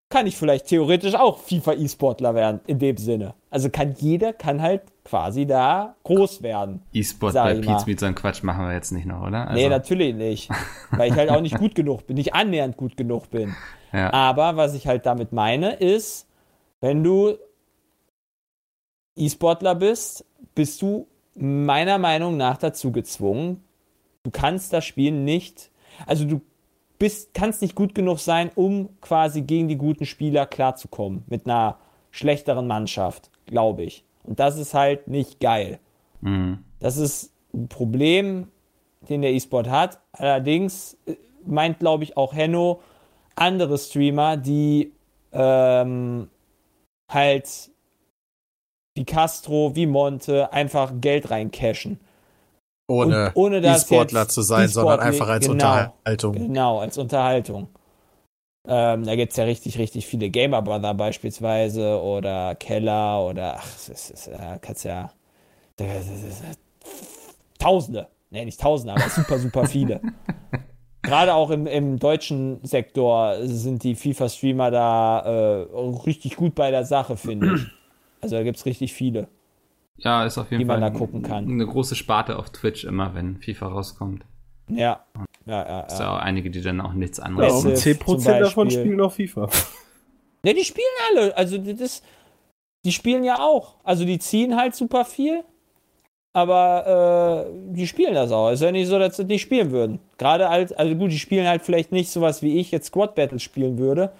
kann 0.08 0.26
ich 0.26 0.36
vielleicht 0.36 0.68
theoretisch 0.68 1.14
auch 1.14 1.38
FIFA-E-Sportler 1.38 2.34
werden, 2.34 2.60
in 2.66 2.78
dem 2.78 2.96
Sinne. 2.96 3.34
Also 3.50 3.70
kann 3.70 3.94
jeder, 3.98 4.32
kann 4.32 4.62
halt 4.62 4.82
quasi 5.06 5.46
da 5.46 5.94
groß 6.02 6.42
werden. 6.42 6.82
E-Sport 6.92 7.34
bei 7.34 7.54
mit 7.54 8.00
so 8.00 8.06
einem 8.06 8.14
Quatsch 8.16 8.42
machen 8.42 8.66
wir 8.66 8.74
jetzt 8.74 8.90
nicht 8.90 9.06
noch, 9.06 9.22
oder? 9.22 9.48
Also, 9.48 9.54
nee, 9.54 9.68
natürlich 9.68 10.14
nicht. 10.14 10.50
Weil 10.90 11.12
ich 11.12 11.16
halt 11.16 11.30
auch 11.30 11.40
nicht 11.40 11.56
gut 11.56 11.76
genug 11.76 12.06
bin, 12.06 12.16
nicht 12.16 12.34
annähernd 12.34 12.76
gut 12.76 12.96
genug 12.96 13.30
bin. 13.30 13.54
ja. 13.92 14.12
Aber 14.12 14.56
was 14.56 14.74
ich 14.74 14.88
halt 14.88 15.06
damit 15.06 15.32
meine, 15.32 15.74
ist, 15.74 16.26
wenn 16.80 17.04
du 17.04 17.36
E-Sportler 19.14 19.76
bist, 19.76 20.24
bist 20.56 20.82
du 20.82 21.06
meiner 21.36 21.98
Meinung 21.98 22.36
nach 22.36 22.56
dazu 22.56 22.90
gezwungen. 22.90 23.62
Du 24.24 24.32
kannst 24.32 24.72
das 24.72 24.84
Spiel 24.84 25.12
nicht, 25.12 25.70
also 26.04 26.24
du 26.24 26.40
bist, 26.98 27.32
kannst 27.32 27.62
nicht 27.62 27.76
gut 27.76 27.94
genug 27.94 28.18
sein, 28.18 28.50
um 28.56 28.88
quasi 29.00 29.42
gegen 29.42 29.68
die 29.68 29.76
guten 29.76 30.04
Spieler 30.04 30.46
klarzukommen. 30.46 31.22
Mit 31.28 31.46
einer 31.46 31.78
schlechteren 32.10 32.66
Mannschaft, 32.66 33.30
glaube 33.46 33.84
ich. 33.84 34.05
Und 34.26 34.40
das 34.40 34.58
ist 34.58 34.74
halt 34.74 35.08
nicht 35.08 35.40
geil. 35.40 35.78
Mhm. 36.20 36.58
Das 36.80 36.96
ist 36.96 37.32
ein 37.54 37.68
Problem, 37.68 38.48
den 39.08 39.22
der 39.22 39.32
E-Sport 39.32 39.68
hat. 39.68 40.00
Allerdings 40.12 40.96
äh, 41.06 41.14
meint, 41.44 41.78
glaube 41.78 42.04
ich, 42.04 42.16
auch 42.16 42.34
Henno 42.34 42.80
andere 43.34 43.78
Streamer, 43.78 44.36
die 44.36 44.92
ähm, 45.32 46.28
halt 47.10 47.70
wie 48.94 49.04
Castro, 49.04 49.76
wie 49.76 49.86
Monte 49.86 50.52
einfach 50.52 50.92
Geld 51.00 51.30
reincashen. 51.30 52.00
Ohne, 52.88 53.26
Und 53.26 53.36
ohne 53.36 53.60
dass 53.60 53.82
E-Sportler 53.82 54.28
zu 54.28 54.42
sein, 54.42 54.68
sondern 54.68 55.00
E-Sport- 55.00 55.12
einfach 55.12 55.28
als 55.28 55.46
genau. 55.46 55.52
Unterhaltung. 55.52 56.32
Genau, 56.32 56.78
als 56.80 56.98
Unterhaltung. 56.98 57.68
Ähm, 58.68 59.04
da 59.04 59.14
gibt 59.16 59.32
es 59.32 59.36
ja 59.36 59.44
richtig, 59.44 59.78
richtig 59.78 60.06
viele 60.06 60.28
Gamer 60.30 60.62
Brother 60.62 60.94
beispielsweise 60.94 62.00
oder 62.00 62.54
Keller 62.56 63.24
oder 63.26 63.56
ach, 63.58 63.66
es 63.76 64.10
ist, 64.10 64.28
äh, 64.28 64.58
kannst 64.60 64.84
ja 64.84 65.10
das 65.76 66.08
ist- 66.08 66.24
das 66.24 66.40
ist- 66.40 66.60
Tausende. 67.58 68.08
Nee, 68.30 68.44
nicht 68.44 68.60
Tausende, 68.60 68.94
aber 68.94 69.08
super, 69.08 69.38
super 69.38 69.66
viele. 69.66 70.00
Gerade 71.02 71.34
auch 71.34 71.50
im, 71.50 71.66
im 71.68 71.98
deutschen 71.98 72.58
Sektor 72.64 73.36
sind 73.42 73.84
die 73.84 73.94
FIFA-Streamer 73.94 74.70
da 74.72 75.20
äh, 75.20 75.66
richtig 76.04 76.34
gut 76.36 76.54
bei 76.56 76.70
der 76.72 76.84
Sache, 76.84 77.16
finde 77.16 77.54
ich. 77.54 77.66
Also 78.20 78.36
da 78.36 78.42
gibt 78.42 78.56
es 78.58 78.66
richtig 78.66 78.92
viele. 78.92 79.28
ja, 79.98 80.24
ist 80.24 80.36
auf 80.38 80.50
jeden 80.50 80.62
die 80.62 80.66
Fall 80.66 80.80
man 80.80 80.92
da 80.92 80.98
gucken 80.98 81.22
kann. 81.22 81.44
eine 81.44 81.66
große 81.66 81.94
Sparte 81.94 82.36
auf 82.38 82.50
Twitch 82.50 82.84
immer, 82.84 83.14
wenn 83.14 83.36
FIFA 83.40 83.68
rauskommt. 83.68 84.24
Ja. 84.68 85.04
Ja, 85.46 85.66
ja, 85.66 85.80
Ist 85.82 85.98
ja. 85.98 86.04
ja 86.06 86.16
auch 86.16 86.20
einige, 86.20 86.50
die 86.50 86.60
dann 86.60 86.80
auch 86.80 86.92
nichts 86.92 87.18
Ja, 87.18 87.24
anderes 87.24 87.64
und 87.64 87.70
Massive 87.70 87.98
machen. 87.98 88.18
10% 88.18 88.22
zum 88.22 88.38
davon 88.40 88.70
spielen 88.70 88.96
noch 88.96 89.12
FIFA. 89.12 89.48
Ne, 90.42 90.54
die 90.54 90.64
spielen 90.64 90.86
alle. 91.10 91.36
Also 91.36 91.58
das, 91.58 92.02
die 92.84 92.92
spielen 92.92 93.24
ja 93.24 93.40
auch. 93.40 93.76
Also 93.84 94.04
die 94.04 94.18
ziehen 94.18 94.56
halt 94.56 94.74
super 94.74 95.04
viel. 95.04 95.44
Aber 96.32 97.46
äh, 97.48 97.74
die 97.74 97.86
spielen 97.86 98.14
das 98.14 98.30
auch. 98.30 98.50
Ist 98.50 98.60
ja 98.62 98.70
nicht 98.70 98.88
so, 98.88 98.98
dass 98.98 99.16
sie 99.16 99.24
nicht 99.24 99.42
spielen 99.42 99.70
würden. 99.70 100.00
Gerade 100.18 100.48
als, 100.48 100.72
also 100.72 100.94
gut, 100.94 101.10
die 101.10 101.18
spielen 101.18 101.46
halt 101.48 101.62
vielleicht 101.62 101.92
nicht 101.92 102.10
sowas 102.10 102.42
wie 102.42 102.58
ich 102.60 102.70
jetzt 102.70 102.88
Squad 102.88 103.14
Battles 103.14 103.42
spielen 103.42 103.78
würde. 103.78 104.12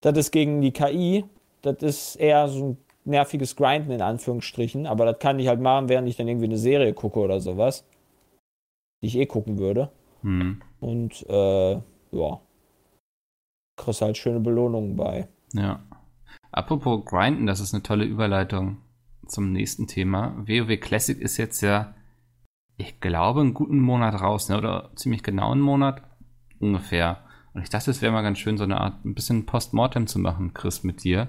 Das 0.00 0.18
ist 0.18 0.32
gegen 0.32 0.60
die 0.60 0.72
KI. 0.72 1.24
Das 1.62 1.76
ist 1.82 2.16
eher 2.16 2.48
so 2.48 2.70
ein 2.70 2.78
nerviges 3.04 3.54
Grinden 3.54 3.92
in 3.92 4.02
Anführungsstrichen. 4.02 4.86
Aber 4.86 5.04
das 5.04 5.20
kann 5.20 5.38
ich 5.38 5.46
halt 5.46 5.60
machen, 5.60 5.88
während 5.88 6.08
ich 6.08 6.16
dann 6.16 6.26
irgendwie 6.26 6.46
eine 6.46 6.58
Serie 6.58 6.92
gucke 6.94 7.20
oder 7.20 7.40
sowas. 7.40 7.84
Die 9.02 9.06
ich 9.06 9.16
eh 9.16 9.26
gucken 9.26 9.58
würde. 9.58 9.90
Hm. 10.22 10.60
Und 10.80 11.24
äh, 11.28 11.72
ja. 11.72 12.40
Kriegst 13.76 14.02
halt 14.02 14.18
schöne 14.18 14.40
Belohnungen 14.40 14.96
bei. 14.96 15.28
Ja. 15.52 15.82
Apropos 16.52 17.04
Grinden, 17.04 17.46
das 17.46 17.60
ist 17.60 17.72
eine 17.74 17.82
tolle 17.82 18.04
Überleitung 18.04 18.78
zum 19.26 19.52
nächsten 19.52 19.86
Thema. 19.86 20.34
WoW 20.46 20.78
Classic 20.80 21.18
ist 21.18 21.36
jetzt 21.36 21.60
ja, 21.60 21.94
ich 22.76 23.00
glaube, 23.00 23.40
einen 23.40 23.54
guten 23.54 23.78
Monat 23.80 24.20
raus, 24.20 24.48
ne? 24.48 24.58
oder 24.58 24.90
ziemlich 24.96 25.22
genau 25.22 25.52
einen 25.52 25.60
Monat 25.60 26.02
ungefähr. 26.58 27.24
Und 27.54 27.62
ich 27.62 27.70
dachte, 27.70 27.90
es 27.90 28.02
wäre 28.02 28.12
mal 28.12 28.22
ganz 28.22 28.38
schön, 28.38 28.58
so 28.58 28.64
eine 28.64 28.80
Art, 28.80 29.04
ein 29.04 29.14
bisschen 29.14 29.46
Postmortem 29.46 30.06
zu 30.06 30.18
machen, 30.18 30.52
Chris, 30.54 30.82
mit 30.84 31.04
dir. 31.04 31.28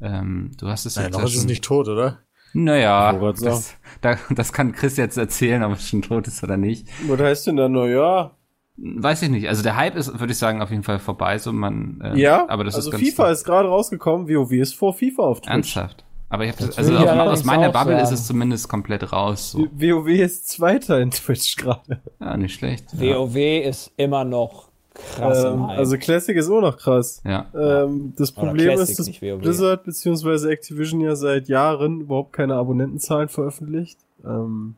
Ähm, 0.00 0.52
du 0.58 0.68
hast 0.68 0.86
es 0.86 0.96
Nein, 0.96 1.06
jetzt 1.06 1.12
noch 1.14 1.20
ja 1.20 1.26
ist 1.26 1.32
es 1.34 1.40
schon- 1.40 1.46
nicht 1.48 1.64
tot, 1.64 1.88
oder? 1.88 2.22
Naja, 2.52 3.12
das, 3.40 3.76
da, 4.00 4.16
das 4.30 4.52
kann 4.52 4.72
Chris 4.72 4.96
jetzt 4.96 5.16
erzählen, 5.16 5.62
ob 5.64 5.72
es 5.72 5.88
schon 5.88 6.02
tot 6.02 6.26
ist 6.26 6.42
oder 6.42 6.56
nicht. 6.56 6.86
Was 7.06 7.20
heißt 7.20 7.46
denn 7.48 7.56
da 7.56 7.68
Neujahr? 7.68 8.36
Weiß 8.76 9.22
ich 9.22 9.28
nicht. 9.28 9.48
Also 9.48 9.62
der 9.62 9.76
Hype 9.76 9.96
ist, 9.96 10.18
würde 10.20 10.32
ich 10.32 10.38
sagen, 10.38 10.62
auf 10.62 10.70
jeden 10.70 10.84
Fall 10.84 10.98
vorbei. 11.00 11.38
So 11.38 11.52
man, 11.52 12.00
äh, 12.02 12.16
Ja, 12.18 12.48
aber 12.48 12.64
das 12.64 12.76
also 12.76 12.90
ist 12.90 12.92
ganz 12.92 13.08
FIFA 13.08 13.30
ist 13.30 13.44
gerade 13.44 13.68
rausgekommen, 13.68 14.28
WoW 14.28 14.52
ist 14.52 14.74
vor 14.74 14.94
FIFA 14.94 15.22
auf 15.22 15.40
Twitch. 15.40 15.50
ernsthaft. 15.50 16.04
Aber 16.30 16.44
ich 16.44 16.52
habe 16.52 16.66
das, 16.66 16.76
also 16.76 16.94
auf, 16.96 17.08
aus 17.08 17.44
meiner 17.44 17.70
Bubble 17.70 17.96
ist 17.96 18.10
sagen. 18.10 18.14
es 18.14 18.26
zumindest 18.26 18.68
komplett 18.68 19.12
raus. 19.12 19.52
So. 19.52 19.66
WoW 19.72 20.08
ist 20.08 20.48
Zweiter 20.48 21.00
in 21.00 21.10
Twitch 21.10 21.56
gerade. 21.56 22.02
Ja, 22.20 22.36
nicht 22.36 22.54
schlecht. 22.54 22.92
Ja. 22.92 23.16
WoW 23.16 23.36
ist 23.36 23.92
immer 23.96 24.24
noch 24.24 24.67
krass 25.16 25.44
Ähm, 25.44 25.64
also 25.64 25.96
Classic 25.96 26.36
ist 26.36 26.50
auch 26.50 26.60
noch 26.60 26.76
krass. 26.76 27.22
ja. 27.24 27.46
Ähm, 27.54 28.12
das 28.16 28.32
Problem 28.32 28.78
ist, 28.78 28.98
dass. 28.98 29.10
Blizzard 29.18 29.84
bzw. 29.84 30.50
Activision 30.50 31.00
ja 31.00 31.16
seit 31.16 31.48
Jahren 31.48 32.02
überhaupt 32.02 32.32
keine 32.32 32.54
Abonnentenzahlen 32.54 33.28
veröffentlicht. 33.28 33.98
Ähm, 34.24 34.76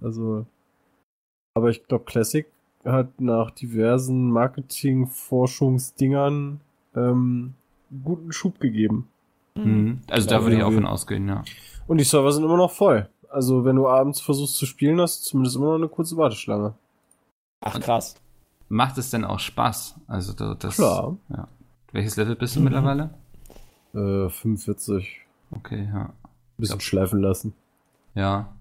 also, 0.00 0.46
aber 1.54 1.70
ich 1.70 1.86
glaube, 1.86 2.04
Classic 2.04 2.46
hat 2.84 3.20
nach 3.20 3.50
diversen 3.50 4.30
Marketing-Forschungsdingern 4.30 6.60
ähm, 6.96 7.54
guten 8.04 8.32
Schub 8.32 8.60
gegeben. 8.60 9.08
Mhm. 9.54 10.00
Also 10.08 10.28
da 10.28 10.42
würde 10.42 10.56
ich 10.56 10.62
auch 10.62 10.72
von 10.72 10.86
ausgehen, 10.86 11.28
ja. 11.28 11.44
Und 11.86 11.98
die 11.98 12.04
Server 12.04 12.32
sind 12.32 12.44
immer 12.44 12.56
noch 12.56 12.70
voll. 12.70 13.08
Also 13.28 13.64
wenn 13.64 13.76
du 13.76 13.88
abends 13.88 14.20
versuchst 14.20 14.56
zu 14.56 14.66
spielen, 14.66 15.00
hast 15.00 15.20
du 15.20 15.24
zumindest 15.30 15.56
immer 15.56 15.66
noch 15.66 15.76
eine 15.76 15.88
kurze 15.88 16.16
Warteschlange. 16.16 16.74
Ach 17.64 17.80
krass. 17.80 18.16
Macht 18.72 18.96
es 18.96 19.10
denn 19.10 19.24
auch 19.26 19.38
Spaß? 19.38 19.96
Also 20.06 20.32
da- 20.32 20.54
das. 20.54 20.76
Klar. 20.76 21.18
Ja. 21.28 21.46
Welches 21.92 22.16
Level 22.16 22.36
bist 22.36 22.56
du 22.56 22.60
mittlerweile? 22.60 23.10
Äh, 23.92 24.30
45. 24.30 25.20
Okay, 25.50 25.90
ja. 25.92 26.14
Bisschen 26.56 26.80
schleifen 26.80 27.20
lassen. 27.20 27.52
Ja. 28.14 28.56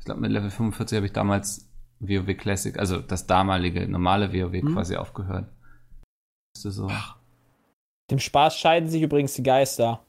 Ich 0.00 0.04
glaube, 0.04 0.20
mit 0.20 0.32
Level 0.32 0.50
45 0.50 0.96
habe 0.96 1.06
ich 1.06 1.12
damals 1.12 1.68
WoW 2.00 2.34
Classic, 2.36 2.76
also 2.76 2.98
das 3.00 3.28
damalige 3.28 3.86
normale 3.88 4.32
WoW 4.32 4.52
Hm. 4.62 4.72
quasi 4.74 4.96
aufgehört. 4.96 5.46
So? 6.56 6.90
Dem 8.10 8.18
Spaß 8.18 8.58
scheiden 8.58 8.88
sich 8.88 9.00
übrigens 9.02 9.34
die 9.34 9.44
Geister. 9.44 10.04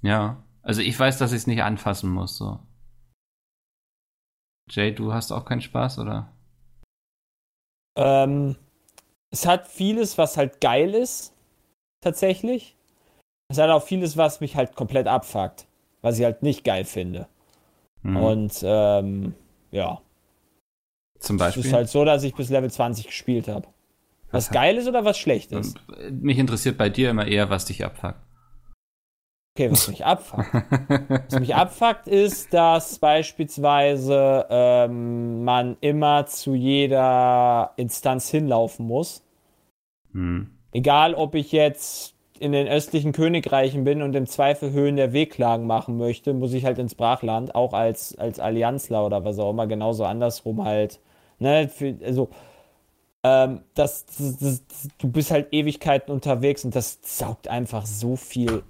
Ja. 0.00 0.42
Also 0.62 0.80
ich 0.80 0.98
weiß, 0.98 1.18
dass 1.18 1.32
ich 1.32 1.38
es 1.38 1.46
nicht 1.46 1.62
anfassen 1.62 2.10
muss, 2.10 2.38
so. 2.38 2.60
Jay, 4.70 4.94
du 4.94 5.12
hast 5.12 5.32
auch 5.32 5.44
keinen 5.44 5.60
Spaß, 5.60 5.98
oder? 5.98 6.32
Ähm, 7.98 8.56
es 9.30 9.46
hat 9.46 9.68
vieles, 9.68 10.18
was 10.18 10.36
halt 10.36 10.60
geil 10.60 10.94
ist, 10.94 11.32
tatsächlich. 12.00 12.76
Es 13.48 13.58
hat 13.58 13.70
auch 13.70 13.82
vieles, 13.82 14.16
was 14.16 14.40
mich 14.40 14.56
halt 14.56 14.74
komplett 14.74 15.06
abfuckt, 15.06 15.66
was 16.02 16.18
ich 16.18 16.24
halt 16.24 16.42
nicht 16.42 16.64
geil 16.64 16.84
finde. 16.84 17.26
Hm. 18.02 18.16
Und 18.16 18.60
ähm, 18.62 19.34
ja, 19.70 20.00
Zum 21.18 21.36
es 21.36 21.40
Beispiel. 21.40 21.64
ist 21.64 21.72
halt 21.72 21.88
so, 21.88 22.04
dass 22.04 22.22
ich 22.22 22.34
bis 22.34 22.48
Level 22.48 22.70
20 22.70 23.06
gespielt 23.06 23.48
habe. 23.48 23.68
Was 24.32 24.50
geil 24.50 24.76
ist 24.76 24.86
oder 24.86 25.04
was 25.04 25.18
schlecht 25.18 25.50
ist? 25.50 25.76
Und 25.88 26.22
Mich 26.22 26.38
interessiert 26.38 26.78
bei 26.78 26.88
dir 26.88 27.10
immer 27.10 27.26
eher, 27.26 27.50
was 27.50 27.64
dich 27.64 27.84
abfuckt. 27.84 28.20
Okay, 29.56 29.70
was 29.70 29.88
mich 29.88 30.04
abfuckt. 30.04 30.46
Was 31.28 31.38
mich 31.40 31.54
abfuckt 31.54 32.06
ist, 32.06 32.54
dass 32.54 32.98
beispielsweise 32.98 34.46
ähm, 34.48 35.44
man 35.44 35.76
immer 35.80 36.26
zu 36.26 36.54
jeder 36.54 37.72
Instanz 37.76 38.30
hinlaufen 38.30 38.86
muss. 38.86 39.22
hm. 40.12 40.50
Egal, 40.72 41.14
ob 41.14 41.34
ich 41.34 41.50
jetzt 41.50 42.14
in 42.38 42.52
den 42.52 42.68
östlichen 42.68 43.12
Königreichen 43.12 43.84
bin 43.84 44.02
und 44.02 44.14
im 44.14 44.26
Zweifel 44.26 44.70
Höhen 44.70 44.96
der 44.96 45.12
Wehklagen 45.12 45.66
machen 45.66 45.98
möchte, 45.98 46.32
muss 46.32 46.52
ich 46.52 46.64
halt 46.64 46.78
ins 46.78 46.94
Brachland, 46.94 47.54
auch 47.54 47.74
als, 47.74 48.16
als 48.16 48.38
Allianzler 48.38 49.04
oder 49.04 49.24
was 49.24 49.38
auch 49.38 49.50
immer, 49.50 49.66
genauso 49.66 50.04
andersrum 50.04 50.64
halt. 50.64 51.00
Ne, 51.40 51.68
für, 51.68 51.96
also, 52.04 52.30
ähm, 53.24 53.60
das, 53.74 54.06
das, 54.06 54.38
das, 54.38 54.62
du 54.98 55.08
bist 55.08 55.30
halt 55.30 55.48
Ewigkeiten 55.52 56.12
unterwegs 56.12 56.64
und 56.64 56.74
das 56.74 57.00
saugt 57.02 57.48
einfach 57.48 57.84
so 57.84 58.16
viel 58.16 58.62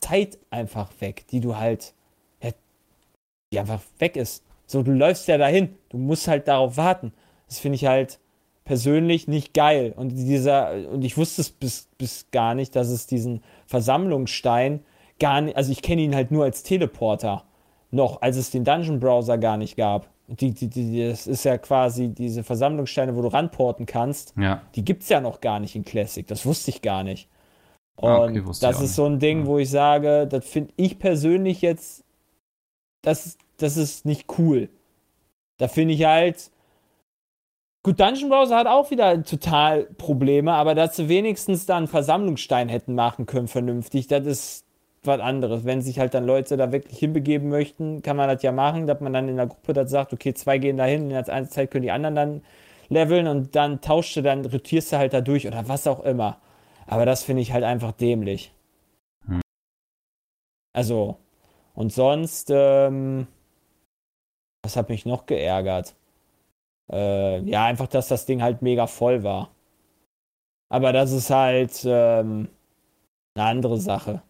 Zeit 0.00 0.38
einfach 0.50 0.90
weg, 1.00 1.26
die 1.30 1.40
du 1.40 1.56
halt, 1.56 1.94
ja, 2.42 2.50
die 3.52 3.58
einfach 3.58 3.82
weg 3.98 4.16
ist. 4.16 4.44
So, 4.66 4.82
du 4.82 4.92
läufst 4.92 5.28
ja 5.28 5.38
dahin, 5.38 5.76
du 5.90 5.98
musst 5.98 6.28
halt 6.28 6.48
darauf 6.48 6.76
warten. 6.76 7.12
Das 7.48 7.58
finde 7.58 7.76
ich 7.76 7.86
halt 7.86 8.18
persönlich 8.64 9.28
nicht 9.28 9.54
geil. 9.54 9.94
Und 9.96 10.10
dieser, 10.10 10.90
und 10.90 11.04
ich 11.04 11.16
wusste 11.16 11.40
es 11.40 11.50
bis, 11.50 11.88
bis 11.96 12.26
gar 12.32 12.54
nicht, 12.54 12.76
dass 12.76 12.88
es 12.88 13.06
diesen 13.06 13.42
Versammlungsstein 13.66 14.80
gar 15.18 15.40
nicht, 15.40 15.56
also 15.56 15.72
ich 15.72 15.82
kenne 15.82 16.02
ihn 16.02 16.14
halt 16.14 16.30
nur 16.30 16.44
als 16.44 16.62
Teleporter. 16.62 17.44
Noch, 17.92 18.20
als 18.20 18.36
es 18.36 18.50
den 18.50 18.64
Dungeon 18.64 18.98
Browser 18.98 19.38
gar 19.38 19.56
nicht 19.56 19.76
gab. 19.76 20.10
Die, 20.26 20.50
die, 20.52 20.66
die, 20.66 21.08
das 21.08 21.28
ist 21.28 21.44
ja 21.44 21.56
quasi 21.56 22.08
diese 22.08 22.42
Versammlungssteine, 22.42 23.14
wo 23.14 23.22
du 23.22 23.28
ranporten 23.28 23.86
kannst. 23.86 24.34
Ja. 24.36 24.62
Die 24.74 24.84
gibt's 24.84 25.08
ja 25.08 25.20
noch 25.20 25.40
gar 25.40 25.60
nicht 25.60 25.76
in 25.76 25.84
Classic. 25.84 26.26
Das 26.26 26.44
wusste 26.44 26.72
ich 26.72 26.82
gar 26.82 27.04
nicht. 27.04 27.28
Und 27.96 28.10
Ah, 28.10 28.24
okay, 28.24 28.42
das 28.60 28.80
ist 28.80 28.94
so 28.94 29.06
ein 29.06 29.18
Ding, 29.18 29.40
Ja. 29.40 29.46
wo 29.46 29.58
ich 29.58 29.70
sage, 29.70 30.26
das 30.26 30.44
finde 30.46 30.72
ich 30.76 30.98
persönlich 30.98 31.62
jetzt, 31.62 32.04
das, 33.02 33.38
das 33.56 33.76
ist 33.76 34.04
nicht 34.04 34.26
cool. 34.38 34.68
Da 35.58 35.68
finde 35.68 35.94
ich 35.94 36.04
halt, 36.04 36.50
gut, 37.82 37.98
Dungeon 37.98 38.28
Browser 38.28 38.56
hat 38.56 38.66
auch 38.66 38.90
wieder 38.90 39.22
total 39.24 39.84
Probleme, 39.84 40.52
aber 40.52 40.74
dass 40.74 40.96
sie 40.96 41.08
wenigstens 41.08 41.64
dann 41.64 41.78
einen 41.78 41.86
Versammlungsstein 41.86 42.68
hätten 42.68 42.94
machen 42.94 43.24
können, 43.26 43.48
vernünftig, 43.48 44.08
das 44.08 44.26
ist 44.26 44.64
was 45.04 45.20
anderes. 45.20 45.64
Wenn 45.64 45.80
sich 45.80 45.98
halt 45.98 46.12
dann 46.14 46.26
Leute 46.26 46.56
da 46.56 46.72
wirklich 46.72 46.98
hinbegeben 46.98 47.48
möchten, 47.48 48.02
kann 48.02 48.16
man 48.16 48.28
das 48.28 48.42
ja 48.42 48.52
machen, 48.52 48.86
dass 48.86 49.00
man 49.00 49.12
dann 49.12 49.28
in 49.28 49.36
der 49.36 49.46
Gruppe 49.46 49.72
das 49.72 49.90
sagt, 49.90 50.12
okay, 50.12 50.34
zwei 50.34 50.58
gehen 50.58 50.76
dahin, 50.76 51.04
in 51.04 51.08
der 51.10 51.24
Zeit 51.48 51.70
können 51.70 51.82
die 51.84 51.92
anderen 51.92 52.14
dann 52.16 52.42
leveln 52.88 53.26
und 53.28 53.54
dann 53.56 53.80
tauscht 53.80 54.16
du, 54.16 54.22
dann 54.22 54.44
rotierst 54.44 54.92
du 54.92 54.98
halt 54.98 55.12
da 55.14 55.20
durch 55.20 55.46
oder 55.46 55.66
was 55.68 55.86
auch 55.86 56.04
immer. 56.04 56.38
Aber 56.86 57.04
das 57.06 57.24
finde 57.24 57.42
ich 57.42 57.52
halt 57.52 57.64
einfach 57.64 57.92
dämlich. 57.92 58.52
Hm. 59.26 59.40
Also, 60.72 61.16
und 61.74 61.92
sonst, 61.92 62.50
ähm, 62.50 63.26
was 64.62 64.76
hat 64.76 64.88
mich 64.88 65.06
noch 65.06 65.26
geärgert? 65.26 65.94
Äh, 66.90 67.40
ja, 67.42 67.64
einfach, 67.64 67.88
dass 67.88 68.08
das 68.08 68.26
Ding 68.26 68.42
halt 68.42 68.62
mega 68.62 68.86
voll 68.86 69.22
war. 69.22 69.50
Aber 70.68 70.92
das 70.92 71.12
ist 71.12 71.30
halt 71.30 71.82
ähm, 71.84 72.48
eine 73.34 73.44
andere 73.44 73.78
Sache. 73.78 74.22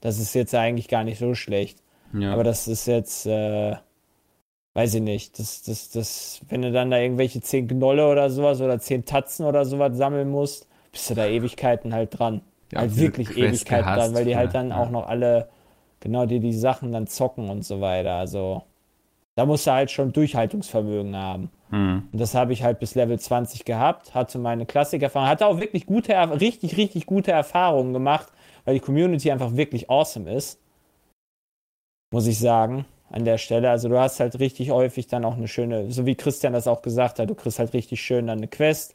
Das 0.00 0.18
ist 0.18 0.34
jetzt 0.34 0.54
eigentlich 0.54 0.88
gar 0.88 1.04
nicht 1.04 1.18
so 1.18 1.34
schlecht. 1.34 1.82
ja. 2.12 2.32
Aber 2.32 2.44
das 2.44 2.68
ist 2.68 2.86
jetzt, 2.86 3.26
äh, 3.26 3.76
weiß 4.74 4.94
ich 4.94 5.02
nicht. 5.02 5.38
Das, 5.38 5.62
das, 5.62 5.90
das, 5.90 6.40
wenn 6.48 6.62
du 6.62 6.72
dann 6.72 6.90
da 6.90 6.98
irgendwelche 6.98 7.40
zehn 7.40 7.68
Gnolle 7.68 8.08
oder 8.08 8.30
sowas 8.30 8.60
oder 8.60 8.78
zehn 8.78 9.04
Tatzen 9.04 9.46
oder 9.46 9.64
sowas 9.64 9.96
sammeln 9.96 10.30
musst, 10.30 10.68
bist 10.94 11.10
du 11.10 11.14
da 11.14 11.26
Ewigkeiten 11.26 11.92
halt 11.92 12.18
dran. 12.18 12.40
Ja, 12.72 12.80
halt 12.80 12.96
wirklich 12.96 13.28
Quest 13.28 13.38
Ewigkeiten 13.38 13.84
gehasst 13.84 14.00
dran, 14.00 14.14
weil 14.14 14.24
die 14.24 14.36
halt 14.36 14.54
dann 14.54 14.70
ja. 14.70 14.78
auch 14.78 14.90
noch 14.90 15.06
alle, 15.06 15.48
genau, 16.00 16.24
die 16.24 16.40
die 16.40 16.52
Sachen 16.52 16.92
dann 16.92 17.06
zocken 17.06 17.50
und 17.50 17.64
so 17.64 17.80
weiter. 17.80 18.14
Also, 18.14 18.62
da 19.34 19.44
musst 19.44 19.66
du 19.66 19.72
halt 19.72 19.90
schon 19.90 20.12
Durchhaltungsvermögen 20.12 21.16
haben. 21.16 21.50
hm. 21.70 22.08
Und 22.12 22.18
das 22.18 22.34
habe 22.34 22.52
ich 22.52 22.62
halt 22.62 22.78
bis 22.78 22.94
Level 22.94 23.18
20 23.18 23.64
gehabt, 23.64 24.14
hatte 24.14 24.38
meine 24.38 24.64
Klassikerfahrung, 24.66 25.28
hatte 25.28 25.46
auch 25.46 25.60
wirklich 25.60 25.86
gute, 25.86 26.14
richtig, 26.40 26.76
richtig 26.76 27.06
gute 27.06 27.32
Erfahrungen 27.32 27.92
gemacht, 27.92 28.32
weil 28.64 28.74
die 28.74 28.80
Community 28.80 29.30
einfach 29.30 29.56
wirklich 29.56 29.90
awesome 29.90 30.32
ist. 30.32 30.60
Muss 32.12 32.28
ich 32.28 32.38
sagen, 32.38 32.86
an 33.10 33.24
der 33.24 33.38
Stelle. 33.38 33.70
Also 33.70 33.88
du 33.88 33.98
hast 33.98 34.20
halt 34.20 34.38
richtig 34.38 34.70
häufig 34.70 35.08
dann 35.08 35.24
auch 35.24 35.36
eine 35.36 35.48
schöne, 35.48 35.90
so 35.90 36.06
wie 36.06 36.14
Christian 36.14 36.52
das 36.52 36.68
auch 36.68 36.82
gesagt 36.82 37.18
hat, 37.18 37.28
du 37.28 37.34
kriegst 37.34 37.58
halt 37.58 37.72
richtig 37.72 38.00
schön 38.00 38.28
dann 38.28 38.38
eine 38.38 38.48
Quest. 38.48 38.94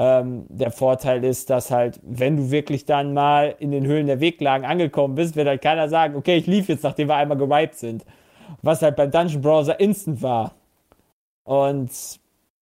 Ähm, 0.00 0.46
der 0.48 0.70
Vorteil 0.70 1.24
ist, 1.24 1.50
dass 1.50 1.72
halt, 1.72 1.98
wenn 2.04 2.36
du 2.36 2.52
wirklich 2.52 2.84
dann 2.84 3.14
mal 3.14 3.56
in 3.58 3.72
den 3.72 3.84
Höhlen 3.84 4.06
der 4.06 4.20
Weglagen 4.20 4.64
angekommen 4.64 5.16
bist, 5.16 5.34
wird 5.34 5.48
halt 5.48 5.60
keiner 5.60 5.88
sagen, 5.88 6.14
okay, 6.14 6.36
ich 6.36 6.46
lief 6.46 6.68
jetzt, 6.68 6.84
nachdem 6.84 7.08
wir 7.08 7.16
einmal 7.16 7.36
gewiped 7.36 7.74
sind. 7.74 8.06
Was 8.62 8.80
halt 8.80 8.94
beim 8.94 9.10
Dungeon 9.10 9.42
Browser 9.42 9.80
instant 9.80 10.22
war. 10.22 10.54
Und 11.42 11.90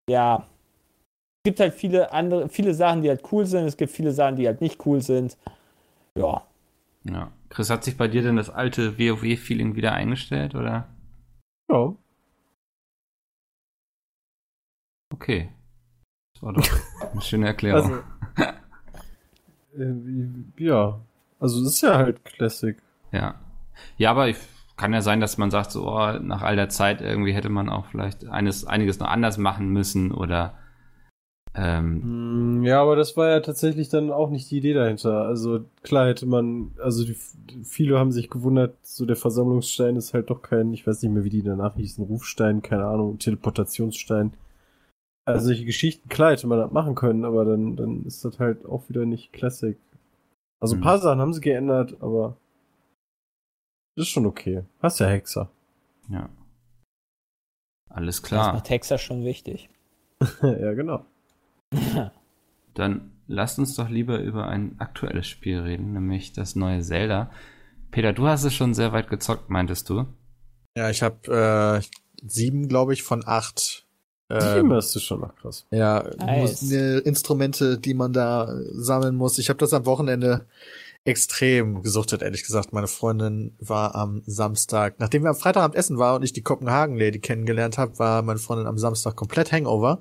ja, 0.09 0.37
es 0.39 1.51
gibt 1.51 1.61
halt 1.61 1.75
viele 1.75 2.11
andere, 2.11 2.49
viele 2.49 2.73
Sachen, 2.73 3.03
die 3.03 3.11
halt 3.11 3.23
cool 3.31 3.45
sind, 3.45 3.67
es 3.67 3.77
gibt 3.77 3.93
viele 3.93 4.13
Sachen, 4.13 4.37
die 4.37 4.47
halt 4.47 4.63
nicht 4.63 4.87
cool 4.87 5.03
sind. 5.03 5.37
Ja. 6.17 6.43
ja. 7.05 7.31
Chris, 7.51 7.69
hat 7.69 7.85
sich 7.85 7.99
bei 7.99 8.09
dir 8.09 8.23
denn 8.23 8.37
das 8.37 8.49
alte 8.49 8.99
WoW-Feeling 8.99 9.77
wieder 9.77 9.93
eingestellt, 9.93 10.55
oder? 10.55 10.89
Ja. 11.71 11.95
Okay. 15.13 15.51
Das 16.37 16.43
war 16.43 16.53
doch 16.53 16.69
eine 17.13 17.21
schöne 17.23 17.47
Erklärung. 17.47 17.99
Also, 18.37 18.51
äh, 19.79 20.65
ja. 20.65 21.01
Also 21.39 21.61
es 21.63 21.69
ist 21.69 21.81
ja 21.83 21.97
halt 21.97 22.25
Classic. 22.25 22.77
Ja. 23.13 23.35
Ja, 23.99 24.11
aber 24.11 24.29
ich, 24.29 24.37
kann 24.77 24.93
ja 24.93 25.01
sein, 25.01 25.21
dass 25.21 25.39
man 25.39 25.51
sagt, 25.51 25.73
so, 25.73 25.89
oh, 25.89 26.13
nach 26.21 26.43
all 26.43 26.57
der 26.57 26.69
Zeit 26.69 27.01
irgendwie 27.01 27.33
hätte 27.33 27.49
man 27.49 27.69
auch 27.69 27.87
vielleicht 27.87 28.27
eines, 28.29 28.65
einiges 28.67 28.99
noch 28.99 29.09
anders 29.09 29.39
machen 29.39 29.69
müssen 29.69 30.13
oder 30.13 30.55
ähm, 31.55 32.03
Hm, 32.03 32.65
Ja, 32.65 32.83
aber 32.83 32.97
das 32.97 33.17
war 33.17 33.29
ja 33.31 33.41
tatsächlich 33.41 33.89
dann 33.89 34.11
auch 34.11 34.29
nicht 34.29 34.51
die 34.51 34.59
Idee 34.59 34.75
dahinter. 34.75 35.23
Also 35.23 35.61
klar 35.83 36.09
hätte 36.09 36.27
man, 36.27 36.73
also 36.83 37.05
die, 37.05 37.17
viele 37.65 37.99
haben 37.99 38.13
sich 38.13 38.29
gewundert, 38.29 38.77
so 38.83 39.07
der 39.07 39.17
Versammlungsstein 39.17 39.97
ist 39.97 40.13
halt 40.13 40.29
doch 40.29 40.43
kein, 40.43 40.75
ich 40.75 40.87
weiß 40.87 41.03
nicht 41.03 41.13
mehr, 41.13 41.25
wie 41.25 41.31
die 41.31 41.43
danach 41.43 41.77
hießen, 41.77 42.05
Rufstein, 42.05 42.61
keine 42.61 42.85
Ahnung, 42.85 43.19
Teleportationsstein. 43.19 44.35
Also 45.27 45.47
solche 45.47 45.65
Geschichten, 45.65 46.09
klar 46.09 46.31
hätte 46.33 46.47
man 46.47 46.59
das 46.59 46.71
machen 46.71 46.95
können, 46.95 47.25
aber 47.25 47.45
dann, 47.45 47.77
dann 47.77 48.05
ist 48.05 48.25
das 48.25 48.39
halt 48.39 48.65
auch 48.65 48.89
wieder 48.89 49.05
nicht 49.07 49.33
Classic. 49.33 49.77
Also 50.61 50.77
ein 50.77 50.79
Mhm. 50.79 50.85
paar 50.85 50.99
Sachen 50.99 51.21
haben 51.21 51.33
sie 51.35 51.41
geändert, 51.41 51.97
aber 52.01 52.37
das 53.97 54.07
ist 54.07 54.13
schon 54.13 54.27
okay. 54.27 54.63
Hast 54.81 55.01
ja 55.01 55.07
Hexer. 55.09 55.51
ja. 56.09 56.29
Alles 57.89 58.21
Das 58.21 58.29
klar. 58.29 58.53
macht 58.53 58.69
Hexer 58.71 58.99
schon 58.99 59.25
wichtig. 59.25 59.69
ja, 60.43 60.75
genau. 60.75 61.05
Dann 62.75 63.11
lasst 63.27 63.59
uns 63.59 63.75
doch 63.75 63.89
lieber 63.89 64.21
über 64.21 64.49
ein 64.49 64.79
aktuelles 64.79 65.27
Spiel 65.27 65.61
reden, 65.61 65.93
nämlich 65.95 66.33
das 66.35 66.57
neue 66.57 66.83
Zelda. 66.83 67.31
Peter, 67.91 68.13
du 68.13 68.27
hast 68.27 68.45
es 68.45 68.53
schon 68.55 68.75
sehr 68.75 68.93
weit 68.93 69.09
gezockt, 69.09 69.49
meintest 69.49 69.89
du? 69.89 70.05
Ja, 70.77 70.91
ich 70.91 71.03
habe 71.03 71.81
äh, 71.83 72.27
sieben, 72.27 72.69
glaube 72.69 72.93
ich, 72.93 73.03
von 73.03 73.23
acht 73.27 73.86
Die 74.31 74.35
Ähm, 74.35 74.59
Immerste 74.67 74.99
schon 75.01 75.21
noch 75.21 75.35
krass. 75.37 75.67
ja, 75.71 76.03
Nice. 76.19 76.63
ne, 76.63 76.99
Instrumente, 76.99 77.79
die 77.79 77.95
man 77.95 78.13
da 78.13 78.53
sammeln 78.73 79.15
muss. 79.15 79.39
Ich 79.39 79.49
habe 79.49 79.59
das 79.59 79.73
am 79.73 79.87
Wochenende 79.87 80.47
extrem 81.05 81.83
gesuchtet, 81.83 82.23
ehrlich 82.23 82.43
gesagt. 82.43 82.73
Meine 82.73 82.89
Freundin 82.89 83.55
war 83.61 83.95
am 83.95 84.23
Samstag, 84.27 84.97
nachdem 84.99 85.23
wir 85.23 85.31
am 85.31 85.37
Freitagabend 85.37 85.77
essen 85.77 85.99
waren 85.99 86.17
und 86.17 86.23
ich 86.25 86.33
die 86.33 86.43
Kopenhagen-Lady 86.43 87.21
kennengelernt 87.21 87.79
habe, 87.79 87.99
war 88.01 88.23
meine 88.23 88.41
Freundin 88.41 88.67
am 88.67 88.79
Samstag 88.79 89.15
komplett 89.15 89.53
Hangover. 89.53 90.01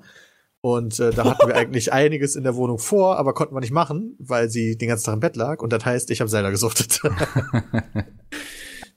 Und 0.62 0.98
äh, 0.98 1.10
da 1.12 1.24
hatten 1.24 1.46
wir 1.46 1.54
eigentlich 1.56 1.92
einiges 1.92 2.34
in 2.34 2.42
der 2.42 2.56
Wohnung 2.56 2.80
vor, 2.80 3.18
aber 3.18 3.34
konnten 3.34 3.54
wir 3.54 3.60
nicht 3.60 3.70
machen, 3.70 4.16
weil 4.18 4.50
sie 4.50 4.76
den 4.76 4.88
ganzen 4.88 5.04
Tag 5.04 5.14
im 5.14 5.20
Bett 5.20 5.36
lag. 5.36 5.62
Und 5.62 5.72
das 5.72 5.84
heißt, 5.84 6.10
ich 6.10 6.18
habe 6.20 6.28
Zelda 6.28 6.50
gesuchtet. 6.50 7.00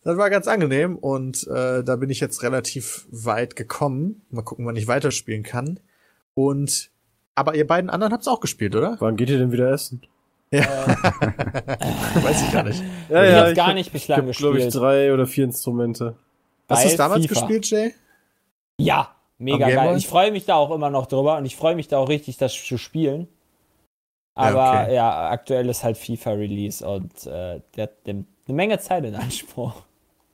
das 0.10 0.18
war 0.18 0.30
ganz 0.30 0.48
angenehm 0.48 0.98
und 0.98 1.48
äh, 1.48 1.84
da 1.84 1.96
bin 1.96 2.10
ich 2.10 2.20
jetzt 2.20 2.44
relativ 2.44 3.06
weit 3.12 3.56
gekommen. 3.56 4.22
Mal 4.30 4.42
gucken, 4.44 4.66
wann 4.66 4.76
ich 4.76 4.88
weiterspielen 4.88 5.44
kann. 5.44 5.80
Und 6.34 6.90
aber 7.36 7.56
ihr 7.56 7.66
beiden 7.68 7.90
anderen 7.90 8.12
habt's 8.14 8.28
auch 8.28 8.40
gespielt, 8.42 8.76
oder? 8.76 8.98
Wann 9.00 9.16
geht 9.16 9.30
ihr 9.30 9.38
denn 9.38 9.52
wieder 9.52 9.72
essen? 9.72 10.02
Weiß 10.52 12.42
ich 12.42 12.52
gar 12.52 12.64
nicht. 12.64 12.84
Ja, 13.10 13.24
Ich 13.24 13.34
hab's 13.36 13.50
ich 13.52 13.56
gar 13.56 13.68
hab- 13.68 13.74
nicht 13.76 13.88
Ich 13.88 13.94
bislang 13.94 14.22
habe, 14.22 14.32
glaube 14.32 14.58
ich, 14.58 14.66
gespielt. 14.66 14.84
drei 14.84 15.14
oder 15.14 15.28
vier 15.28 15.44
Instrumente. 15.46 16.16
Hast 16.68 16.84
du 16.86 16.90
es 16.90 16.96
damals 16.98 17.26
FIFA. 17.26 17.34
gespielt, 17.40 17.70
Jay? 17.70 17.94
Ja, 18.80 19.16
mega 19.38 19.70
geil. 19.70 19.88
Boy? 19.90 19.98
Ich 19.98 20.08
freue 20.08 20.32
mich 20.32 20.46
da 20.46 20.56
auch 20.56 20.72
immer 20.72 20.90
noch 20.90 21.06
drüber 21.08 21.38
und 21.38 21.46
ich 21.46 21.56
freue 21.56 21.76
mich 21.76 21.88
da 21.88 21.98
auch 21.98 22.10
richtig, 22.10 22.38
das 22.38 22.54
zu 22.54 22.78
spielen. 22.78 23.28
Aber 24.36 24.84
okay. 24.84 24.96
ja, 24.96 25.30
aktuell 25.30 25.68
ist 25.70 25.84
halt 25.84 25.98
FIFA 25.98 26.32
Release 26.32 26.88
und 26.88 27.26
äh, 27.26 27.62
der 27.76 27.84
hat 27.84 27.92
eine 28.08 28.26
Menge 28.48 28.80
Zeit 28.80 29.04
in 29.06 29.16
Anspruch. 29.16 29.74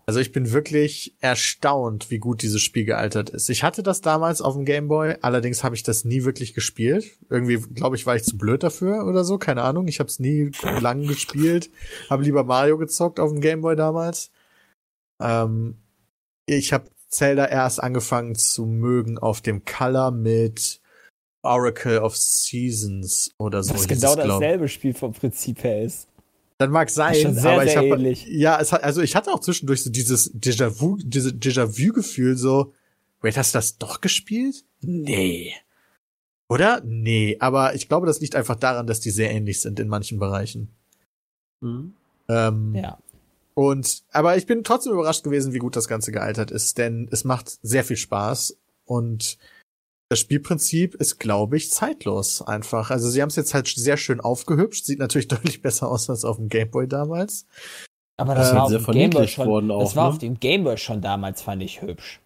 Also 0.07 0.19
ich 0.19 0.31
bin 0.31 0.51
wirklich 0.51 1.15
erstaunt, 1.19 2.11
wie 2.11 2.19
gut 2.19 2.43
dieses 2.43 2.61
Spiel 2.61 2.85
gealtert 2.85 3.31
ist. 3.31 3.49
Ich 3.49 3.63
hatte 3.63 3.81
das 3.81 4.01
damals 4.01 4.39
auf 4.39 4.53
dem 4.53 4.63
Game 4.63 4.87
Boy, 4.87 5.15
allerdings 5.21 5.63
habe 5.63 5.75
ich 5.75 5.81
das 5.81 6.05
nie 6.05 6.23
wirklich 6.23 6.53
gespielt. 6.53 7.17
Irgendwie, 7.29 7.57
glaube 7.57 7.95
ich, 7.95 8.05
war 8.05 8.15
ich 8.15 8.23
zu 8.23 8.37
blöd 8.37 8.61
dafür 8.61 9.07
oder 9.07 9.23
so, 9.23 9.39
keine 9.39 9.63
Ahnung. 9.63 9.87
Ich 9.87 9.99
habe 9.99 10.07
es 10.07 10.19
nie 10.19 10.51
lang 10.79 11.07
gespielt, 11.07 11.71
habe 12.09 12.23
lieber 12.23 12.43
Mario 12.43 12.77
gezockt 12.77 13.19
auf 13.19 13.31
dem 13.31 13.41
Game 13.41 13.61
Boy 13.61 13.75
damals. 13.75 14.29
Ähm, 15.19 15.77
ich 16.45 16.71
habe 16.71 16.85
Zelda 17.09 17.45
erst 17.45 17.81
angefangen 17.81 18.35
zu 18.35 18.65
mögen 18.65 19.17
auf 19.17 19.41
dem 19.41 19.65
Color 19.65 20.11
mit 20.11 20.81
Oracle 21.41 21.99
of 21.99 22.15
Seasons 22.15 23.33
oder 23.37 23.63
so. 23.63 23.73
Was 23.73 23.87
hieß 23.87 24.01
genau 24.01 24.15
dasselbe 24.15 24.67
Spiel 24.67 24.93
vom 24.93 25.13
Prinzip 25.13 25.63
her 25.63 25.81
ist. 25.81 26.07
Dann 26.57 26.71
mag 26.71 26.89
sein, 26.89 27.15
schon 27.15 27.35
sehr, 27.35 27.51
aber 27.51 27.65
ich 27.65 27.75
habe 27.75 27.97
ja, 28.27 28.59
es 28.61 28.71
hat 28.71 28.83
also 28.83 29.01
ich 29.01 29.15
hatte 29.15 29.31
auch 29.31 29.41
zwischendurch 29.41 29.83
so 29.83 29.89
dieses 29.89 30.33
Déjà-vu, 30.33 30.97
diese 31.03 31.31
Déjà-vu-Gefühl 31.31 32.37
so, 32.37 32.73
wait, 33.21 33.35
hast 33.35 33.53
du 33.53 33.57
das 33.57 33.77
doch 33.77 33.99
gespielt? 33.99 34.63
Nee. 34.81 35.53
Oder? 36.47 36.81
Nee, 36.85 37.37
aber 37.39 37.75
ich 37.75 37.89
glaube, 37.89 38.07
das 38.07 38.21
liegt 38.21 38.35
einfach 38.35 38.55
daran, 38.55 38.87
dass 38.87 39.01
die 39.01 39.09
sehr 39.09 39.31
ähnlich 39.31 39.59
sind 39.59 39.79
in 39.79 39.89
manchen 39.89 40.19
Bereichen. 40.19 40.69
Mhm. 41.59 41.93
Ähm, 42.29 42.75
Ja. 42.75 42.99
Und 43.55 44.03
aber 44.11 44.35
ich 44.37 44.45
bin 44.45 44.63
trotzdem 44.63 44.93
überrascht 44.93 45.23
gewesen, 45.23 45.53
wie 45.53 45.59
gut 45.59 45.75
das 45.75 45.87
Ganze 45.87 46.11
gealtert 46.11 46.51
ist, 46.51 46.77
denn 46.77 47.07
es 47.11 47.23
macht 47.23 47.57
sehr 47.63 47.85
viel 47.85 47.95
Spaß 47.95 48.57
und 48.85 49.37
das 50.09 50.19
Spielprinzip 50.19 50.95
ist, 50.95 51.19
glaube 51.19 51.57
ich, 51.57 51.71
zeitlos 51.71 52.41
einfach. 52.41 52.91
Also 52.91 53.09
sie 53.09 53.21
haben 53.21 53.29
es 53.29 53.35
jetzt 53.35 53.53
halt 53.53 53.67
sehr 53.67 53.97
schön 53.97 54.19
aufgehübscht, 54.21 54.85
sieht 54.85 54.99
natürlich 54.99 55.27
deutlich 55.29 55.61
besser 55.61 55.89
aus 55.89 56.09
als 56.09 56.25
auf 56.25 56.37
dem 56.37 56.49
Gameboy 56.49 56.87
damals. 56.87 57.47
Aber 58.17 58.35
das 58.35 58.51
Äh, 58.51 58.55
war 58.55 58.63
auf 58.63 58.69
sehr 58.69 58.79
dem 58.79 58.91
Gameboy 58.93 59.27
schon. 59.27 59.47
worden 59.47 59.71
auch, 59.71 59.81
das 59.83 59.95
war 59.95 60.05
ne? 60.05 60.09
auf 60.11 60.17
dem 60.19 60.39
Gameboy 60.39 60.77
schon 60.77 61.01
damals, 61.01 61.41
fand 61.41 61.63
ich 61.63 61.81
hübsch. 61.81 62.19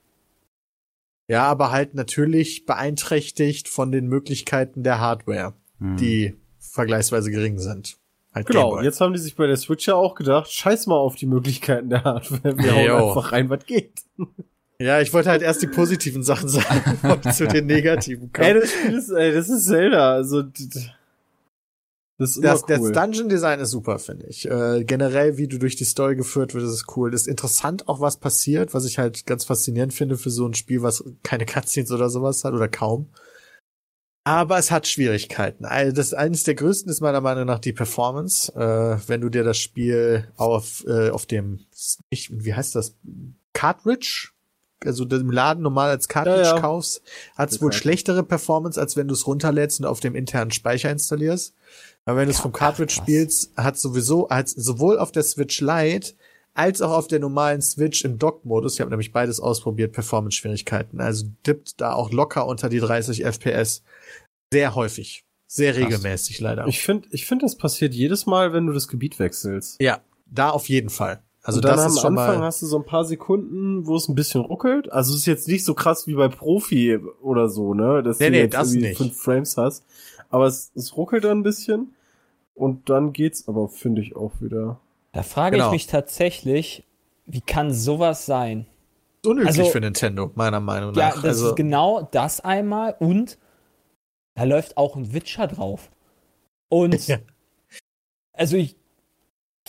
Ja, 1.29 1.43
aber 1.45 1.71
halt 1.71 1.93
natürlich 1.93 2.65
beeinträchtigt 2.65 3.67
von 3.69 3.91
den 3.91 4.07
Möglichkeiten 4.07 4.83
der 4.83 4.99
Hardware, 4.99 5.53
Hm. 5.79 5.95
die 5.97 6.35
vergleichsweise 6.59 7.31
gering 7.31 7.59
sind. 7.59 7.97
Halt 8.33 8.47
Genau, 8.47 8.81
jetzt 8.81 8.99
haben 9.01 9.13
die 9.13 9.19
sich 9.19 9.35
bei 9.35 9.47
der 9.47 9.57
Switch 9.57 9.87
ja 9.87 9.95
auch 9.95 10.13
gedacht, 10.15 10.51
scheiß 10.51 10.85
mal 10.87 10.97
auf 10.97 11.15
die 11.15 11.25
Möglichkeiten 11.25 11.89
der 11.89 12.03
Hardware. 12.03 12.57
Wir 12.57 12.75
hauen 12.75 13.07
einfach 13.09 13.31
rein, 13.31 13.49
was 13.49 13.65
geht. 13.65 14.01
Ja, 14.81 15.01
ich 15.01 15.11
wollte 15.13 15.29
halt 15.29 15.41
erst 15.41 15.61
die 15.61 15.67
positiven 15.67 16.23
Sachen 16.23 16.47
sagen, 16.49 16.81
bevor 17.01 17.19
ich 17.25 17.35
zu 17.35 17.47
den 17.47 17.65
negativen 17.65 18.31
Ey, 18.33 18.53
komme. 18.53 18.61
das 18.61 18.71
Spiel 18.71 18.93
ist, 18.97 19.09
ey, 19.09 19.33
das 19.33 19.49
ist 19.49 19.65
Zelda. 19.65 20.13
Also, 20.13 20.41
das 20.43 22.37
ist 22.37 22.43
Das, 22.43 22.63
cool. 22.63 22.67
das 22.67 22.91
Dungeon 22.91 23.29
Design 23.29 23.59
ist 23.59 23.71
super, 23.71 23.99
finde 23.99 24.27
ich. 24.27 24.49
Äh, 24.49 24.83
generell, 24.85 25.37
wie 25.37 25.47
du 25.47 25.57
durch 25.59 25.75
die 25.75 25.83
Story 25.85 26.15
geführt 26.15 26.53
wird, 26.53 26.63
ist 26.63 26.85
cool. 26.95 27.13
Ist 27.13 27.27
interessant 27.27 27.89
auch, 27.89 27.99
was 27.99 28.17
passiert, 28.17 28.73
was 28.73 28.85
ich 28.85 28.97
halt 28.99 29.25
ganz 29.25 29.43
faszinierend 29.45 29.93
finde 29.93 30.17
für 30.17 30.29
so 30.29 30.45
ein 30.47 30.53
Spiel, 30.53 30.81
was 30.81 31.03
keine 31.23 31.45
Cutscenes 31.45 31.91
oder 31.91 32.09
sowas 32.09 32.43
hat 32.45 32.53
oder 32.53 32.69
kaum. 32.69 33.09
Aber 34.25 34.59
es 34.59 34.69
hat 34.69 34.85
Schwierigkeiten. 34.87 35.65
Also 35.65 35.93
das 35.93 36.13
eines 36.13 36.43
der 36.43 36.55
größten 36.55 36.91
ist 36.91 37.01
meiner 37.01 37.21
Meinung 37.21 37.45
nach 37.45 37.59
die 37.59 37.73
Performance. 37.73 38.53
Äh, 38.53 38.99
wenn 39.07 39.21
du 39.21 39.29
dir 39.29 39.43
das 39.43 39.57
Spiel 39.57 40.27
auf 40.37 40.85
äh, 40.87 41.09
auf 41.09 41.25
dem 41.25 41.65
ich, 42.09 42.29
wie 42.31 42.53
heißt 42.53 42.75
das 42.75 42.95
Cartridge, 43.53 44.29
also 44.85 45.05
im 45.05 45.31
Laden 45.31 45.63
normal 45.63 45.89
als 45.89 46.07
Cartridge 46.07 46.41
Ja, 46.41 46.55
ja. 46.55 46.61
kaufst, 46.61 47.01
hat 47.35 47.51
es 47.51 47.61
wohl 47.61 47.73
schlechtere 47.73 48.23
Performance, 48.23 48.79
als 48.79 48.95
wenn 48.95 49.07
du 49.07 49.13
es 49.13 49.27
runterlädst 49.27 49.79
und 49.79 49.85
auf 49.85 49.99
dem 49.99 50.15
internen 50.15 50.51
Speicher 50.51 50.89
installierst. 50.89 51.53
Aber 52.05 52.17
wenn 52.17 52.25
du 52.25 52.31
es 52.31 52.39
vom 52.39 52.53
Cartridge 52.53 52.95
krass. 52.95 53.03
spielst, 53.03 53.57
hat 53.57 53.77
sowieso 53.77 54.29
hat 54.29 54.49
sowohl 54.49 54.97
auf 54.97 55.11
der 55.11 55.23
Switch 55.23 55.61
Lite 55.61 56.13
als 56.53 56.81
auch 56.81 56.91
auf 56.91 57.07
der 57.07 57.19
normalen 57.19 57.61
Switch 57.61 58.03
im 58.03 58.17
Dock-Modus, 58.17 58.73
ich 58.73 58.81
habe 58.81 58.89
nämlich 58.89 59.11
beides 59.11 59.39
ausprobiert, 59.39 59.93
Performance-Schwierigkeiten. 59.93 60.99
Also 60.99 61.27
dippt 61.45 61.79
da 61.79 61.93
auch 61.93 62.11
locker 62.11 62.47
unter 62.47 62.67
die 62.67 62.79
30 62.79 63.23
FPS. 63.23 63.83
Sehr 64.51 64.75
häufig. 64.75 65.23
Sehr 65.47 65.75
regelmäßig 65.75 66.39
leider. 66.41 66.67
Ich 66.67 66.81
finde, 66.81 67.07
ich 67.11 67.25
finde, 67.25 67.45
das 67.45 67.55
passiert 67.55 67.93
jedes 67.93 68.25
Mal, 68.25 68.53
wenn 68.53 68.67
du 68.67 68.73
das 68.73 68.87
Gebiet 68.87 69.19
wechselst. 69.19 69.81
ja, 69.81 70.01
da 70.25 70.49
auf 70.51 70.69
jeden 70.69 70.89
Fall. 70.89 71.23
Also 71.57 71.57
und 71.59 71.65
dann 71.65 71.79
am 71.79 72.17
Anfang 72.17 72.41
hast 72.43 72.61
du 72.61 72.65
so 72.65 72.77
ein 72.77 72.85
paar 72.85 73.05
Sekunden, 73.05 73.85
wo 73.87 73.95
es 73.95 74.07
ein 74.07 74.15
bisschen 74.15 74.41
ruckelt. 74.41 74.91
Also 74.91 75.13
es 75.13 75.19
ist 75.21 75.25
jetzt 75.25 75.47
nicht 75.47 75.63
so 75.65 75.73
krass 75.73 76.07
wie 76.07 76.13
bei 76.15 76.27
Profi 76.27 76.97
oder 77.21 77.49
so, 77.49 77.73
ne? 77.73 78.03
Dass 78.03 78.19
Nee, 78.19 78.25
du 78.27 78.31
nee, 78.31 78.39
jetzt 78.41 78.53
das 78.53 78.69
irgendwie 78.73 78.87
nicht. 78.89 78.97
fünf 78.97 79.17
Frames 79.21 79.57
hast. 79.57 79.85
Aber 80.29 80.45
es, 80.47 80.71
es 80.75 80.95
ruckelt 80.95 81.23
dann 81.23 81.39
ein 81.39 81.43
bisschen. 81.43 81.93
Und 82.55 82.89
dann 82.89 83.13
geht's 83.13 83.47
aber, 83.47 83.67
finde 83.69 84.01
ich, 84.01 84.15
auch 84.15 84.31
wieder. 84.41 84.79
Da 85.13 85.23
frage 85.23 85.55
Genau. 85.57 85.67
ich 85.67 85.71
mich 85.71 85.87
tatsächlich, 85.87 86.83
wie 87.25 87.41
kann 87.41 87.73
sowas 87.73 88.25
sein? 88.25 88.65
unüblich 89.25 89.47
also- 89.59 89.65
für 89.71 89.81
Nintendo, 89.81 90.31
meiner 90.35 90.61
Meinung 90.61 90.93
Ja, 90.95 91.09
nach. 91.09 91.15
das 91.15 91.25
also, 91.25 91.49
ist 91.49 91.55
genau 91.57 92.07
das 92.11 92.39
einmal 92.39 92.95
und 92.99 93.37
da 94.35 94.43
läuft 94.45 94.77
auch 94.77 94.95
ein 94.95 95.13
Witcher 95.13 95.47
drauf. 95.47 95.89
Und 96.69 96.93
Ja. 97.07 97.17
also 98.31 98.55
ich 98.55 98.77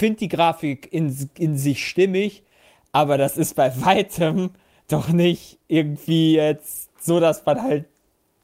finde 0.01 0.19
die 0.19 0.29
Grafik 0.29 0.93
in, 0.93 1.31
in 1.39 1.57
sich 1.57 1.87
stimmig, 1.87 2.43
aber 2.91 3.17
das 3.19 3.37
ist 3.37 3.55
bei 3.55 3.73
weitem 3.85 4.51
doch 4.89 5.09
nicht 5.11 5.59
irgendwie 5.69 6.35
jetzt 6.35 6.89
so, 7.01 7.21
dass 7.21 7.47
man 7.47 7.63
halt 7.63 7.85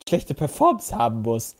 schlechte 0.08 0.34
Performance 0.34 0.94
haben 0.94 1.22
muss. 1.22 1.56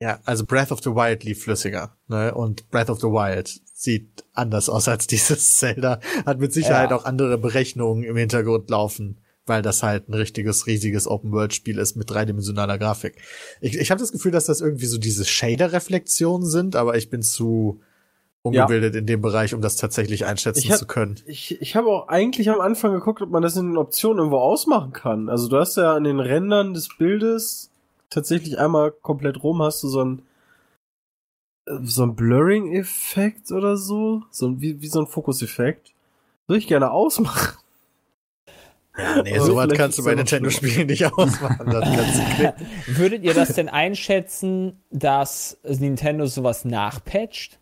Ja, 0.00 0.18
also 0.24 0.46
Breath 0.46 0.72
of 0.72 0.80
the 0.82 0.90
Wild 0.94 1.24
lief 1.24 1.42
flüssiger, 1.44 1.94
ne? 2.08 2.34
Und 2.34 2.70
Breath 2.70 2.88
of 2.88 3.00
the 3.00 3.08
Wild 3.08 3.60
sieht 3.74 4.24
anders 4.32 4.70
aus 4.70 4.88
als 4.88 5.06
dieses 5.14 5.56
Zelda. 5.56 6.00
Hat 6.24 6.38
mit 6.38 6.54
Sicherheit 6.54 6.90
Ja. 6.90 6.96
auch 6.96 7.04
andere 7.04 7.36
Berechnungen 7.36 8.02
im 8.04 8.16
Hintergrund 8.16 8.70
laufen, 8.70 9.18
weil 9.44 9.60
das 9.60 9.82
halt 9.82 10.08
ein 10.08 10.14
richtiges, 10.14 10.66
riesiges 10.66 11.06
Open-World-Spiel 11.06 11.78
ist 11.78 11.96
mit 11.96 12.08
dreidimensionaler 12.08 12.78
Grafik. 12.78 13.16
Ich, 13.60 13.76
ich 13.76 13.90
habe 13.90 14.00
das 14.00 14.12
Gefühl, 14.12 14.32
dass 14.32 14.46
das 14.46 14.62
irgendwie 14.62 14.86
so 14.86 14.96
diese 14.96 15.26
Shader-Reflexionen 15.26 16.46
sind, 16.46 16.76
aber 16.76 16.96
ich 16.96 17.10
bin 17.10 17.20
zu 17.20 17.80
ungebildet 18.42 18.94
in 18.96 19.06
dem 19.06 19.20
Bereich, 19.20 19.52
um 19.54 19.60
das 19.60 19.76
tatsächlich 19.76 20.24
einschätzen 20.24 20.60
Ich 20.60 20.70
hab- 20.72 20.78
zu 20.78 20.86
können. 20.86 21.16
Ich, 21.26 21.60
ich 21.60 21.76
habe 21.76 21.88
auch 21.88 22.08
eigentlich 22.08 22.48
am 22.50 22.60
Anfang 22.60 22.92
geguckt, 22.92 23.20
ob 23.22 23.30
man 23.30 23.42
das 23.42 23.56
in 23.56 23.68
den 23.68 23.76
Optionen 23.76 24.18
irgendwo 24.18 24.38
ausmachen 24.38 24.92
kann. 24.92 25.28
Also 25.28 25.48
du 25.48 25.58
hast 25.58 25.76
ja 25.76 25.94
an 25.94 26.04
den 26.04 26.20
Rändern 26.20 26.72
des 26.74 26.88
Bildes 26.96 27.70
tatsächlich 28.08 28.58
einmal 28.58 28.90
komplett 28.90 29.42
rum 29.42 29.62
hast 29.62 29.82
du 29.82 29.88
so 29.88 30.02
ein 30.02 30.22
äh, 31.66 31.74
so 31.82 32.02
ein 32.04 32.16
Blurring-Effekt 32.16 33.52
oder 33.52 33.76
so, 33.76 34.22
so 34.30 34.46
ein, 34.48 34.60
wie, 34.60 34.80
wie 34.80 34.88
so 34.88 35.00
ein 35.00 35.06
Fokus-Effekt. 35.06 35.92
Würde 36.46 36.58
ich 36.58 36.66
gerne 36.66 36.90
ausmachen. 36.90 37.56
Ja, 38.98 39.22
nee, 39.22 39.36
Aber 39.36 39.46
sowas 39.46 39.68
kannst 39.74 39.98
du 39.98 40.02
bei 40.04 40.10
ja 40.10 40.16
Nintendo-Spielen 40.16 40.88
nicht 40.88 41.04
ausmachen. 41.16 41.66
Würdet 42.88 43.22
ihr 43.22 43.34
das 43.34 43.54
denn 43.54 43.68
einschätzen, 43.68 44.80
dass 44.90 45.58
Nintendo 45.62 46.26
sowas 46.26 46.64
nachpatcht? 46.64 47.59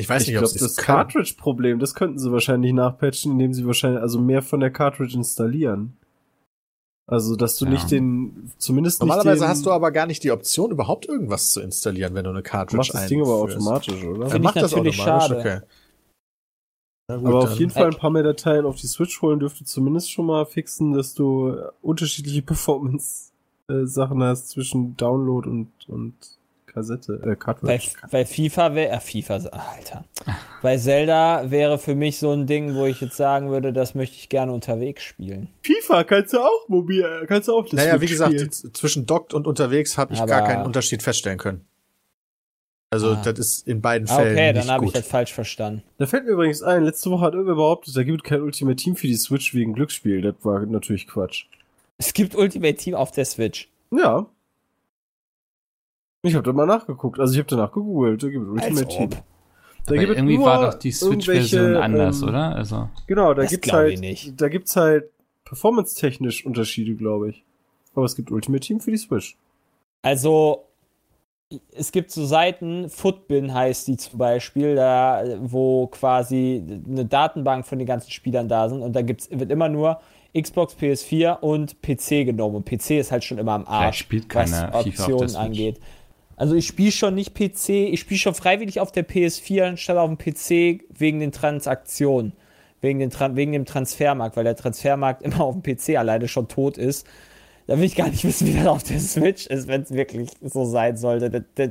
Ich 0.00 0.08
weiß 0.08 0.22
Ich 0.22 0.28
nicht, 0.28 0.36
ob 0.38 0.42
glaube, 0.44 0.58
sie 0.58 0.64
das. 0.64 0.76
Cartridge-Problem, 0.76 1.78
das 1.78 1.94
könnten 1.94 2.18
sie 2.18 2.32
wahrscheinlich 2.32 2.72
nachpatchen, 2.72 3.32
indem 3.32 3.54
sie 3.54 3.66
wahrscheinlich 3.66 4.00
also 4.02 4.18
mehr 4.20 4.42
von 4.42 4.60
der 4.60 4.70
Cartridge 4.70 5.14
installieren. 5.16 5.96
Also, 7.06 7.34
dass 7.36 7.56
du 7.56 7.64
Ja. 7.64 7.72
nicht 7.72 7.90
den, 7.90 8.52
zumindest 8.58 9.00
Normalerweise 9.00 9.30
nicht 9.30 9.42
den, 9.42 9.48
hast 9.48 9.66
du 9.66 9.72
aber 9.72 9.90
gar 9.90 10.06
nicht 10.06 10.22
die 10.22 10.30
Option, 10.30 10.70
überhaupt 10.70 11.06
irgendwas 11.06 11.50
zu 11.50 11.60
installieren, 11.60 12.14
wenn 12.14 12.24
du 12.24 12.30
eine 12.30 12.42
Cartridge 12.42 12.76
machst 12.76 12.94
das 12.94 13.06
Ding 13.08 13.20
aber 13.20 13.34
automatisch, 13.34 14.04
oder? 14.04 14.26
Er 14.28 14.34
ich 14.36 14.42
macht 14.42 14.56
das 14.56 14.70
natürlich 14.72 15.00
automatisch, 15.00 15.28
schade. 15.28 15.40
okay. 15.40 15.60
Gut, 17.18 17.26
Aber 17.26 17.38
auf 17.40 17.48
dann- 17.50 17.58
jeden 17.58 17.70
Fall 17.72 17.86
ein 17.88 17.96
paar 17.96 18.10
mehr 18.10 18.22
Dateien 18.22 18.64
auf 18.64 18.76
die 18.76 18.86
Switch 18.86 19.20
holen 19.20 19.40
dürfte 19.40 19.64
zumindest 19.64 20.12
schon 20.12 20.26
mal 20.26 20.46
fixen, 20.46 20.92
dass 20.92 21.12
du 21.14 21.48
äh, 21.48 21.68
unterschiedliche 21.82 22.42
Performance 22.42 23.32
äh, 23.68 23.84
hast 23.86 24.50
zwischen 24.50 24.96
Download 24.96 25.48
und, 25.48 25.68
und 25.88 26.14
Kassette, 26.72 27.20
äh, 27.22 27.26
Bei, 27.26 27.34
Cartridge. 27.34 27.90
bei 28.10 28.24
FIFA 28.24 28.74
wäre, 28.74 28.92
äh, 28.92 29.00
FIFA, 29.00 29.34
Alter. 29.34 30.04
Bei 30.62 30.76
Zelda 30.76 31.50
wäre 31.50 31.78
für 31.78 31.94
mich 31.94 32.18
so 32.18 32.32
ein 32.32 32.46
Ding, 32.46 32.74
wo 32.74 32.86
ich 32.86 33.00
jetzt 33.00 33.16
sagen 33.16 33.50
würde, 33.50 33.72
das 33.72 33.94
möchte 33.94 34.16
ich 34.16 34.28
gerne 34.28 34.52
unterwegs 34.52 35.02
spielen. 35.02 35.48
FIFA 35.62 36.04
kannst 36.04 36.32
du 36.32 36.38
auch 36.40 36.68
mobil, 36.68 37.02
äh, 37.04 37.26
kannst 37.26 37.48
du 37.48 37.54
auch 37.56 37.64
das 37.64 37.72
Naja, 37.72 38.00
wie 38.00 38.06
Switch 38.06 38.18
gesagt, 38.30 38.76
zwischen 38.76 39.06
dockt 39.06 39.34
und 39.34 39.46
unterwegs 39.46 39.98
habe 39.98 40.14
ich 40.14 40.20
Aber- 40.20 40.28
gar 40.30 40.46
keinen 40.46 40.64
Unterschied 40.64 41.02
feststellen 41.02 41.38
können. 41.38 41.64
Also 42.92 43.10
Ah. 43.12 43.22
das 43.24 43.38
ist 43.38 43.68
in 43.68 43.80
beiden 43.80 44.08
Ah, 44.08 44.16
Fällen 44.16 44.32
okay, 44.34 44.52
dann 44.52 44.68
habe 44.68 44.84
ich 44.84 44.92
das 44.92 45.06
falsch 45.06 45.32
verstanden. 45.32 45.82
Da 45.98 46.06
fällt 46.06 46.24
mir 46.24 46.32
übrigens 46.32 46.62
ein, 46.62 46.82
letzte 46.84 47.10
Woche 47.10 47.24
hat 47.24 47.34
irgendwer 47.34 47.54
behauptet, 47.54 47.96
da 47.96 48.02
gibt 48.02 48.24
kein 48.24 48.40
Ultimate 48.42 48.76
Team 48.76 48.96
für 48.96 49.06
die 49.06 49.14
Switch 49.14 49.54
wegen 49.54 49.74
Glücksspiel. 49.74 50.22
Das 50.22 50.34
war 50.42 50.66
natürlich 50.66 51.06
Quatsch. 51.06 51.44
Es 51.98 52.12
gibt 52.12 52.34
Ultimate 52.34 52.74
Team 52.74 52.94
auf 52.94 53.12
der 53.12 53.24
Switch. 53.26 53.68
Ja. 53.92 54.26
Ich 56.22 56.34
habe 56.34 56.44
da 56.44 56.52
mal 56.52 56.66
nachgeguckt. 56.66 57.18
Also 57.18 57.32
ich 57.32 57.38
habe 57.38 57.48
danach 57.48 57.72
gegoogelt. 57.72 58.22
Da 58.22 58.28
gibt 58.28 58.44
es 58.44 58.50
Ultimate 58.50 58.88
Team. 58.88 59.10
Da 59.86 59.96
gibt 59.96 60.10
es 60.10 60.16
irgendwie 60.18 60.36
nur 60.36 60.46
war 60.46 60.70
doch 60.70 60.78
die 60.78 60.92
Switch-Version 60.92 61.76
anders, 61.76 62.22
ähm, 62.22 62.28
oder? 62.28 62.54
Also, 62.54 62.88
Genau, 63.06 63.32
da 63.34 63.46
gibt's 63.46 63.72
halt, 63.72 63.98
nicht. 64.00 64.40
da 64.40 64.48
gibt's 64.48 64.76
halt 64.76 65.10
performance-technisch 65.44 66.44
Unterschiede, 66.44 66.94
glaube 66.94 67.30
ich. 67.30 67.44
Aber 67.94 68.04
es 68.04 68.14
gibt 68.14 68.30
Ultimate 68.30 68.60
Team 68.60 68.80
für 68.80 68.90
die 68.90 68.98
Switch. 68.98 69.36
Also, 70.02 70.64
es 71.72 71.90
gibt 71.90 72.10
so 72.12 72.24
Seiten, 72.24 72.88
Footbin 72.88 73.52
heißt 73.52 73.88
die 73.88 73.96
zum 73.96 74.18
Beispiel, 74.18 74.76
da, 74.76 75.24
wo 75.40 75.88
quasi 75.88 76.62
eine 76.86 77.04
Datenbank 77.04 77.66
von 77.66 77.78
den 77.78 77.86
ganzen 77.86 78.10
Spielern 78.10 78.48
da 78.48 78.68
sind 78.68 78.82
und 78.82 78.94
da 78.94 79.02
gibt's, 79.02 79.28
wird 79.30 79.50
immer 79.50 79.68
nur 79.68 80.00
Xbox, 80.38 80.76
PS4 80.76 81.40
und 81.40 81.82
PC 81.82 82.24
genommen. 82.24 82.56
Und 82.56 82.64
PC 82.64 82.90
ist 83.00 83.10
halt 83.10 83.24
schon 83.24 83.38
immer 83.38 83.52
am 83.52 83.66
Arsch, 83.66 83.98
spielt 83.98 84.32
was 84.32 84.52
Optionen 84.72 85.28
Switch. 85.28 85.40
angeht. 85.40 85.80
Also 86.40 86.54
ich 86.54 86.66
spiele 86.66 86.90
schon 86.90 87.16
nicht 87.16 87.34
PC, 87.34 87.68
ich 87.68 88.00
spiele 88.00 88.18
schon 88.18 88.34
freiwillig 88.34 88.80
auf 88.80 88.90
der 88.90 89.06
PS4 89.06 89.62
anstatt 89.62 89.98
auf 89.98 90.08
dem 90.08 90.16
PC 90.16 90.82
wegen 90.88 91.20
den 91.20 91.32
Transaktionen, 91.32 92.32
wegen, 92.80 92.98
den 92.98 93.10
Tran 93.10 93.36
wegen 93.36 93.52
dem 93.52 93.66
Transfermarkt, 93.66 94.38
weil 94.38 94.44
der 94.44 94.56
Transfermarkt 94.56 95.20
immer 95.22 95.42
auf 95.42 95.54
dem 95.54 95.62
PC 95.62 95.98
alleine 95.98 96.28
schon 96.28 96.48
tot 96.48 96.78
ist. 96.78 97.06
Da 97.66 97.76
will 97.76 97.84
ich 97.84 97.94
gar 97.94 98.08
nicht 98.08 98.24
wissen, 98.24 98.46
wie 98.46 98.54
das 98.54 98.66
auf 98.68 98.82
der 98.82 99.00
Switch 99.00 99.48
ist, 99.48 99.68
wenn 99.68 99.82
es 99.82 99.90
wirklich 99.90 100.30
so 100.40 100.64
sein 100.64 100.96
sollte. 100.96 101.28
Das, 101.28 101.42
das, 101.56 101.70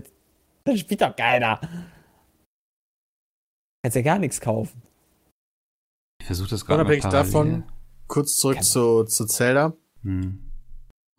das 0.66 0.80
spielt 0.80 1.02
doch 1.02 1.16
keiner. 1.16 1.60
Kannst 3.82 3.96
ja 3.96 4.04
gar 4.04 4.20
nichts 4.20 4.40
kaufen. 4.40 4.84
ich 6.22 6.28
versuche 6.28 6.50
das 6.52 6.64
gerade 6.64 6.82
Unabhängig 6.82 7.06
davon, 7.06 7.64
kurz 8.06 8.38
zurück 8.38 8.58
Kann- 8.58 8.64
zu, 8.64 9.04
zu 9.06 9.26
Zelda. 9.26 9.74
Hm. 10.04 10.49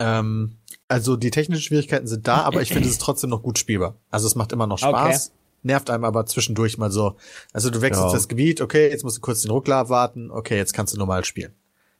Ähm, 0.00 0.56
also 0.88 1.14
die 1.16 1.30
technischen 1.30 1.62
Schwierigkeiten 1.62 2.06
sind 2.08 2.26
da, 2.26 2.38
aber 2.42 2.62
ich 2.62 2.68
finde 2.72 2.86
es 2.88 2.94
ist 2.94 3.00
trotzdem 3.00 3.30
noch 3.30 3.42
gut 3.42 3.58
spielbar. 3.58 3.94
Also 4.10 4.26
es 4.26 4.34
macht 4.34 4.50
immer 4.50 4.66
noch 4.66 4.78
Spaß, 4.78 5.30
nervt 5.62 5.88
einem 5.90 6.04
aber 6.04 6.26
zwischendurch 6.26 6.78
mal 6.78 6.90
so. 6.90 7.14
Also 7.52 7.70
du 7.70 7.80
wechselst 7.80 8.08
Ja. 8.08 8.12
das 8.12 8.26
Gebiet, 8.26 8.60
okay, 8.60 8.88
jetzt 8.90 9.04
musst 9.04 9.18
du 9.18 9.20
kurz 9.20 9.42
den 9.42 9.50
Ruckler 9.52 9.76
abwarten, 9.76 10.30
okay, 10.32 10.56
jetzt 10.56 10.72
kannst 10.72 10.94
du 10.94 10.98
normal 10.98 11.24
spielen. 11.24 11.52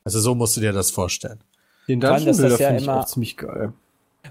Also 0.03 0.19
so 0.19 0.35
musst 0.35 0.57
du 0.57 0.61
dir 0.61 0.73
das 0.73 0.91
vorstellen. 0.91 1.41
Den 1.87 2.01
Dungeon 2.01 2.25
das 2.27 2.39
Builder 2.39 2.59
ja 2.61 2.71
immer- 2.71 3.01
auch 3.01 3.07
ziemlich 3.07 3.37
geil. 3.37 3.73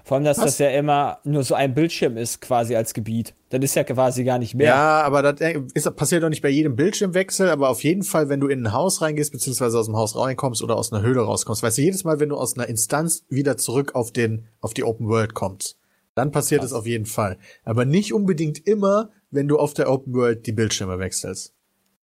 Vor 0.04 0.16
allem, 0.16 0.24
dass 0.24 0.38
Was? 0.38 0.44
das 0.44 0.58
ja 0.58 0.70
immer 0.70 1.18
nur 1.24 1.42
so 1.42 1.54
ein 1.54 1.74
Bildschirm 1.74 2.16
ist, 2.16 2.40
quasi 2.40 2.76
als 2.76 2.94
Gebiet. 2.94 3.34
Das 3.50 3.60
ist 3.62 3.74
ja 3.74 3.84
quasi 3.84 4.24
gar 4.24 4.38
nicht 4.38 4.54
mehr. 4.54 4.68
Ja, 4.68 5.02
aber 5.02 5.22
das 5.22 5.40
äh, 5.40 5.60
ist, 5.74 5.94
passiert 5.96 6.22
doch 6.22 6.28
nicht 6.28 6.42
bei 6.42 6.48
jedem 6.48 6.76
Bildschirmwechsel, 6.76 7.48
aber 7.50 7.68
auf 7.68 7.82
jeden 7.82 8.02
Fall, 8.02 8.28
wenn 8.28 8.40
du 8.40 8.48
in 8.48 8.66
ein 8.66 8.72
Haus 8.72 9.02
reingehst, 9.02 9.32
beziehungsweise 9.32 9.78
aus 9.78 9.86
dem 9.86 9.96
Haus 9.96 10.16
reinkommst 10.16 10.62
oder 10.62 10.76
aus 10.76 10.92
einer 10.92 11.02
Höhle 11.02 11.22
rauskommst, 11.22 11.62
weißt 11.62 11.78
du, 11.78 11.82
jedes 11.82 12.04
Mal, 12.04 12.20
wenn 12.20 12.28
du 12.28 12.36
aus 12.36 12.56
einer 12.56 12.68
Instanz 12.68 13.24
wieder 13.28 13.56
zurück 13.56 13.94
auf 13.94 14.12
den, 14.12 14.46
auf 14.60 14.74
die 14.74 14.84
Open 14.84 15.08
World 15.08 15.34
kommst, 15.34 15.76
dann 16.14 16.30
passiert 16.30 16.62
es 16.62 16.72
auf 16.72 16.86
jeden 16.86 17.06
Fall. 17.06 17.38
Aber 17.64 17.84
nicht 17.84 18.14
unbedingt 18.14 18.66
immer, 18.66 19.10
wenn 19.30 19.48
du 19.48 19.58
auf 19.58 19.74
der 19.74 19.90
Open 19.90 20.14
World 20.14 20.46
die 20.46 20.52
Bildschirme 20.52 20.98
wechselst. 20.98 21.54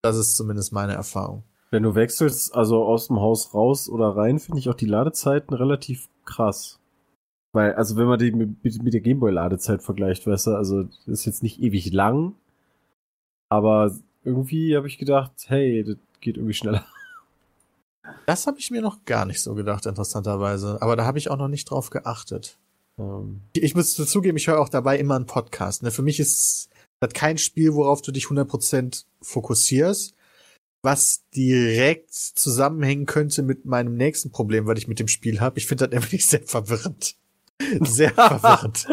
Das 0.02 0.18
ist 0.18 0.36
zumindest 0.36 0.74
meine 0.74 0.94
Erfahrung. 0.94 1.44
Wenn 1.70 1.84
du 1.84 1.96
wechselst, 1.96 2.56
also 2.56 2.84
aus 2.84 3.08
dem 3.08 3.20
Haus 3.20 3.54
raus 3.54 3.90
oder 3.90 4.16
rein, 4.16 4.40
finde 4.40 4.60
ich 4.60 4.70
auch 4.70 4.76
die 4.76 4.86
Ladezeiten 4.86 5.54
relativ 5.54 6.08
krass. 6.26 6.77
Weil, 7.54 7.74
also 7.74 7.96
wenn 7.96 8.08
man 8.08 8.20
die 8.20 8.32
mit, 8.32 8.64
mit 8.64 8.94
der 8.94 9.02
Gameboy-Ladezeit 9.02 9.82
vergleicht, 9.82 10.28
weißt 10.28 10.48
du, 10.48 10.52
also 10.52 10.84
das 10.84 11.08
ist 11.08 11.26
jetzt 11.26 11.44
nicht 11.44 11.62
ewig 11.62 11.92
lang, 11.92 12.36
aber 13.50 13.96
irgendwie 14.24 14.76
habe 14.76 14.88
ich 14.88 14.98
gedacht, 14.98 15.32
hey, 15.48 15.84
das 15.84 15.98
geht 16.22 16.38
irgendwie 16.38 16.54
schneller. 16.54 16.86
Das 18.26 18.48
habe 18.48 18.58
ich 18.58 18.72
mir 18.72 18.82
noch 18.82 19.04
gar 19.04 19.26
nicht 19.26 19.42
so 19.42 19.54
gedacht, 19.54 19.86
interessanterweise. 19.86 20.82
Aber 20.82 20.96
da 20.96 21.06
habe 21.06 21.18
ich 21.18 21.30
auch 21.30 21.36
noch 21.36 21.50
nicht 21.50 21.70
drauf 21.70 21.90
geachtet. 21.90 22.58
Ähm, 22.98 23.42
Ich 23.54 23.76
muss 23.76 23.96
zugeben, 23.96 24.38
ich 24.38 24.48
höre 24.48 24.62
auch 24.62 24.70
dabei 24.70 24.98
immer 24.98 25.18
einen 25.18 25.26
Podcast. 25.26 25.84
Ne? 25.84 25.92
Für 25.92 26.04
mich 26.04 26.20
ist 26.22 26.70
das 27.02 27.14
kein 27.14 27.38
Spiel, 27.38 27.74
worauf 27.74 28.02
du 28.02 28.14
dich 28.14 28.26
100% 28.26 29.06
fokussierst, 29.22 30.16
was 30.84 31.24
direkt 31.36 32.14
zusammenhängen 32.14 33.06
könnte 33.06 33.44
mit 33.44 33.66
meinem 33.66 33.96
nächsten 33.96 34.32
Problem, 34.32 34.68
was 34.68 34.80
ich 34.80 34.88
mit 34.88 35.00
dem 35.00 35.08
Spiel 35.08 35.40
habe. 35.42 35.58
Ich 35.60 35.68
finde 35.68 35.88
das 35.88 36.00
nämlich 36.02 36.26
sehr 36.26 36.44
verwirrend. 36.44 37.16
Sehr 37.82 38.10
verwirrend. 38.14 38.88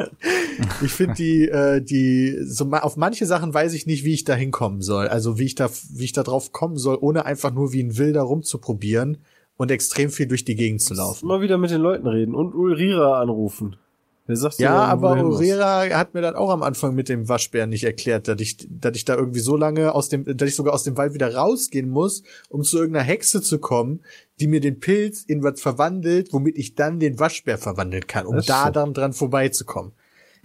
Ich 0.83 0.93
finde 0.93 1.15
die, 1.15 1.49
äh, 1.49 1.81
die, 1.83 2.39
so 2.45 2.65
ma 2.65 2.79
auf 2.81 2.97
manche 2.97 3.27
Sachen 3.27 3.53
weiß 3.53 3.75
ich 3.75 3.87
nicht, 3.87 4.05
wie 4.05 4.15
ich 4.15 4.25
da 4.25 4.35
hinkommen 4.35 4.81
soll. 4.81 5.09
Also 5.09 5.39
wie 5.39 5.45
ich 5.45 5.55
da, 5.55 5.69
wie 5.93 6.05
ich 6.05 6.13
da 6.13 6.23
drauf 6.23 6.53
kommen 6.53 6.77
soll, 6.77 6.99
ohne 7.01 7.27
einfach 7.27 7.53
nur 7.53 7.73
wie 7.73 7.83
ein 7.83 7.99
Wilder 7.99 8.23
rumzuprobieren 8.23 9.19
und 9.57 9.71
extrem 9.71 10.11
viel 10.11 10.27
durch 10.27 10.45
die 10.45 10.57
Gegend 10.57 10.83
zu 10.83 10.95
laufen. 10.95 11.27
Mal 11.27 11.41
wieder 11.41 11.59
mit 11.59 11.71
den 11.71 11.81
Leuten 11.81 12.07
reden 12.07 12.35
und 12.35 12.55
Ulrira 12.55 13.21
anrufen. 13.21 13.77
Wer 14.27 14.37
sagt 14.37 14.59
dir 14.59 14.65
Ja, 14.65 14.81
dann, 14.81 14.91
aber? 14.91 15.25
Urera 15.25 15.89
hat 15.91 16.15
mir 16.15 16.23
das 16.23 16.35
auch 16.35 16.51
am 16.51 16.63
Anfang 16.63 16.95
mit 16.95 17.09
dem 17.09 17.29
Waschbären 17.29 17.69
nicht 17.71 17.85
erklärt, 17.85 18.27
dass 18.27 18.41
ich, 18.41 18.57
dass 18.69 18.97
ich 18.97 19.05
da 19.05 19.17
irgendwie 19.17 19.41
so 19.41 19.57
lange 19.57 19.95
aus 19.95 20.09
dem, 20.09 20.25
dass 20.25 20.49
ich 20.49 20.55
sogar 20.55 20.73
aus 20.73 20.85
dem 20.85 20.97
Wald 20.97 21.13
wieder 21.13 21.35
rausgehen 21.35 21.91
muss, 21.91 22.23
um 22.49 22.63
zu 22.63 22.79
irgendeiner 22.79 23.05
Hexe 23.05 23.43
zu 23.43 23.59
kommen, 23.59 24.01
die 24.41 24.47
mir 24.47 24.61
den 24.61 24.81
Pilz 24.81 25.25
in 25.25 25.43
was 25.43 25.61
verwandelt, 25.61 26.33
womit 26.33 26.57
ich 26.57 26.75
dann 26.75 27.01
den 27.01 27.19
Waschbär 27.19 27.59
verwandeln 27.59 28.07
kann, 28.07 28.27
um 28.27 28.41
da 28.41 28.71
dann 28.71 28.95
dran 28.95 29.13
vorbeizukommen. 29.13 29.93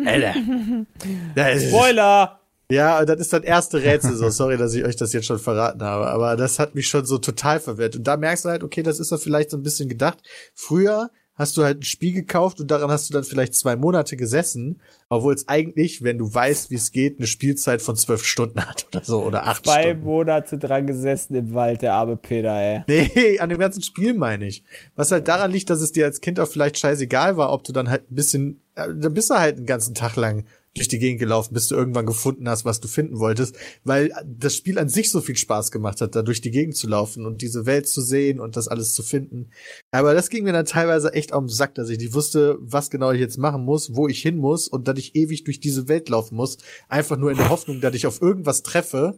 Alter. 0.06 0.34
Spoiler! 1.60 2.40
ja, 2.72 3.04
das 3.04 3.20
ist 3.20 3.34
das 3.34 3.44
erste 3.44 3.82
Rätsel 3.82 4.16
so. 4.16 4.30
Sorry, 4.30 4.58
dass 4.58 4.74
ich 4.74 4.84
euch 4.84 4.96
das 4.96 5.14
jetzt 5.14 5.26
schon 5.26 5.40
verraten 5.40 5.82
habe, 5.82 6.08
aber 6.08 6.36
das 6.36 6.60
hat 6.60 6.76
mich 6.76 6.88
schon 6.88 7.06
so 7.06 7.18
total 7.18 7.60
verwirrt. 7.60 7.96
Und 7.96 8.06
da 8.06 8.16
merkst 8.16 8.46
du 8.46 8.50
halt, 8.50 8.64
okay, 8.64 8.84
das 8.84 9.00
ist 9.00 9.12
ja 9.12 9.18
vielleicht 9.18 9.50
so 9.50 9.58
ein 9.58 9.64
bisschen 9.64 9.90
gedacht. 9.90 10.20
Früher 10.54 11.10
hast 11.40 11.58
du 11.58 11.64
halt 11.64 11.80
ein 11.80 11.84
Spiel 11.84 12.14
gekauft 12.14 12.60
und 12.60 12.70
daran 12.70 12.92
hast 12.92 13.10
du 13.10 13.14
dann 13.14 13.24
vielleicht 13.24 13.56
zwei 13.56 13.76
Monate 13.76 14.18
gesessen, 14.18 14.82
obwohl 15.08 15.34
es 15.34 15.48
eigentlich, 15.48 16.04
wenn 16.04 16.18
du 16.18 16.32
weißt, 16.32 16.70
wie 16.70 16.76
es 16.76 16.92
geht, 16.92 17.18
eine 17.18 17.26
Spielzeit 17.28 17.82
von 17.82 17.96
zwölf 17.96 18.24
Stunden 18.26 18.64
hat 18.64 18.86
oder 18.90 19.04
so 19.04 19.24
oder 19.24 19.48
acht 19.48 19.66
Zwei 19.66 19.84
Stunden. 19.84 20.04
Monate 20.04 20.58
dran 20.58 20.86
gesessen 20.86 21.34
im 21.36 21.54
Wald, 21.54 21.82
der 21.82 21.94
arme 21.94 22.18
Peter, 22.18 22.54
ey. 22.54 22.84
Nee, 22.88 23.40
an 23.40 23.50
dem 23.50 23.58
ganzen 23.58 23.82
Spiel 23.82 24.14
meine 24.14 24.46
ich. 24.46 24.64
Was 24.96 25.12
halt 25.12 25.28
daran 25.28 25.50
liegt, 25.50 25.70
dass 25.70 25.82
es 25.82 25.94
dir 25.94 26.06
als 26.06 26.22
Kind 26.22 26.40
auch 26.40 26.48
vielleicht 26.48 26.78
scheißegal 26.78 27.38
war, 27.38 27.52
ob 27.54 27.64
du 27.64 27.72
dann 27.72 27.90
halt 27.90 28.12
ein 28.12 28.16
bisschen, 28.16 28.62
äh, 28.76 28.88
da 28.94 29.10
bist 29.10 29.30
du 29.30 29.36
halt 29.36 29.58
einen 29.58 29.66
ganzen 29.66 29.96
Tag 29.96 30.18
lang 30.18 30.44
durch 30.80 30.88
die 30.88 31.00
Gegend 31.00 31.20
gelaufen, 31.20 31.54
bis 31.54 31.68
du 31.68 31.76
irgendwann 31.76 32.06
gefunden 32.06 32.50
hast, 32.50 32.66
was 32.66 32.80
du 32.80 32.88
finden 32.88 33.20
wolltest, 33.20 33.56
weil 33.84 34.12
das 34.26 34.56
Spiel 34.56 34.80
an 34.80 34.90
sich 34.90 35.12
so 35.12 35.22
viel 35.22 35.38
Spaß 35.38 35.72
gemacht 35.72 36.02
hat, 36.02 36.16
da 36.16 36.22
durch 36.22 36.42
die 36.42 36.52
Gegend 36.52 36.76
zu 36.76 36.88
laufen 36.88 37.26
und 37.26 37.42
diese 37.42 37.66
Welt 37.66 37.88
zu 37.88 38.02
sehen 38.02 38.40
und 38.40 38.56
das 38.56 38.68
alles 38.68 38.94
zu 38.94 39.04
finden. 39.04 39.50
Aber 39.92 40.14
das 40.14 40.30
ging 40.30 40.44
mir 40.44 40.54
dann 40.54 40.66
teilweise 40.66 41.14
echt 41.14 41.34
auf 41.34 41.44
den 41.44 41.50
Sack, 41.50 41.76
dass 41.76 41.90
ich 41.90 42.00
nicht 42.00 42.14
wusste, 42.14 42.58
was 42.62 42.90
genau 42.90 43.12
ich 43.12 43.20
jetzt 43.20 43.38
machen 43.38 43.64
muss, 43.64 43.96
wo 43.96 44.08
ich 44.08 44.22
hin 44.22 44.38
muss 44.38 44.68
und 44.68 44.88
dass 44.88 44.98
ich 44.98 45.16
ewig 45.16 45.44
durch 45.44 45.60
diese 45.60 45.88
Welt 45.88 46.10
laufen 46.10 46.36
muss, 46.36 46.58
einfach 46.88 47.18
nur 47.18 47.32
in 47.32 47.38
der 47.38 47.50
Hoffnung, 47.50 47.82
dass 47.82 47.96
ich 47.96 48.08
auf 48.08 48.22
irgendwas 48.22 48.64
treffe, 48.64 49.18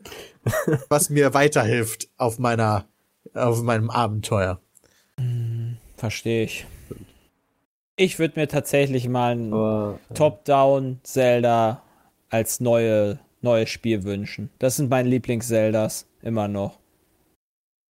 was 0.89 1.09
mir 1.09 1.34
weiterhilft 1.34 2.09
auf 2.18 2.39
meiner, 2.39 2.88
auf 3.34 3.62
meinem 3.62 3.89
Abenteuer. 3.89 4.59
Verstehe 5.97 6.45
ich. 6.45 6.66
Ich 8.02 8.18
würde 8.18 8.39
mir 8.39 8.47
tatsächlich 8.47 9.08
mal 9.08 9.36
ein 9.36 9.54
Aber 9.54 9.99
Top-Down 10.16 10.99
Zelda 11.04 11.84
als 12.30 12.60
neue, 12.60 13.20
neues 13.41 13.70
Spiel 13.70 14.04
wünschen. 14.04 14.49
Das 14.58 14.78
sind 14.78 14.89
meine 14.89 15.08
Lieblings-Zeldas. 15.10 16.08
Immer 16.24 16.47
noch. 16.47 16.80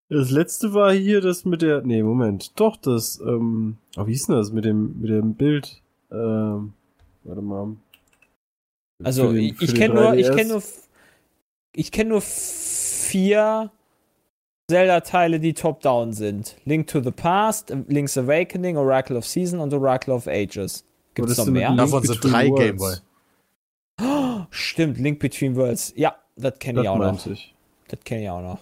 das 0.09 0.30
letzte 0.30 0.74
war 0.74 0.91
hier 0.93 1.22
das 1.22 1.45
mit 1.45 1.62
der, 1.62 1.82
nee, 1.84 2.03
Moment, 2.03 2.59
doch 2.59 2.76
das, 2.76 3.22
ähm, 3.26 3.78
oh, 3.95 4.05
wie 4.07 4.12
hieß 4.12 4.28
denn 4.28 4.36
das 4.36 4.51
mit 4.51 4.66
dem, 4.66 4.99
mit 4.99 5.09
dem 5.09 5.34
Bild, 5.36 5.82
ähm, 6.12 6.74
warte 7.24 7.41
mal. 7.41 7.76
Also, 9.03 9.32
den- 9.32 9.55
ich, 9.59 9.74
kenne 9.76 9.93
nur, 9.95 10.14
ich 10.16 10.28
3DS. 10.28 10.36
kenne 10.36 10.49
nur, 10.49 10.64
ich 11.74 11.91
kenne 11.93 12.09
nur 12.09 12.22
vier 12.22 13.72
Zelda-Teile, 14.72 15.39
die 15.41 15.53
top-down 15.53 16.13
sind. 16.13 16.55
Link 16.65 16.88
to 16.88 17.01
the 17.03 17.11
Past, 17.11 17.74
Link's 17.88 18.17
Awakening, 18.17 18.78
Oracle 18.78 19.17
of 19.17 19.26
Season 19.28 19.59
und 19.59 19.74
Oracle 19.74 20.13
of 20.13 20.28
Ages. 20.28 20.86
Gibt 21.13 21.30
es 21.30 21.38
noch 21.38 21.45
mehr? 21.47 21.67
Link 21.69 21.80
Davon 21.80 22.03
sind 22.03 22.24
drei 22.24 22.47
Worlds? 22.49 23.03
Gameboy. 23.99 24.45
Stimmt, 24.49 24.97
Link 24.97 25.19
Between 25.19 25.55
Worlds. 25.57 25.93
Ja, 25.97 26.15
das 26.38 26.57
kenne 26.59 26.78
Das 26.78 26.84
ich 26.86 26.89
auch 26.89 26.97
noch. 26.97 27.26
ich. 27.28 27.53
Das 27.89 27.99
kenne 28.05 28.24
ich 28.24 28.30
auch 28.30 28.41
noch. 28.41 28.59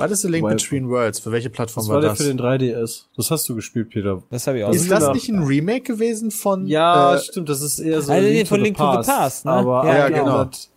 Was 0.00 0.12
ist 0.12 0.22
The 0.22 0.28
Link 0.28 0.44
Weil- 0.44 0.54
Between 0.54 0.88
Worlds? 0.88 1.18
Für 1.18 1.32
welche 1.32 1.50
Plattform 1.50 1.82
Das 1.82 1.88
war, 1.88 1.94
war 1.96 2.00
der 2.02 2.10
das? 2.10 2.18
für 2.18 2.24
den 2.24 2.38
3DS. 2.38 3.06
Das 3.16 3.30
hast 3.32 3.48
du 3.48 3.56
gespielt, 3.56 3.90
Peter. 3.90 4.22
Das 4.30 4.46
habe 4.46 4.58
ich 4.58 4.64
auch. 4.64 4.72
Ist 4.72 4.88
das 4.90 5.02
nach- 5.02 5.14
nicht 5.14 5.28
ein 5.28 5.42
Remake 5.42 5.80
gewesen 5.82 6.30
von 6.30 6.66
Ja, 6.68 7.16
äh, 7.16 7.18
stimmt, 7.20 7.48
das 7.48 7.62
ist 7.62 7.80
eher 7.80 8.00
so 8.02 8.12
Also 8.12 8.28
nee, 8.28 8.44
von 8.44 8.60
Link 8.60 8.76
to 8.76 9.02
the 9.02 9.10
Past, 9.10 9.44
ne? 9.44 9.50
Aber 9.52 9.84
Ja, 9.86 10.04
abgeändert, 10.04 10.68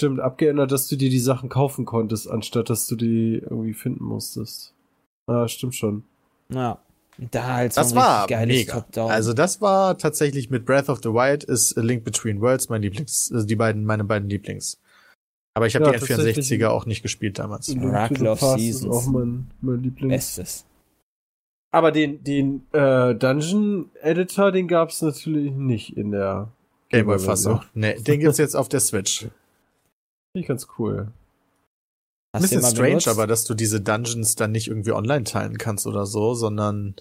stimmt, 0.00 0.20
abgeändert, 0.20 0.72
dass 0.72 0.88
du 0.88 0.96
dir 0.96 1.10
die 1.10 1.18
Sachen 1.18 1.48
kaufen 1.48 1.84
konntest, 1.84 2.28
anstatt 2.28 2.70
dass 2.70 2.86
du 2.86 2.96
die 2.96 3.34
irgendwie 3.42 3.74
finden 3.74 4.04
musstest. 4.04 4.74
Ja, 5.28 5.46
stimmt 5.46 5.74
schon. 5.74 6.04
Ja. 6.52 6.78
Da 7.30 7.54
halt 7.54 7.74
so 7.74 7.82
Das 7.82 7.94
war 7.94 8.26
mega. 8.46 8.80
Top-Down. 8.80 9.10
Also 9.10 9.34
das 9.34 9.60
war 9.60 9.98
tatsächlich 9.98 10.48
mit 10.48 10.64
Breath 10.64 10.88
of 10.88 11.00
the 11.02 11.10
Wild 11.10 11.44
ist 11.44 11.76
A 11.76 11.82
Link 11.82 12.02
Between 12.02 12.40
Worlds 12.40 12.70
mein 12.70 12.80
Lieblings, 12.80 13.30
also 13.32 13.46
die 13.46 13.56
beiden, 13.56 13.84
meine 13.84 14.04
beiden 14.04 14.28
Lieblings. 14.30 14.80
Aber 15.54 15.66
ich 15.66 15.74
habe 15.74 15.84
Ja, 15.84 15.92
die 15.92 15.98
tatsächlich. 15.98 16.46
N64er 16.46 16.68
auch 16.68 16.86
nicht 16.86 17.02
gespielt 17.02 17.38
damals. 17.38 17.74
Rackloff 17.78 18.40
Past 18.40 18.58
Seasons. 18.60 18.96
Ist 18.96 19.06
auch 19.06 19.12
mein, 19.12 19.50
mein 19.60 19.82
Lieblings. 19.82 20.14
Bestes. 20.14 20.64
Aber 21.72 21.92
den, 21.92 22.24
den 22.24 22.66
äh, 22.72 23.14
Dungeon 23.14 23.90
Editor, 24.00 24.50
den 24.50 24.66
gab's 24.66 25.02
natürlich 25.02 25.52
nicht 25.52 25.96
in 25.96 26.12
der 26.12 26.50
Gameboy-Fassung. 26.88 27.62
Nee, 27.74 27.94
den 28.00 28.20
gibt's 28.20 28.38
jetzt 28.38 28.56
auf 28.56 28.68
der 28.68 28.80
Switch. 28.80 29.28
Finde 30.32 30.42
ich 30.42 30.46
ganz 30.46 30.68
cool. 30.78 31.12
Ein 32.32 32.42
Hast 32.42 32.50
bisschen 32.50 32.62
strange, 32.62 32.88
benutzt? 32.90 33.08
aber 33.08 33.26
dass 33.26 33.44
du 33.44 33.54
diese 33.54 33.80
Dungeons 33.80 34.36
dann 34.36 34.52
nicht 34.52 34.68
irgendwie 34.68 34.92
online 34.92 35.24
teilen 35.24 35.58
kannst 35.58 35.86
oder 35.86 36.06
so, 36.06 36.34
sondern 36.34 36.94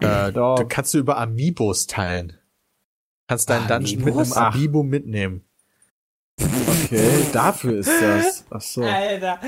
äh, 0.00 0.30
Doch. 0.32 0.54
du 0.56 0.66
kannst 0.68 0.94
du 0.94 0.98
über 0.98 1.18
Amiibos 1.18 1.88
teilen. 1.88 2.34
Kannst 3.26 3.50
deinen 3.50 3.66
Dungeon 3.66 4.04
mit 4.04 4.14
einem 4.14 4.18
Amiibos? 4.18 4.36
Ach. 4.36 4.54
Amiibo 4.54 4.82
mitnehmen. 4.84 5.44
Okay, 6.40 7.26
dafür 7.32 7.78
ist 7.78 7.90
das. 8.00 8.44
Ach 8.50 8.60
so. 8.60 8.82
Alter, 8.82 9.40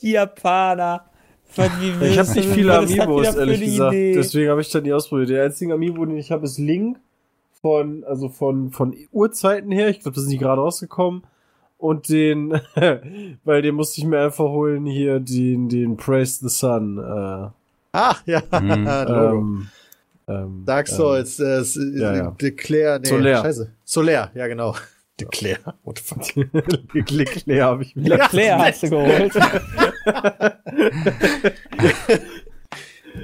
Japaner. 0.00 1.04
Von 1.44 1.66
wie 1.80 2.06
Ich 2.06 2.18
habe 2.18 2.30
nicht 2.32 2.48
viele 2.48 2.78
Amiibos, 2.78 3.34
ehrlich 3.34 3.60
gesagt. 3.60 3.92
Idee? 3.92 4.14
Deswegen 4.14 4.50
habe 4.50 4.62
ich 4.62 4.70
dann 4.70 4.84
nie 4.84 4.92
ausprobiert. 4.94 5.28
Der 5.28 5.44
einzige 5.44 5.74
Amiibo, 5.74 6.06
den 6.06 6.16
ich 6.16 6.32
habe, 6.32 6.46
ist 6.46 6.56
Link 6.56 6.98
von, 7.60 8.04
also 8.04 8.30
von, 8.30 8.70
von 8.70 8.96
Urzeiten 9.10 9.70
her. 9.70 9.90
Ich 9.90 10.00
glaube, 10.00 10.14
das 10.14 10.24
sind 10.24 10.32
die 10.32 10.38
gerade 10.38 10.62
rausgekommen. 10.62 11.24
Und 11.82 12.08
den, 12.08 12.60
weil 13.44 13.60
den 13.62 13.74
musste 13.74 14.00
ich 14.00 14.06
mir 14.06 14.20
einfach 14.20 14.44
holen, 14.44 14.86
hier 14.86 15.18
den, 15.18 15.68
den 15.68 15.96
Praise 15.96 16.38
the 16.40 16.48
Sun. 16.48 16.98
Äh, 16.98 17.48
Ah, 17.94 18.14
ja, 18.24 18.40
Mhm. 18.60 18.86
Ähm, 19.08 19.68
ähm, 20.28 20.62
Dark 20.64 20.86
Souls, 20.86 21.40
äh, 21.40 21.58
s- 21.60 21.74
ja, 21.96 22.14
ja. 22.14 22.30
Declare, 22.40 23.00
nee, 23.00 23.08
Solaire. 23.08 23.42
scheiße. 23.42 23.72
Solaire, 23.84 24.30
ja 24.34 24.46
genau. 24.46 24.74
Declare, 25.20 25.74
what 25.82 25.98
the 25.98 26.04
fuck. 26.04 26.36
Ähm, 26.36 26.50
Leclerc 27.10 27.60
habe 27.62 27.82
ich 27.82 27.96
mir. 27.96 28.08
Leclerc 28.10 28.58
hast 28.60 28.82
du 28.84 28.90
geholt. 28.90 29.32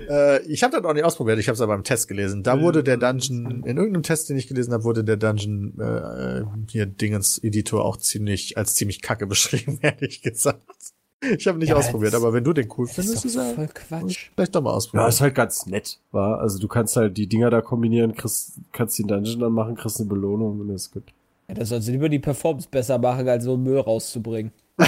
Äh, 0.09 0.43
ich 0.47 0.62
habe 0.62 0.76
das 0.76 0.84
auch 0.84 0.93
nicht 0.95 1.05
ausprobiert, 1.05 1.39
ich 1.39 1.49
habe 1.49 1.55
es 1.55 1.61
aber 1.61 1.74
im 1.74 1.84
Test 1.84 2.09
gelesen. 2.09 2.43
Da 2.43 2.61
wurde 2.61 2.82
der 2.84 2.97
Dungeon, 2.97 3.62
in 3.64 3.76
irgendeinem 3.76 4.03
Test, 4.03 4.28
den 4.28 4.36
ich 4.36 4.47
gelesen 4.47 4.72
habe, 4.72 4.84
wurde 4.84 5.05
der 5.05 5.16
Dungeon 5.16 5.78
äh, 5.80 6.43
hier 6.70 6.86
Dingens 6.86 7.39
Editor 7.43 7.84
auch 7.84 7.97
ziemlich 7.97 8.57
als 8.59 8.74
ziemlich 8.74 9.03
kacke 9.03 9.26
beschrieben, 9.28 9.78
ehrlich 9.82 10.22
gesagt. 10.22 10.61
Ich 11.36 11.49
habe 11.49 11.59
nicht 11.59 11.70
Ja, 11.70 11.76
ausprobiert, 11.76 12.14
aber 12.14 12.32
wenn 12.32 12.45
du 12.45 12.53
den 12.53 12.68
cool 12.78 12.86
Das 12.86 12.97
ist 12.99 13.05
findest, 13.07 13.24
doch 13.24 13.28
ist 13.30 13.36
er 13.36 13.55
voll 13.55 13.68
Quatsch. 13.74 14.30
vielleicht 14.36 14.55
doch 14.55 14.62
mal 14.62 14.70
Ja, 14.70 14.76
ausprobieren. 14.76 15.09
ist 15.09 15.20
halt 15.20 15.34
ganz 15.34 15.66
nett, 15.66 15.99
war. 16.12 16.39
Also 16.39 16.59
du 16.61 16.68
kannst 16.68 16.95
halt 16.97 17.16
die 17.16 17.26
Dinger 17.26 17.51
da 17.51 17.61
kombinieren, 17.61 18.14
kriegst, 18.14 18.61
kannst 18.72 18.99
den 19.01 19.09
Dungeon 19.09 19.41
dann 19.41 19.53
machen, 19.53 19.74
kriegst 19.74 19.99
eine 19.99 20.09
Belohnung 20.09 20.61
und 20.61 20.68
das 20.68 20.82
ist 20.82 20.93
gut. 20.93 21.03
Ja, 21.49 21.55
das 21.55 21.70
sollst 21.70 21.89
du 21.89 21.93
lieber 21.93 22.09
die 22.09 22.18
Performance 22.20 22.68
besser 22.70 22.99
machen, 22.99 23.28
als 23.28 23.43
so 23.45 23.57
Müll 23.57 23.80
rauszubringen. 23.80 24.53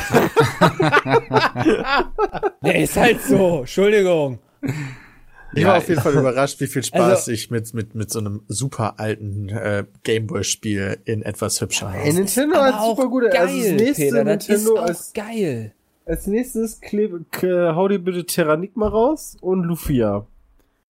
Der 2.63 2.81
ist 2.83 2.97
halt 2.97 3.21
so. 3.23 3.61
Entschuldigung. 3.61 4.39
Ich 4.63 5.63
Ja, 5.63 5.69
war 5.69 5.79
auf 5.79 5.89
jeden 5.89 6.01
Fall 6.01 6.15
überrascht, 6.15 6.61
wie 6.61 6.67
viel 6.67 6.83
Spaß 6.85 7.01
Also- 7.03 7.33
ich 7.33 7.51
mit 7.51 7.75
mit 7.75 7.95
mit 7.95 8.11
so 8.11 8.19
einem 8.21 8.43
super 8.49 8.95
alten 8.99 9.49
äh, 9.49 9.85
Gameboy-Spiel 10.05 10.99
in 11.05 11.23
etwas 11.23 11.61
hübscher 11.61 11.93
habe. 11.93 12.13
Nintendo 12.13 12.57
hat 12.57 12.81
super 12.85 13.09
gute, 13.09 13.29
geil, 13.31 13.39
also 13.49 13.57
das 13.59 13.73
nächste 13.73 14.03
Peter, 14.05 14.25
das 14.25 14.35
ist 14.45 14.49
Nintendo 14.51 14.81
auch 14.81 14.87
als, 14.87 15.13
geil. 15.13 15.73
als 16.07 16.27
nächstes 16.27 16.81
klebe, 16.81 17.25
k- 17.31 17.75
hau 17.75 17.89
dir 17.89 17.99
bitte 17.99 18.25
Terranigma 18.25 18.89
raus 18.89 19.37
und 19.41 19.65
Lufia. 19.65 20.27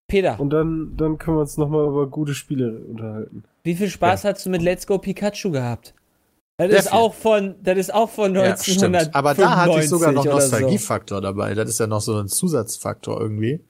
Peter, 0.07 0.37
Und 0.41 0.49
dann, 0.49 0.93
dann 0.97 1.17
können 1.17 1.37
wir 1.37 1.41
uns 1.41 1.55
nochmal 1.57 1.87
über 1.87 2.05
gute 2.07 2.33
Spiele 2.35 2.79
unterhalten. 2.79 3.43
wie 3.63 3.75
viel 3.75 3.87
Spaß 3.89 4.25
hast 4.25 4.45
du 4.45 4.49
mit 4.49 4.61
Let's 4.61 4.85
Go 4.85 4.97
Pikachu 4.97 5.51
gehabt? 5.51 5.93
Das 6.67 6.69
Sehr 6.71 6.79
ist 6.79 6.89
viel. 6.89 6.97
auch 6.99 7.13
von, 7.13 7.55
das 7.63 7.77
ist 7.77 7.93
auch 7.93 8.09
von 8.09 8.35
Ja, 8.35 8.41
1995 8.41 8.73
stimmt. 9.05 9.15
Aber 9.15 9.33
da 9.33 9.55
hatte 9.57 9.79
ich 9.79 9.89
sogar 9.89 10.11
noch 10.11 10.23
oder 10.25 10.41
so. 10.41 10.51
Nostalgiefaktor 10.51 11.21
dabei. 11.21 11.53
Das 11.53 11.69
ist 11.69 11.79
ja 11.79 11.87
noch 11.87 12.01
so 12.01 12.17
ein 12.19 12.27
Zusatzfaktor 12.27 13.19
irgendwie. 13.19 13.63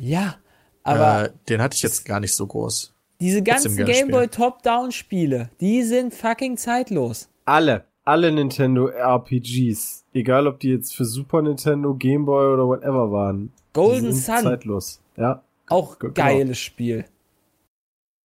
Ja, 0.00 0.36
aber 0.82 1.24
äh, 1.26 1.32
den 1.48 1.62
hatte 1.62 1.74
ich 1.76 1.82
jetzt 1.82 2.04
gar 2.04 2.20
nicht 2.20 2.34
so 2.34 2.46
groß. 2.46 2.92
diese 3.20 3.42
ganzen 3.42 3.76
Gameboy 3.76 4.28
Top-Down-Spiele, 4.28 5.50
die 5.60 5.82
sind 5.82 6.12
fucking 6.14 6.56
zeitlos. 6.58 7.28
Alle, 7.46 7.84
alle 8.04 8.30
Nintendo 8.30 8.88
RPGs, 8.88 10.04
egal 10.12 10.46
ob 10.46 10.60
die 10.60 10.68
jetzt 10.70 10.94
für 10.94 11.04
Super 11.04 11.42
Nintendo, 11.42 11.94
Game 11.94 12.24
Boy 12.26 12.52
oder 12.52 12.66
whatever 12.66 13.10
waren, 13.10 13.46
die 13.48 13.72
Golden 13.72 14.12
sind 14.12 14.36
Sun, 14.36 14.42
zeitlos. 14.44 15.00
Ja. 15.16 15.42
auch 15.68 15.98
Genau. 15.98 16.12
geiles 16.14 16.58
Spiel. 16.58 17.04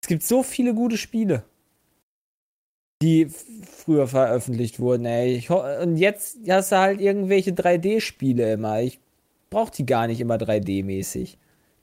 Es 0.03 0.07
gibt 0.07 0.23
so 0.23 0.43
viele 0.43 0.73
gute 0.73 0.97
Spiele, 0.97 1.43
die 3.01 3.27
früher 3.71 4.07
veröffentlicht 4.07 4.79
wurden, 4.79 5.05
ey. 5.05 5.35
Ich 5.35 5.49
und 5.49 5.97
jetzt 5.97 6.37
hast 6.47 6.71
du 6.71 6.77
halt 6.77 7.01
irgendwelche 7.01 7.51
3D-Spiele 7.51 8.53
immer. 8.53 8.81
Ich 8.81 8.99
brauch 9.49 9.69
die 9.69 9.85
gar 9.85 10.07
nicht 10.07 10.19
immer 10.21 10.35
3D-mäßig. 10.35 11.37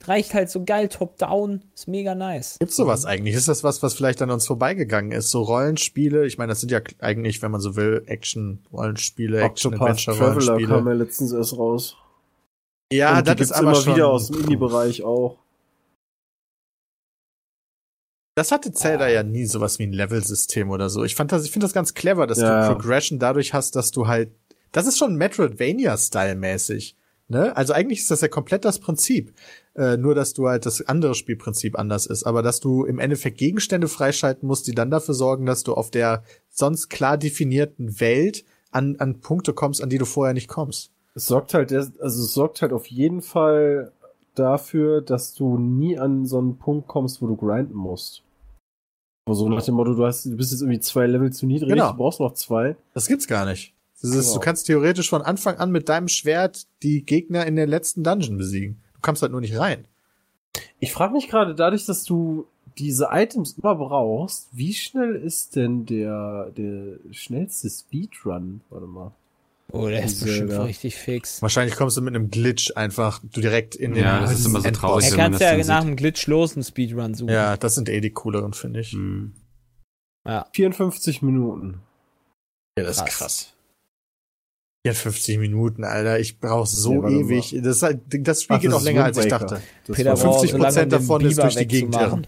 Reicht 0.05 0.33
halt 0.33 0.49
so 0.49 0.65
geil 0.65 0.89
top-down, 0.89 1.61
ist 1.75 1.89
mega 1.89 2.15
nice. 2.15 2.57
Gibt's 2.61 2.77
sowas 2.77 3.05
eigentlich? 3.05 3.35
Ist 3.35 3.49
das 3.49 3.65
was, 3.65 3.83
was 3.83 3.95
vielleicht 3.95 4.23
an 4.23 4.31
uns 4.31 4.47
vorbeigegangen 4.47 5.11
ist? 5.11 5.31
So 5.31 5.43
Rollenspiele? 5.43 6.25
Ich 6.25 6.39
meine, 6.39 6.51
das 6.51 6.61
sind 6.61 6.71
ja 6.71 6.81
eigentlich, 7.01 7.43
wenn 7.43 7.51
man 7.51 7.61
so 7.61 7.75
will, 7.75 8.05
Action-Rollenspiele, 8.07 9.43
Octopath 9.43 10.05
Traveler 10.05 10.25
kam 10.25 10.37
Action-Adventure-Rollenspiele. 10.37 10.91
ja 10.91 10.93
letztens 10.93 11.33
erst 11.33 11.59
raus. 11.59 11.97
Ja, 12.93 13.11
und 13.11 13.19
die 13.19 13.25
das 13.25 13.37
gibt's 13.37 13.51
ist 13.51 13.57
aber 13.57 13.73
immer 13.73 13.75
schon, 13.75 13.95
wieder 13.97 14.09
aus 14.09 14.29
dem 14.29 14.41
Indie-Bereich 14.41 15.03
auch. 15.03 15.37
Das 18.39 18.53
hatte 18.53 18.71
Zelda 18.71 19.09
ja 19.09 19.25
nie 19.25 19.47
sowas 19.47 19.81
wie 19.81 19.83
ein 19.89 19.93
Level-System 19.93 20.71
oder 20.71 20.91
so. 20.91 21.03
Ich 21.03 21.17
fand 21.17 21.33
das, 21.33 21.45
ich 21.45 21.51
finde 21.51 21.65
das 21.65 21.73
ganz 21.73 21.95
clever, 21.95 22.25
dass 22.29 22.39
Ja. 22.39 22.69
du 22.69 22.73
Progression 22.73 23.19
dadurch 23.19 23.53
hast, 23.53 23.75
dass 23.75 23.91
du 23.91 24.07
halt, 24.07 24.31
das 24.71 24.87
ist 24.87 24.97
schon 24.97 25.17
Metroidvania-Style-mäßig. 25.17 26.95
Ne? 27.27 27.57
Also 27.57 27.73
eigentlich 27.73 27.99
ist 27.99 28.13
das 28.13 28.21
ja 28.21 28.29
komplett 28.29 28.65
das 28.65 28.79
Prinzip. 28.79 29.33
Äh, 29.75 29.97
nur, 29.97 30.15
dass 30.15 30.35
du 30.35 30.47
halt 30.47 30.67
das 30.67 30.87
andere 30.87 31.17
Spielprinzip 31.17 31.77
anders 31.77 32.07
ist. 32.07 32.23
Aber 32.23 32.43
dass 32.43 32.61
du 32.61 32.85
im 32.85 33.01
Endeffekt 33.01 33.39
Gegenstände 33.39 33.89
freischalten 33.89 34.47
musst, 34.47 34.69
die 34.69 34.73
dann 34.75 34.93
dafür 34.93 35.15
sorgen, 35.15 35.45
dass 35.45 35.65
du 35.65 35.75
auf 35.75 35.91
der 35.91 36.23
sonst 36.49 36.91
klar 36.91 37.19
definierten 37.19 37.99
Welt 38.01 38.45
an, 38.71 38.95
an 39.01 39.19
Punkte 39.19 39.53
kommst, 39.53 39.83
an 39.83 39.91
die 39.91 39.99
du 39.99 40.05
vorher 40.05 40.33
nicht 40.33 40.47
kommst. 40.47 40.93
Es 41.17 41.27
sorgt 41.27 41.55
halt, 41.55 41.73
also 41.73 41.91
es 42.01 42.35
sorgt 42.35 42.63
halt 42.63 42.73
auf 42.73 42.87
jeden 42.87 43.21
Fall 43.21 43.91
dafür, 44.37 45.01
dass 45.01 45.35
du 45.35 45.59
nie 45.59 45.99
an 45.99 46.25
so 46.25 46.39
einen 46.39 46.57
Punkt 46.57 46.87
kommst, 46.87 47.21
wo 47.21 47.27
du 47.27 47.35
grinden 47.35 47.75
musst. 47.75 48.23
So 49.35 49.49
nach 49.49 49.63
dem 49.65 49.75
Motto, 49.75 49.95
du 49.95 50.05
hast, 50.05 50.27
du 50.27 50.37
bist 50.37 50.53
jetzt 50.53 50.61
irgendwie 50.63 50.81
zwei 50.81 51.07
Level 51.07 51.33
zu 51.33 51.47
niedrig, 51.47 51.71
Genau. 51.71 51.93
du 51.93 51.97
brauchst 51.97 52.21
noch 52.21 52.35
zwei. 52.35 52.77
Das 52.95 53.07
gibt's 53.07 53.27
gar 53.27 53.45
nicht. 53.47 53.73
Das 54.01 54.11
ist, 54.11 54.27
Genau. 54.27 54.35
Du 54.35 54.41
kannst 54.41 54.67
theoretisch 54.67 55.09
von 55.11 55.23
Anfang 55.23 55.57
an 55.57 55.71
mit 55.71 55.89
deinem 55.89 56.09
Schwert 56.09 56.67
die 56.83 57.03
Gegner 57.05 57.47
in 57.47 57.57
der 57.57 57.67
letzten 57.67 58.05
Dungeon 58.05 58.39
besiegen. 58.39 58.81
Du 58.95 59.01
kommst 59.03 59.23
halt 59.23 59.33
nur 59.33 59.41
nicht 59.41 59.59
rein. 59.59 59.87
Ich 60.81 60.93
frage 60.93 61.13
mich 61.13 61.29
gerade, 61.29 61.55
dadurch, 61.55 61.85
dass 61.87 62.05
du 62.05 62.47
diese 62.79 63.09
Items 63.11 63.57
immer 63.61 63.75
brauchst, 63.75 64.49
wie 64.53 64.73
schnell 64.73 65.17
ist 65.17 65.57
denn 65.57 65.85
der, 65.87 66.51
der 66.57 66.99
schnellste 67.11 67.69
Speedrun? 67.69 68.61
Warte 68.71 68.87
mal. 68.87 69.13
Oh, 69.71 69.87
der 69.87 70.03
ist 70.03 70.25
bestimmt 70.25 70.51
ja. 70.51 70.63
richtig 70.63 70.97
fix. 70.97 71.43
Wahrscheinlich 71.43 71.77
kommst 71.77 71.97
du 71.97 72.01
mit 72.01 72.15
einem 72.15 72.31
Glitch 72.31 72.73
einfach 72.75 73.21
du 73.23 73.41
direkt 73.43 73.75
in 73.75 73.93
den 73.93 74.03
Ja, 74.03 74.21
das 74.23 74.33
ist 74.41 74.47
immer 74.47 74.61
so 74.63 74.69
Endboss. 74.69 74.81
traurig, 74.81 75.11
Er 75.11 75.17
kannst 75.17 75.41
ja 75.41 75.57
nach 75.65 75.85
dem 75.85 75.95
Glitch 75.97 76.27
los 76.27 76.55
einen 76.57 76.65
Speedrun 76.65 77.13
suchen. 77.15 77.31
Ja, 77.33 77.57
das 77.59 77.75
sind 77.75 77.89
eh 77.91 78.01
die 78.01 78.11
cooleren, 78.11 78.55
finde 78.55 78.81
ich. 78.81 78.93
Hm. 78.93 79.35
ja. 80.27 80.47
54 80.55 81.21
Minuten. 81.21 81.83
Ja, 82.79 82.85
das 82.85 82.97
ist 82.97 83.05
Krass. 83.07 83.19
krass. 83.19 83.55
54 84.87 85.39
Minuten, 85.39 85.85
Alter. 85.85 86.19
Ich 86.19 86.39
brauche 86.39 86.67
so 86.67 87.03
Ja, 87.03 87.11
ewig. 87.11 87.55
Das, 87.63 87.83
halt, 87.83 88.01
das 88.09 88.43
Spiel 88.45 88.57
Ach, 88.57 88.61
geht 88.61 88.71
das 88.71 88.75
auch 88.77 88.79
ist 88.81 88.85
länger, 88.85 89.05
als 89.05 89.19
ich 89.19 89.29
dachte. 89.29 89.61
Das 89.87 89.97
Peter 89.97 90.11
war 90.17 90.17
braucht 90.17 90.45
50% 90.47 90.51
so 90.51 90.57
lange, 90.57 90.69
um 90.69 90.75
den 90.75 90.89
davon 90.89 91.25
ist 91.27 91.39
durch 91.39 91.57
die 91.57 91.67
Gegend 91.67 91.95
wegzumachen. 91.95 92.27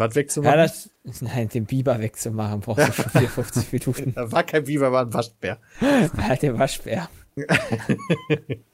Was 0.00 0.14
Ja, 0.14 0.20
wegzumachen? 0.20 0.56
das, 0.58 0.90
nein, 1.20 1.48
den 1.48 1.66
Biber 1.66 1.98
wegzumachen, 2.00 2.60
brauchst 2.60 2.88
du 2.88 2.92
schon 2.92 3.10
54 3.10 3.72
Minuten. 3.86 4.12
da 4.14 4.30
war 4.30 4.44
kein 4.44 4.64
Biber, 4.64 4.92
war 4.92 5.04
ein 5.04 5.12
Waschbär. 5.12 5.58
Halt 6.16 6.42
der 6.42 6.56
Waschbär. 6.58 7.08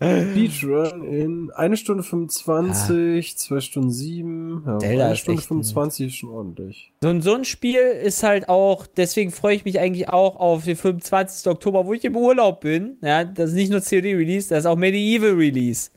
Speedrun 0.01 1.05
in 1.05 1.51
eine 1.53 1.77
Stunde 1.77 2.03
25, 2.03 3.37
zwei 3.37 3.61
Stunden 3.61 3.91
sieben. 3.91 4.63
Ja, 4.67 4.79
Zelda 4.79 5.05
eine 5.05 5.13
ist 5.15 5.21
Stunde 5.21 5.41
echt 5.41 5.47
ein- 5.47 5.63
25 5.65 6.07
ist 6.09 6.15
schon 6.17 6.31
ordentlich. 6.31 6.93
So, 7.03 7.09
ein- 7.11 7.23
so 7.23 7.35
ein 7.35 7.45
Spiel 7.45 7.79
ist 7.81 8.23
halt 8.23 8.49
auch, 8.49 8.87
deswegen 8.87 9.31
freue 9.31 9.57
ich 9.57 9.65
mich 9.65 9.81
eigentlich 9.81 10.09
auch 10.09 10.37
auf 10.37 10.65
den 10.65 10.77
25. 10.77 11.47
Oktober, 11.51 11.87
wo 11.87 11.93
ich 11.95 12.05
im 12.05 12.17
Urlaub 12.17 12.61
bin. 12.61 12.97
Ja, 13.03 13.25
das 13.25 13.51
ist 13.51 13.57
nicht 13.57 13.71
nur 13.71 13.81
COD-Release, 13.81 14.49
das 14.49 14.61
ist 14.61 14.67
auch 14.67 14.77
Medieval-Release. 14.77 15.91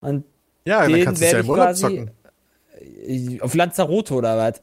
Und 0.00 0.24
Ja, 0.64 0.82
dann 0.82 0.92
Den 0.92 1.04
kannst 1.04 1.22
du 1.22 1.26
es 1.26 1.32
ja 1.32 1.38
im 1.38 1.44
ich 1.44 1.50
Urlaub 1.50 1.66
quasi- 1.66 1.82
zocken. 1.82 2.10
Äh, 2.82 3.40
auf 3.40 3.54
Lanzarote 3.54 4.14
oder 4.14 4.36
was? 4.36 4.62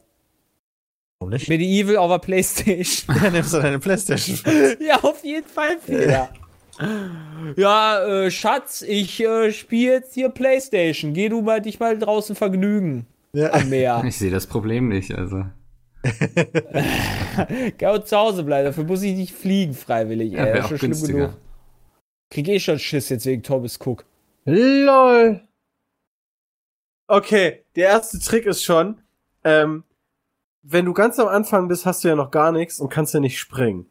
Warum 1.18 1.32
nicht? 1.32 1.48
Medieval 1.48 1.96
auf 1.96 2.10
der 2.10 2.18
Playstation. 2.18 3.16
Dann 3.22 3.32
nimmst 3.32 3.52
du 3.52 3.58
deine 3.60 3.78
Playstation. 3.78 4.38
ja, 4.80 5.00
auf 5.02 5.22
jeden 5.24 5.46
Fall, 5.46 5.76
Peter. 5.84 6.30
Ja, 7.56 8.06
äh, 8.06 8.30
Schatz, 8.30 8.80
ich 8.82 9.20
äh, 9.22 9.52
spiele 9.52 9.92
jetzt 9.94 10.14
hier 10.14 10.30
Playstation. 10.30 11.12
Geh 11.12 11.28
du 11.28 11.42
mal 11.42 11.60
dich 11.60 11.78
mal 11.78 11.98
draußen 11.98 12.34
vergnügen 12.36 13.06
Ja. 13.34 13.52
am 13.52 13.68
Meer. 13.68 14.02
Ich 14.06 14.16
sehe 14.16 14.30
das 14.30 14.46
Problem 14.46 14.88
nicht, 14.88 15.12
also. 15.14 15.44
Geh 17.76 17.86
auch 17.86 18.02
zu 18.04 18.16
Hause 18.16 18.42
bleiben, 18.44 18.64
dafür 18.64 18.84
muss 18.84 19.02
ich 19.02 19.14
nicht 19.14 19.34
fliegen 19.34 19.74
freiwillig. 19.74 20.32
Ja, 20.32 20.44
ey. 20.46 20.54
Das 20.56 20.64
auch 20.64 20.64
ist 20.64 20.68
schon 20.70 20.78
schlimm 20.78 20.90
günstiger. 20.92 21.18
genug. 21.18 21.36
Krieg 22.30 22.48
eh 22.48 22.60
schon 22.60 22.78
Schiss 22.78 23.08
jetzt 23.10 23.26
wegen 23.26 23.42
Thomas 23.42 23.78
Cook. 23.84 24.06
LOL. 24.46 25.40
Okay, 27.10 27.64
der 27.74 27.88
erste 27.88 28.20
Trick 28.20 28.46
ist 28.46 28.62
schon, 28.62 28.98
ähm, 29.42 29.82
wenn 30.62 30.84
du 30.84 30.92
ganz 30.92 31.18
am 31.18 31.26
Anfang 31.26 31.66
bist, 31.66 31.84
hast 31.84 32.04
du 32.04 32.08
ja 32.08 32.14
noch 32.14 32.30
gar 32.30 32.52
nichts 32.52 32.78
und 32.78 32.88
kannst 32.88 33.14
ja 33.14 33.18
nicht 33.18 33.36
springen. 33.36 33.86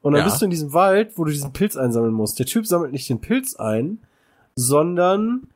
Und 0.00 0.12
dann 0.12 0.20
Ja. 0.20 0.26
bist 0.26 0.40
du 0.40 0.44
in 0.44 0.52
diesem 0.52 0.72
Wald, 0.72 1.18
wo 1.18 1.24
du 1.24 1.32
diesen 1.32 1.52
Pilz 1.52 1.76
einsammeln 1.76 2.12
musst. 2.14 2.38
Der 2.38 2.46
Typ 2.46 2.64
sammelt 2.64 2.92
nicht 2.92 3.08
den 3.08 3.20
Pilz 3.20 3.56
ein, 3.56 3.98
sondern 4.54 5.48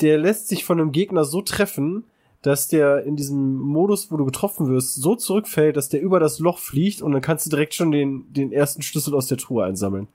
der 0.00 0.18
lässt 0.18 0.48
sich 0.48 0.64
von 0.64 0.80
einem 0.80 0.90
Gegner 0.90 1.24
so 1.24 1.42
treffen, 1.42 2.04
dass 2.40 2.66
der 2.66 3.04
in 3.04 3.14
diesem 3.14 3.60
Modus, 3.60 4.10
wo 4.10 4.16
du 4.16 4.24
getroffen 4.24 4.66
wirst, 4.68 4.96
so 4.96 5.14
zurückfällt, 5.14 5.76
dass 5.76 5.90
der 5.90 6.02
über 6.02 6.18
das 6.18 6.40
Loch 6.40 6.58
fliegt 6.58 7.02
und 7.02 7.12
dann 7.12 7.22
kannst 7.22 7.46
du 7.46 7.50
direkt 7.50 7.74
schon 7.74 7.92
den, 7.92 8.32
den 8.32 8.50
ersten 8.50 8.82
Schlüssel 8.82 9.14
aus 9.14 9.28
der 9.28 9.38
Truhe 9.38 9.64
einsammeln. 9.64 10.08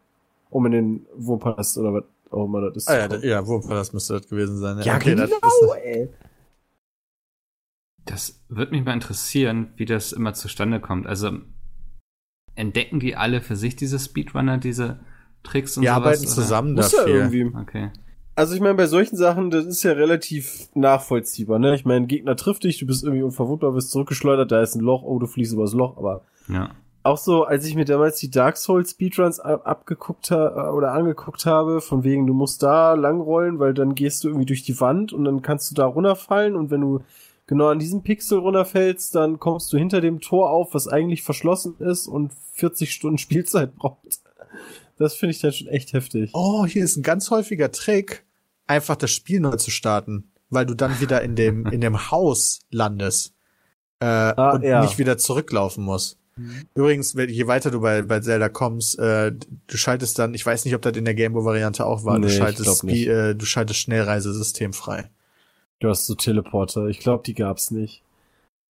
Um 0.50 0.66
in 0.66 0.72
den 0.74 1.06
Wurmpalast 1.16 1.78
oder 1.78 1.94
was 1.94 2.04
auch 2.32 2.46
immer 2.46 2.62
das 2.62 2.78
ist. 2.78 2.88
Ah 2.90 2.98
ja, 2.98 3.08
da- 3.08 3.18
ja, 3.20 3.42
das 3.70 3.94
müsste 3.94 4.14
das 4.14 4.28
gewesen 4.30 4.58
sein. 4.58 4.80
Ja, 4.82 4.96
okay, 4.96 5.16
das 5.16 5.30
genau, 5.30 5.74
ist- 5.74 5.84
ey. 5.84 6.10
Das 8.06 8.42
würde 8.48 8.72
mich 8.72 8.86
mal 8.86 8.94
interessieren, 8.94 9.74
wie 9.76 9.86
das 9.86 10.14
immer 10.14 10.34
zustande 10.34 10.80
kommt. 10.80 11.08
Also 11.08 11.32
entdecken 12.56 13.00
die 13.00 13.16
alle 13.16 13.42
für 13.42 13.56
sich 13.56 13.76
diese 13.76 14.00
Speedrunner, 14.00 14.58
diese 14.58 15.00
Tricks 15.44 15.78
und 15.78 15.82
Die 15.84 15.88
sowas? 15.88 15.98
arbeiten 15.98 16.22
oder? 16.24 16.32
zusammen 16.32 16.74
Muss 16.74 16.92
ja 16.94 17.00
dafür. 17.00 17.16
irgendwie. 17.32 17.56
Okay. 17.58 17.92
Also 18.36 18.54
ich 18.54 18.62
meine, 18.62 18.76
bei 18.76 18.86
solchen 18.86 19.18
Sachen, 19.18 19.50
das 19.50 19.66
ist 19.66 19.84
ja 19.84 19.94
relativ 19.94 20.70
nachvollziehbar, 20.76 21.58
ne? 21.60 21.74
Ich 21.76 21.86
meine, 21.86 22.06
ein 22.06 22.08
Gegner 22.08 22.36
trifft 22.36 22.64
dich, 22.64 22.78
du 22.78 22.86
bist 22.86 23.04
irgendwie 23.04 23.24
unverwundbar, 23.24 23.74
wirst 23.74 23.90
zurückgeschleudert, 23.92 24.52
da 24.52 24.62
ist 24.62 24.76
ein 24.76 24.82
Loch, 24.82 25.02
oh, 25.04 25.18
du 25.20 25.26
fließt 25.26 25.54
übers 25.54 25.74
Loch, 25.74 25.98
aber 25.98 26.24
Ja. 26.48 26.70
Auch 27.08 27.18
so, 27.18 27.44
als 27.44 27.66
ich 27.66 27.76
mir 27.76 27.86
damals 27.86 28.18
die 28.20 28.30
Dark 28.32 28.58
Souls 28.58 28.92
Speedruns 28.92 29.40
ab- 29.40 29.66
abgeguckt 29.66 30.32
habe 30.32 30.72
oder 30.74 30.92
angeguckt 30.94 31.46
habe, 31.46 31.82
von 31.82 32.04
wegen, 32.04 32.28
du 32.28 32.34
musst 32.34 32.62
da 32.64 32.94
langrollen, 32.94 33.60
weil 33.60 33.74
dann 33.74 33.96
gehst 33.96 34.24
du 34.24 34.28
irgendwie 34.30 34.46
durch 34.46 34.64
die 34.64 34.80
Wand 34.80 35.14
und 35.14 35.26
dann 35.26 35.42
kannst 35.42 35.72
du 35.72 35.76
da 35.76 35.86
runterfallen 35.86 36.56
und 36.56 36.70
wenn 36.72 36.82
du 36.82 37.02
genau 37.48 37.68
an 37.68 37.80
diesem 37.80 38.04
Pixel 38.04 38.40
runterfällst, 38.40 39.16
dann 39.16 39.40
kommst 39.40 39.72
du 39.74 39.78
hinter 39.78 40.02
dem 40.02 40.20
Tor 40.22 40.50
auf, 40.52 40.74
was 40.74 40.88
eigentlich 40.88 41.24
verschlossen 41.24 41.76
ist 41.80 42.08
und 42.08 42.34
40 42.54 42.94
Stunden 42.94 43.18
Spielzeit 43.20 43.76
braucht. 43.76 43.98
Das 44.98 45.14
finde 45.14 45.32
ich 45.32 45.40
dann 45.42 45.54
schon 45.54 45.68
echt 45.68 45.94
heftig. 45.94 46.32
Oh, 46.34 46.66
hier 46.66 46.84
ist 46.84 46.98
ein 46.98 47.04
ganz 47.04 47.30
häufiger 47.30 47.72
Trick, 47.72 48.26
einfach 48.66 48.96
das 48.96 49.12
Spiel 49.12 49.40
neu 49.40 49.56
zu 49.58 49.72
starten, 49.72 50.32
weil 50.50 50.66
du 50.66 50.74
dann 50.74 51.00
wieder 51.00 51.22
in 51.22 51.36
dem, 51.36 51.66
in 51.68 51.82
dem 51.82 52.12
Haus 52.12 52.60
landest. 52.70 53.34
Äh, 54.00 54.34
und 54.54 54.62
ja. 54.64 54.82
nicht 54.82 55.00
wieder 55.00 55.18
zurücklaufen 55.18 55.84
musst. 55.84 56.20
Übrigens, 56.76 57.16
wenn- 57.16 57.30
je 57.30 57.48
weiter 57.48 57.72
du 57.72 57.82
bei, 57.82 58.02
bei 58.02 58.20
Zelda 58.20 58.50
kommst, 58.50 58.98
äh, 59.00 59.32
du 59.32 59.78
schaltest 59.78 60.20
dann, 60.20 60.34
ich 60.34 60.46
weiß 60.46 60.66
nicht, 60.66 60.76
ob 60.76 60.82
das 60.82 60.96
in 60.98 61.06
der 61.06 61.14
Gameboy-Variante 61.16 61.86
auch 61.86 62.04
war, 62.06 62.20
Nee, 62.20 62.28
du 62.28 62.32
schaltest. 62.34 62.80
Spe- 62.80 63.06
äh, 63.32 63.36
du 63.36 63.46
schaltest 63.46 63.80
Schnellreisesystem 63.80 64.74
frei. 64.74 65.10
Du 65.80 65.90
hast 65.90 66.06
so 66.06 66.16
Teleporter. 66.16 66.88
Ich 66.88 67.00
glaube, 67.00 67.24
die 67.26 67.34
gab's 67.36 67.72
nicht. 67.72 68.02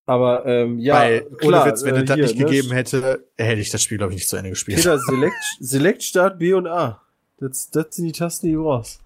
Aber 0.05 0.45
ähm, 0.45 0.80
ja, 0.80 0.95
Weil, 0.95 1.22
klar, 1.38 1.63
ohne 1.63 1.72
Witz, 1.72 1.84
wenn 1.84 1.95
äh, 1.95 1.99
es 1.99 2.05
das 2.05 2.18
nicht 2.18 2.38
ne? 2.39 2.45
gegeben 2.45 2.72
hätte, 2.72 3.26
hätte 3.38 3.61
ich 3.61 3.70
das 3.72 3.82
Spiel, 3.84 3.97
glaube 3.97 4.13
ich, 4.13 4.18
nicht 4.20 4.30
zu 4.30 4.38
Ende 4.38 4.49
gespielt. 4.51 4.78
Peter, 4.78 4.97
Select, 5.05 5.36
Select, 5.59 6.03
Start, 6.03 6.39
B 6.39 6.53
und 6.53 6.68
A. 6.68 7.01
Das, 7.39 7.70
das 7.72 7.88
sind 7.95 8.05
die 8.05 8.11
Tasten, 8.13 8.47
die 8.47 8.53
du 8.53 8.63
brauchst. 8.63 9.01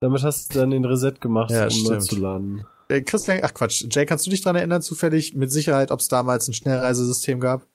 Damit 0.00 0.22
hast 0.22 0.54
du 0.54 0.58
dann 0.58 0.70
den 0.70 0.86
Reset 0.86 1.12
gemacht, 1.20 1.50
Ja, 1.50 1.64
um 1.64 1.68
neu 1.68 1.84
stimmt. 2.00 2.02
zu 2.04 2.16
laden. 2.16 2.64
Äh, 2.90 3.02
Christian, 3.02 3.40
ach 3.42 3.54
Quatsch, 3.54 3.86
Jay, 3.90 4.04
kannst 4.04 4.26
du 4.26 4.30
dich 4.30 4.42
dran 4.42 4.56
erinnern, 4.56 4.82
zufällig, 4.82 5.34
mit 5.34 5.52
Sicherheit, 5.52 5.90
ob 5.92 6.00
es 6.00 6.08
damals 6.08 6.48
ein 6.48 6.54
Schnellreisesystem 6.54 7.38
gab? 7.38 7.66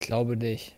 Ich 0.00 0.06
glaube 0.06 0.36
nicht. 0.36 0.74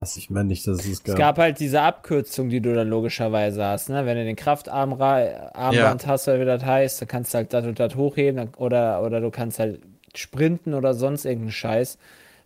Was 0.00 0.16
ich 0.16 0.30
meine 0.30 0.48
nicht, 0.48 0.66
dass 0.66 0.80
es 0.80 0.86
es 0.86 0.92
Es 0.92 1.04
gab. 1.04 1.16
gab 1.16 1.38
halt 1.38 1.60
diese 1.60 1.80
Abkürzung, 1.80 2.48
die 2.50 2.60
du 2.60 2.74
dann 2.74 2.88
logischerweise 2.88 3.64
hast, 3.64 3.88
ne? 3.88 4.04
Wenn 4.06 4.16
du 4.16 4.24
den 4.24 4.36
Kraftarmband 4.36 6.06
hast, 6.06 6.28
oder 6.28 6.40
wie 6.40 6.44
das 6.44 6.64
heißt, 6.64 7.00
dann 7.00 7.08
kannst 7.08 7.34
du 7.34 7.38
halt 7.38 7.52
das 7.52 7.64
und 7.64 7.80
das 7.80 7.94
hochheben 7.96 8.50
oder, 8.56 9.02
oder 9.02 9.20
du 9.20 9.30
kannst 9.30 9.58
halt 9.58 9.80
sprinten 10.14 10.74
oder 10.74 10.94
sonst 10.94 11.24
irgendeinen 11.24 11.52
Scheiß, 11.52 11.98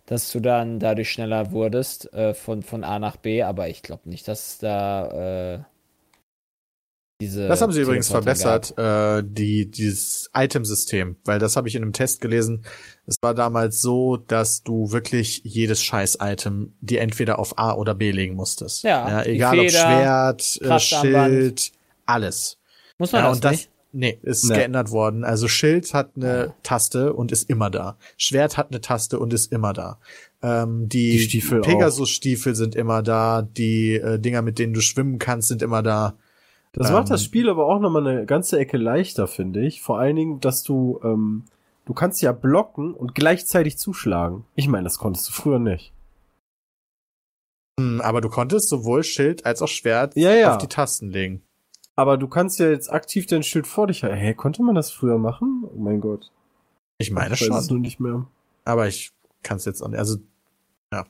dass 0.05 0.31
du 0.31 0.39
dann 0.39 0.79
dadurch 0.79 1.11
schneller 1.11 1.51
wurdest 1.51 2.11
äh, 2.13 2.33
von, 2.33 2.63
von 2.63 2.83
A 2.83 2.99
nach 2.99 3.17
B, 3.17 3.43
aber 3.43 3.69
ich 3.69 3.81
glaube 3.83 4.09
nicht, 4.09 4.27
dass 4.27 4.57
da 4.57 5.55
äh, 5.55 5.59
diese. 7.21 7.47
Das 7.47 7.61
haben 7.61 7.71
sie 7.71 7.81
übrigens 7.81 8.09
verbessert, 8.09 8.77
äh, 8.77 9.23
die, 9.25 9.69
dieses 9.69 10.29
Item-System, 10.33 11.15
weil 11.25 11.39
das 11.39 11.55
habe 11.55 11.67
ich 11.67 11.75
in 11.75 11.81
einem 11.83 11.93
Test 11.93 12.21
gelesen. 12.21 12.63
Es 13.05 13.17
war 13.21 13.33
damals 13.33 13.81
so, 13.81 14.17
dass 14.17 14.63
du 14.63 14.91
wirklich 14.91 15.41
jedes 15.43 15.81
Scheiß-Item 15.83 16.73
dir 16.81 17.01
entweder 17.01 17.39
auf 17.39 17.57
A 17.57 17.73
oder 17.73 17.95
B 17.95 18.11
legen 18.11 18.35
musstest. 18.35 18.83
Ja, 18.83 19.23
die 19.23 19.31
egal 19.31 19.59
ob 19.59 19.65
Feder, 19.65 19.79
Schwert, 19.79 20.61
äh. 20.61 20.79
Schild, 20.79 21.71
alles. 22.05 22.57
Muss 22.97 23.11
man 23.11 23.21
Ja, 23.23 23.27
das, 23.29 23.37
und 23.37 23.43
das, 23.45 23.51
nicht? 23.51 23.69
nee, 23.91 24.19
ist 24.21 24.45
Nee. 24.45 24.55
geändert 24.55 24.91
worden. 24.91 25.23
Also 25.23 25.47
Schild 25.47 25.93
hat 25.93 26.11
eine 26.15 26.53
Taste 26.63 27.13
und 27.13 27.31
ist 27.31 27.49
immer 27.49 27.69
da. 27.69 27.97
Schwert 28.17 28.57
hat 28.57 28.71
eine 28.71 28.81
Taste 28.81 29.19
und 29.19 29.33
ist 29.33 29.51
immer 29.51 29.73
da. 29.73 29.99
Ähm, 30.41 30.89
die 30.89 31.27
Die. 31.27 31.39
Pegasus-Stiefel 31.39 32.55
sind 32.55 32.75
immer 32.75 33.01
da. 33.03 33.41
Die 33.41 33.95
äh, 33.95 34.19
Dinger, 34.19 34.41
mit 34.41 34.59
denen 34.59 34.73
du 34.73 34.81
schwimmen 34.81 35.19
kannst, 35.19 35.47
sind 35.47 35.61
immer 35.61 35.81
da. 35.83 36.15
Das 36.73 36.89
Ähm, 36.89 36.93
macht 36.95 37.09
das 37.09 37.23
Spiel 37.23 37.49
aber 37.49 37.65
auch 37.67 37.79
nochmal 37.79 38.05
eine 38.07 38.25
ganze 38.25 38.57
Ecke 38.59 38.77
leichter, 38.77 39.27
finde 39.27 39.65
ich. 39.65 39.81
Vor 39.81 39.99
allen 39.99 40.15
Dingen, 40.15 40.39
dass 40.39 40.63
du, 40.63 40.99
ähm, 41.03 41.45
du 41.85 41.93
kannst 41.93 42.21
ja 42.21 42.31
blocken 42.31 42.93
und 42.93 43.15
gleichzeitig 43.15 43.77
zuschlagen. 43.77 44.45
Ich 44.55 44.67
meine, 44.67 44.83
das 44.85 44.97
konntest 44.97 45.29
du 45.29 45.33
früher 45.33 45.59
nicht. 45.59 45.93
Hm, 47.79 48.01
Aber 48.01 48.21
du 48.21 48.29
konntest 48.29 48.69
sowohl 48.69 49.03
Schild 49.03 49.45
als 49.45 49.61
auch 49.61 49.67
Schwert 49.67 50.15
Ja, 50.15 50.31
ja. 50.33 50.51
auf 50.51 50.57
die 50.57 50.67
Tasten 50.67 51.09
legen. 51.09 51.41
Aber 51.95 52.17
du 52.17 52.27
kannst 52.27 52.57
ja 52.59 52.69
jetzt 52.69 52.91
aktiv 52.91 53.27
dein 53.27 53.43
Schild 53.43 53.67
vor 53.67 53.87
dich 53.87 54.03
halten. 54.03 54.17
Hä, 54.17 54.33
konnte 54.33 54.63
man 54.63 54.73
das 54.75 54.91
früher 54.91 55.17
machen? 55.19 55.63
Oh 55.71 55.77
mein 55.79 56.01
Gott. 56.01 56.31
Ich 56.97 57.11
meine 57.11 57.35
ich 57.35 57.41
weiß 57.41 57.49
es 57.55 57.67
schon. 57.67 57.77
nur 57.77 57.81
nicht 57.81 57.99
mehr. 57.99 58.25
Aber 58.65 58.87
ich 58.87 59.11
kann 59.43 59.57
es 59.57 59.65
jetzt 59.65 59.81
auch 59.83 59.89
nicht. 59.89 59.99
Also, 59.99 60.17
ja. 60.91 61.05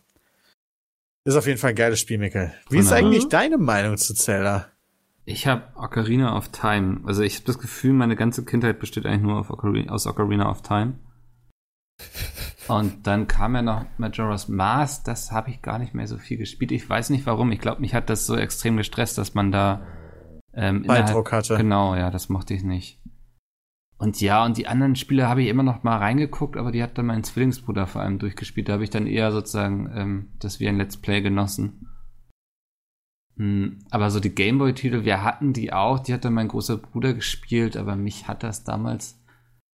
Ist 1.26 1.36
auf 1.38 1.47
jeden 1.47 1.57
Fall 1.57 1.70
ein 1.70 1.76
geiles 1.78 2.01
Spiel, 2.01 2.18
Mikkel. 2.18 2.53
Wie 2.70 2.80
ist 2.80 2.88
Wunderbar. 2.88 2.97
eigentlich 2.97 3.30
deine 3.30 3.57
Meinung 3.57 3.95
zu 3.97 4.14
Zelda? 4.14 4.68
Ich 5.26 5.47
habe 5.47 5.63
Ocarina 5.76 6.36
of 6.36 6.49
Time. 6.49 7.01
Also 7.05 7.21
ich 7.21 7.36
habe 7.36 7.45
das 7.45 7.59
Gefühl, 7.59 7.93
meine 7.93 8.15
ganze 8.15 8.43
Kindheit 8.43 8.80
besteht 8.80 9.05
eigentlich 9.05 9.21
nur 9.21 9.49
Ocarina, 9.49 9.91
aus 9.91 10.05
Ocarina 10.05 10.49
of 10.49 10.61
Time. 10.61 10.95
Und 12.67 13.07
dann 13.07 13.28
kam 13.28 13.55
ja 13.55 13.61
noch 13.61 13.86
Majora's 13.97 14.47
Mask. 14.47 15.05
Das 15.05 15.32
habe 15.32 15.49
ich 15.49 15.61
gar 15.61 15.80
nicht 15.80 15.93
mehr 15.93 16.07
so 16.07 16.17
viel 16.17 16.38
gespielt. 16.38 16.71
Ich 16.71 16.89
weiß 16.89 17.09
nicht 17.09 17.26
warum. 17.26 17.51
Ich 17.51 17.59
glaube, 17.59 17.82
mich 17.82 17.93
hat 17.93 18.09
das 18.09 18.26
so 18.26 18.36
extrem 18.36 18.78
gestresst, 18.78 19.17
dass 19.17 19.34
man 19.34 19.51
da 19.51 19.86
ähm, 20.53 20.89
Eindruck 20.89 21.32
hatte. 21.32 21.57
Genau, 21.57 21.95
ja, 21.95 22.09
das 22.09 22.30
mochte 22.30 22.53
ich 22.53 22.63
nicht. 22.63 23.01
Und 23.97 24.19
ja, 24.19 24.43
und 24.43 24.57
die 24.57 24.67
anderen 24.67 24.95
Spiele 24.95 25.30
habe 25.30 25.43
ich 25.43 25.47
immer 25.47 25.63
noch 25.63 25.84
mal 25.84 25.97
reingeguckt, 25.97 26.57
aber 26.57 26.71
die 26.71 26.84
hat 26.84 26.97
dann 26.97 27.05
mein 27.05 27.24
Zwillingsbruder 27.24 27.88
vor 27.88 28.01
allem 28.01 28.19
durchgespielt. 28.19 28.67
Da 28.67 28.74
habe 28.74 28.84
ich 28.84 28.89
dann 28.89 29.07
eher 29.07 29.32
sozusagen 29.32 29.89
ähm, 29.95 30.28
das 30.39 30.59
wie 30.59 30.67
ein 30.67 30.78
Let's 30.78 30.97
Play 30.97 31.21
genossen. 31.21 31.88
Hm, 33.38 33.80
aber 33.90 34.12
so 34.12 34.20
die 34.20 34.34
Gameboy-Titel, 34.34 35.06
wir 35.06 35.24
hatten 35.24 35.54
die 35.54 35.74
auch, 35.74 36.00
die 36.00 36.14
hat 36.14 36.26
dann 36.26 36.34
mein 36.34 36.48
großer 36.48 36.78
Bruder 36.78 37.14
gespielt, 37.14 37.78
aber 37.78 37.96
mich 37.96 38.28
hat 38.28 38.44
das 38.44 38.64
damals. 38.64 39.20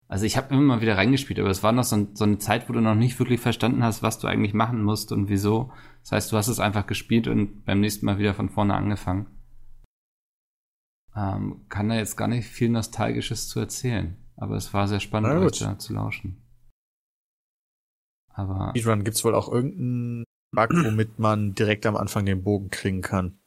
Also 0.08 0.26
ich 0.26 0.38
habe 0.38 0.54
immer 0.54 0.64
mal 0.64 0.82
wieder 0.82 0.98
reingespielt, 0.98 1.40
aber 1.40 1.50
es 1.50 1.62
war 1.62 1.72
noch 1.72 1.84
so, 1.84 1.96
ein, 1.96 2.16
so 2.16 2.24
eine 2.24 2.40
Zeit, 2.40 2.68
wo 2.68 2.74
du 2.74 2.82
noch 2.82 2.96
nicht 2.96 3.20
wirklich 3.20 3.40
verstanden 3.40 3.84
hast, 3.84 4.02
was 4.02 4.18
du 4.18 4.28
eigentlich 4.28 4.54
machen 4.54 4.82
musst 4.82 5.12
und 5.12 5.30
wieso. 5.30 5.72
Das 6.02 6.14
heißt, 6.14 6.32
du 6.32 6.38
hast 6.38 6.48
es 6.48 6.60
einfach 6.60 6.88
gespielt 6.88 7.28
und 7.28 7.66
beim 7.66 7.80
nächsten 7.80 8.06
Mal 8.06 8.18
wieder 8.18 8.34
von 8.34 8.50
vorne 8.50 8.74
angefangen. 8.74 9.28
Ähm, 11.16 11.66
kann 11.70 11.90
da 11.90 11.96
jetzt 11.96 12.16
gar 12.16 12.28
nicht 12.28 12.48
viel 12.48 12.70
Nostalgisches 12.70 13.50
zu 13.50 13.60
erzählen. 13.60 14.18
Aber 14.36 14.56
es 14.56 14.74
war 14.74 14.88
sehr 14.88 15.02
spannend, 15.02 15.34
euch 15.34 15.60
da 15.60 15.78
zu 15.78 15.94
lauschen. 15.94 16.42
Aber 18.30 18.70
Speedrun 18.70 19.04
gibt's 19.04 19.24
wohl 19.26 19.36
auch 19.36 19.52
irgendein 19.52 20.24
Bug, 20.52 20.70
womit 20.72 21.20
man 21.20 21.54
direkt 21.56 21.86
am 21.86 21.98
Anfang 21.98 22.26
den 22.26 22.44
Bogen 22.44 22.70
kriegen 22.70 23.02
kann. 23.02 23.39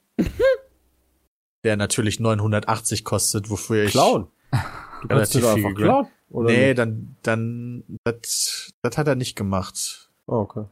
Der 1.65 1.77
natürlich 1.77 2.19
980 2.21 3.05
kostet, 3.05 3.51
wofür 3.51 3.85
ich 3.85 3.91
Klauen. 3.93 4.27
Du 5.03 5.09
kannst 5.09 5.35
relativ 5.35 5.43
da 5.43 5.55
viel 5.69 5.75
klauen. 5.75 6.07
Oder 6.31 6.51
Nee, 6.53 6.67
nicht? 6.69 6.79
dann, 6.79 7.17
dann, 7.23 7.83
das, 8.05 8.73
das 8.83 8.97
hat 8.97 9.09
er 9.09 9.17
nicht 9.17 9.35
gemacht. 9.35 10.11
Oh, 10.27 10.37
okay. 10.37 10.65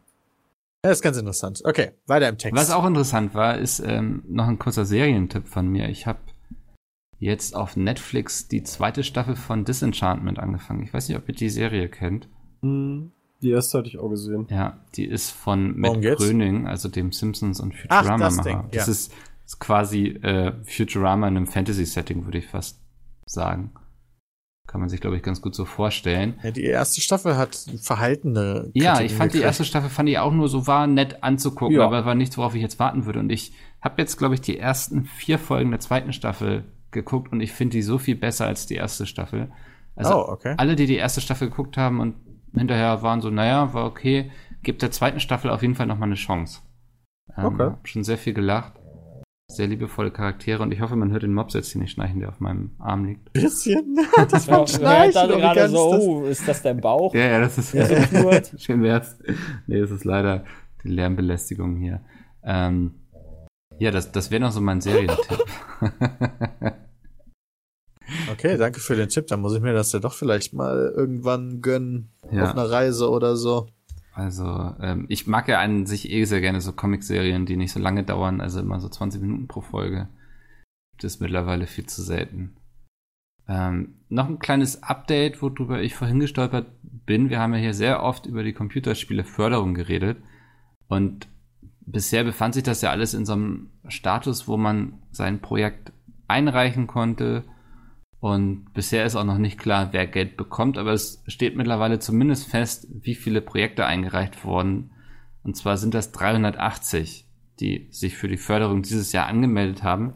Ja, 0.84 0.92
ist 0.92 1.02
ganz 1.02 1.16
interessant. 1.16 1.60
Okay, 1.64 1.90
weiter 2.06 2.28
im 2.28 2.38
Text. 2.38 2.56
Was 2.56 2.70
auch 2.70 2.86
interessant 2.86 3.34
war, 3.34 3.58
ist 3.58 3.80
ähm, 3.84 4.22
noch 4.28 4.46
ein 4.46 4.60
kurzer 4.60 4.84
Serientipp 4.84 5.48
von 5.48 5.66
mir. 5.66 5.88
Ich 5.88 6.06
habe 6.06 6.20
jetzt 7.18 7.56
auf 7.56 7.76
Netflix 7.76 8.46
die 8.46 8.62
zweite 8.62 9.02
Staffel 9.02 9.34
von 9.34 9.64
Disenchantment 9.64 10.38
angefangen. 10.38 10.84
Ich 10.84 10.94
weiß 10.94 11.08
nicht, 11.08 11.18
ob 11.18 11.28
ihr 11.28 11.34
die 11.34 11.50
Serie 11.50 11.88
kennt. 11.88 12.28
Hm, 12.62 13.10
die 13.42 13.50
erste 13.50 13.78
hatte 13.78 13.88
ich 13.88 13.98
auch 13.98 14.08
gesehen. 14.10 14.46
Ja, 14.48 14.78
die 14.94 15.04
ist 15.06 15.30
von 15.30 15.76
Matt? 15.78 16.00
Gröning, 16.00 16.66
also 16.68 16.88
dem 16.88 17.10
Simpsons 17.10 17.58
und 17.58 17.74
Ach, 17.88 18.02
Futurama 18.04 18.24
das. 18.26 18.40
Ding, 18.42 18.62
Das 18.70 18.86
ja. 18.86 18.92
ist, 18.92 19.12
ist 19.50 19.58
quasi 19.58 20.06
äh, 20.08 20.52
Futurama 20.64 21.26
in 21.26 21.36
einem 21.36 21.46
Fantasy-Setting, 21.48 22.24
würde 22.24 22.38
ich 22.38 22.46
fast 22.46 22.80
sagen. 23.26 23.72
Kann 24.68 24.78
man 24.80 24.88
sich, 24.88 25.00
glaube 25.00 25.16
ich, 25.16 25.24
ganz 25.24 25.42
gut 25.42 25.56
so 25.56 25.64
vorstellen. 25.64 26.38
Ja, 26.44 26.52
die 26.52 26.62
erste 26.62 27.00
Staffel 27.00 27.36
hat 27.36 27.56
verhaltene. 27.82 28.70
Ja, 28.74 28.92
Kritiken 28.92 29.06
ich 29.06 29.12
fand 29.14 29.32
die 29.32 29.38
gekriegt. 29.38 29.44
erste 29.46 29.64
Staffel 29.64 29.90
fand 29.90 30.08
ich 30.08 30.18
auch 30.20 30.32
nur 30.32 30.48
so 30.48 30.68
war 30.68 30.86
nett 30.86 31.24
anzugucken, 31.24 31.76
Ja. 31.78 31.84
aber 31.84 32.04
war 32.04 32.14
nichts, 32.14 32.38
worauf 32.38 32.54
ich 32.54 32.62
jetzt 32.62 32.78
warten 32.78 33.06
würde. 33.06 33.18
Und 33.18 33.32
ich 33.32 33.52
habe 33.80 34.00
jetzt, 34.00 34.18
glaube 34.18 34.34
ich, 34.34 34.40
die 34.40 34.56
ersten 34.56 35.04
vier 35.06 35.40
Folgen 35.40 35.72
der 35.72 35.80
zweiten 35.80 36.12
Staffel 36.12 36.64
geguckt 36.92 37.32
und 37.32 37.40
ich 37.40 37.50
finde 37.50 37.72
die 37.72 37.82
so 37.82 37.98
viel 37.98 38.14
besser 38.14 38.46
als 38.46 38.66
die 38.66 38.76
erste 38.76 39.06
Staffel. 39.06 39.50
Also 39.96 40.14
oh, 40.14 40.30
okay. 40.30 40.54
alle, 40.58 40.76
die 40.76 40.86
die 40.86 40.94
erste 40.96 41.20
Staffel 41.20 41.48
geguckt 41.48 41.76
haben 41.76 41.98
und 41.98 42.14
hinterher 42.54 43.02
waren 43.02 43.20
so, 43.20 43.30
naja, 43.30 43.74
war 43.74 43.86
okay, 43.86 44.30
gibt 44.62 44.82
der 44.82 44.92
zweiten 44.92 45.18
Staffel 45.18 45.50
auf 45.50 45.62
jeden 45.62 45.74
Fall 45.74 45.86
nochmal 45.86 46.08
eine 46.08 46.14
Chance. 46.14 46.60
Ähm, 47.36 47.46
Okay. 47.46 47.74
Schon 47.84 48.04
sehr 48.04 48.18
viel 48.18 48.34
gelacht. 48.34 48.74
Sehr 49.50 49.66
liebevolle 49.66 50.10
Charaktere 50.10 50.62
und 50.62 50.72
ich 50.72 50.80
hoffe, 50.80 50.94
man 50.96 51.10
hört 51.10 51.22
den 51.24 51.34
Mops 51.34 51.54
jetzt 51.54 51.72
hier 51.72 51.80
nicht 51.80 51.90
schnarchen, 51.92 52.20
der 52.20 52.28
auf 52.28 52.38
meinem 52.40 52.70
Arm 52.78 53.04
liegt. 53.04 53.32
Bisschen. 53.32 53.98
das 54.30 54.46
war 54.48 54.62
ich 54.64 54.70
Schnarchen. 54.70 55.12
dachte 55.12 55.36
wie 55.36 55.40
gerade 55.40 55.68
so, 55.68 55.92
das- 55.92 56.02
oh, 56.02 56.24
ist 56.26 56.48
das 56.48 56.62
dein 56.62 56.80
Bauch? 56.80 57.14
Ja, 57.14 57.26
ja, 57.26 57.40
das 57.40 57.58
ist 57.58 57.74
Ja, 57.74 57.84
so 58.42 58.56
schön 58.58 58.82
wär's. 58.82 59.18
Nee, 59.66 59.78
es 59.78 59.90
ist 59.90 60.04
leider 60.04 60.44
die 60.84 60.88
Lärmbelästigung 60.88 61.76
hier. 61.76 62.00
Ähm, 62.44 62.94
ja, 63.78 63.90
das, 63.90 64.12
das 64.12 64.30
wäre 64.30 64.40
noch 64.40 64.52
so 64.52 64.60
mein 64.60 64.80
Serientipp. 64.80 65.44
Okay, 68.32 68.56
danke 68.56 68.80
für 68.80 68.96
den 68.96 69.08
Tipp. 69.08 69.28
Dann 69.28 69.40
muss 69.40 69.54
ich 69.54 69.60
mir 69.60 69.72
das 69.72 69.92
ja 69.92 70.00
doch 70.00 70.14
vielleicht 70.14 70.52
mal 70.52 70.92
irgendwann 70.96 71.60
gönnen. 71.62 72.10
Ja. 72.32 72.44
Auf 72.44 72.50
einer 72.52 72.68
Reise 72.70 73.08
oder 73.08 73.36
so. 73.36 73.68
Also, 74.20 74.74
ähm, 74.82 75.06
ich 75.08 75.26
mag 75.26 75.48
ja 75.48 75.60
an 75.60 75.86
sich 75.86 76.10
eh 76.10 76.24
sehr 76.24 76.42
gerne 76.42 76.60
so 76.60 76.74
Comic-Serien, 76.74 77.46
die 77.46 77.56
nicht 77.56 77.72
so 77.72 77.80
lange 77.80 78.04
dauern, 78.04 78.42
also 78.42 78.60
immer 78.60 78.78
so 78.78 78.90
20 78.90 79.22
Minuten 79.22 79.48
pro 79.48 79.62
Folge. 79.62 80.08
Gibt 80.92 81.04
es 81.04 81.20
mittlerweile 81.20 81.66
viel 81.66 81.86
zu 81.86 82.02
selten. 82.02 82.54
Ähm, 83.48 83.94
noch 84.10 84.28
ein 84.28 84.38
kleines 84.38 84.82
Update, 84.82 85.40
worüber 85.40 85.80
ich 85.80 85.94
vorhin 85.94 86.20
gestolpert 86.20 86.66
bin. 86.82 87.30
Wir 87.30 87.40
haben 87.40 87.54
ja 87.54 87.60
hier 87.60 87.72
sehr 87.72 88.02
oft 88.02 88.26
über 88.26 88.42
die 88.42 88.52
Computerspiele-Förderung 88.52 89.72
geredet. 89.72 90.18
Und 90.86 91.26
bisher 91.80 92.22
befand 92.22 92.52
sich 92.52 92.62
das 92.62 92.82
ja 92.82 92.90
alles 92.90 93.14
in 93.14 93.24
so 93.24 93.32
einem 93.32 93.70
Status, 93.88 94.48
wo 94.48 94.58
man 94.58 95.00
sein 95.12 95.40
Projekt 95.40 95.94
einreichen 96.28 96.86
konnte. 96.86 97.44
Und 98.20 98.72
bisher 98.74 99.06
ist 99.06 99.16
auch 99.16 99.24
noch 99.24 99.38
nicht 99.38 99.58
klar, 99.58 99.92
wer 99.92 100.06
Geld 100.06 100.36
bekommt, 100.36 100.76
aber 100.76 100.92
es 100.92 101.22
steht 101.26 101.56
mittlerweile 101.56 101.98
zumindest 101.98 102.48
fest, 102.48 102.86
wie 102.90 103.14
viele 103.14 103.40
Projekte 103.40 103.86
eingereicht 103.86 104.44
wurden. 104.44 104.90
Und 105.42 105.56
zwar 105.56 105.78
sind 105.78 105.94
das 105.94 106.12
380, 106.12 107.26
die 107.60 107.88
sich 107.90 108.16
für 108.16 108.28
die 108.28 108.36
Förderung 108.36 108.82
dieses 108.82 109.12
Jahr 109.12 109.26
angemeldet 109.26 109.82
haben. 109.82 110.14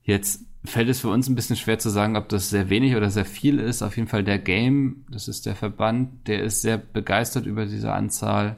Jetzt 0.00 0.46
fällt 0.64 0.88
es 0.88 1.00
für 1.00 1.10
uns 1.10 1.28
ein 1.28 1.34
bisschen 1.34 1.56
schwer 1.56 1.78
zu 1.78 1.90
sagen, 1.90 2.16
ob 2.16 2.30
das 2.30 2.48
sehr 2.48 2.70
wenig 2.70 2.96
oder 2.96 3.10
sehr 3.10 3.26
viel 3.26 3.58
ist. 3.58 3.82
Auf 3.82 3.96
jeden 3.96 4.08
Fall 4.08 4.24
der 4.24 4.38
Game, 4.38 5.04
das 5.10 5.28
ist 5.28 5.44
der 5.44 5.56
Verband, 5.56 6.26
der 6.26 6.42
ist 6.42 6.62
sehr 6.62 6.78
begeistert 6.78 7.44
über 7.44 7.66
diese 7.66 7.92
Anzahl. 7.92 8.56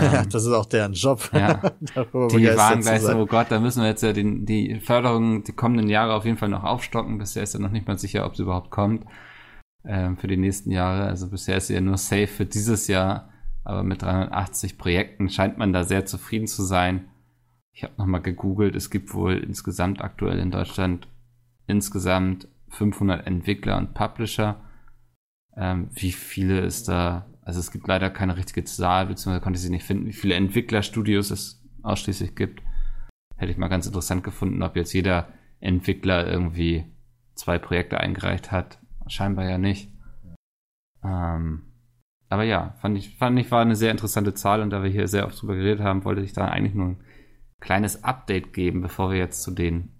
Ähm, 0.00 0.28
das 0.30 0.44
ist 0.44 0.52
auch 0.52 0.66
deren 0.66 0.92
Job. 0.92 1.30
ja. 1.32 1.54
Die 1.94 2.56
waren 2.56 2.80
gleich 2.80 3.02
so, 3.02 3.16
oh 3.16 3.26
Gott, 3.26 3.46
da 3.50 3.60
müssen 3.60 3.82
wir 3.82 3.88
jetzt 3.88 4.02
ja 4.02 4.12
den, 4.12 4.46
die 4.46 4.80
Förderung 4.80 5.44
die 5.44 5.52
kommenden 5.52 5.88
Jahre 5.88 6.14
auf 6.14 6.24
jeden 6.24 6.36
Fall 6.36 6.48
noch 6.48 6.64
aufstocken. 6.64 7.18
Bisher 7.18 7.42
ist 7.42 7.54
ja 7.54 7.60
noch 7.60 7.70
nicht 7.70 7.86
mal 7.86 7.98
sicher, 7.98 8.26
ob 8.26 8.36
sie 8.36 8.42
überhaupt 8.42 8.70
kommt 8.70 9.04
ähm, 9.84 10.16
für 10.16 10.28
die 10.28 10.36
nächsten 10.36 10.70
Jahre. 10.70 11.04
Also 11.04 11.28
bisher 11.28 11.56
ist 11.56 11.68
sie 11.68 11.74
ja 11.74 11.80
nur 11.80 11.96
safe 11.96 12.26
für 12.26 12.46
dieses 12.46 12.86
Jahr, 12.88 13.30
aber 13.64 13.82
mit 13.82 14.02
380 14.02 14.78
Projekten 14.78 15.28
scheint 15.28 15.58
man 15.58 15.72
da 15.72 15.84
sehr 15.84 16.06
zufrieden 16.06 16.46
zu 16.46 16.62
sein. 16.62 17.08
Ich 17.72 17.84
habe 17.84 17.94
nochmal 17.96 18.22
gegoogelt, 18.22 18.74
es 18.74 18.90
gibt 18.90 19.14
wohl 19.14 19.38
insgesamt 19.38 20.02
aktuell 20.02 20.38
in 20.38 20.50
Deutschland 20.50 21.08
insgesamt 21.66 22.48
500 22.70 23.26
Entwickler 23.26 23.78
und 23.78 23.94
Publisher. 23.94 24.60
Ähm, 25.56 25.88
wie 25.92 26.12
viele 26.12 26.60
ist 26.60 26.88
da? 26.88 27.26
Also 27.42 27.60
es 27.60 27.70
gibt 27.70 27.88
leider 27.88 28.10
keine 28.10 28.36
richtige 28.36 28.64
Zahl, 28.64 29.06
beziehungsweise 29.06 29.42
konnte 29.42 29.56
ich 29.56 29.62
sie 29.62 29.70
nicht 29.70 29.84
finden, 29.84 30.06
wie 30.06 30.12
viele 30.12 30.34
Entwicklerstudios 30.34 31.30
es 31.30 31.62
ausschließlich 31.82 32.34
gibt. 32.34 32.62
Hätte 33.36 33.52
ich 33.52 33.58
mal 33.58 33.68
ganz 33.68 33.86
interessant 33.86 34.22
gefunden, 34.22 34.62
ob 34.62 34.76
jetzt 34.76 34.92
jeder 34.92 35.32
Entwickler 35.60 36.26
irgendwie 36.26 36.84
zwei 37.34 37.58
Projekte 37.58 37.98
eingereicht 37.98 38.52
hat. 38.52 38.78
Scheinbar 39.06 39.48
ja 39.48 39.58
nicht. 39.58 39.90
Ähm, 41.02 41.62
aber 42.28 42.44
ja, 42.44 42.74
fand 42.80 42.98
ich, 42.98 43.16
fand 43.16 43.38
ich, 43.38 43.50
war 43.50 43.62
eine 43.62 43.76
sehr 43.76 43.90
interessante 43.90 44.34
Zahl 44.34 44.60
und 44.60 44.70
da 44.70 44.82
wir 44.82 44.90
hier 44.90 45.08
sehr 45.08 45.26
oft 45.26 45.40
drüber 45.40 45.56
geredet 45.56 45.80
haben, 45.80 46.04
wollte 46.04 46.20
ich 46.20 46.32
da 46.32 46.46
eigentlich 46.46 46.74
nur 46.74 46.88
ein 46.88 47.04
kleines 47.60 48.04
Update 48.04 48.52
geben, 48.52 48.82
bevor 48.82 49.10
wir 49.10 49.18
jetzt 49.18 49.42
zu 49.42 49.50
den 49.50 49.90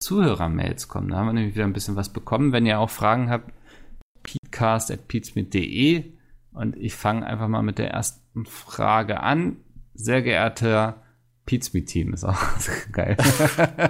Zuhörermails 0.00 0.88
kommen. 0.88 1.08
Da 1.08 1.16
haben 1.16 1.26
wir 1.26 1.32
nämlich 1.32 1.54
wieder 1.54 1.64
ein 1.64 1.72
bisschen 1.72 1.96
was 1.96 2.12
bekommen. 2.12 2.52
Wenn 2.52 2.66
ihr 2.66 2.78
auch 2.78 2.90
Fragen 2.90 3.30
habt, 3.30 3.52
peatcast.peatsmit.de 4.22 6.17
und 6.58 6.76
ich 6.76 6.94
fange 6.94 7.24
einfach 7.24 7.46
mal 7.46 7.62
mit 7.62 7.78
der 7.78 7.90
ersten 7.90 8.44
Frage 8.44 9.20
an. 9.20 9.58
Sehr 9.94 10.22
geehrter 10.22 11.02
Peatsmeet-Team, 11.46 12.12
ist 12.12 12.24
auch 12.24 12.36
geil. 12.92 13.16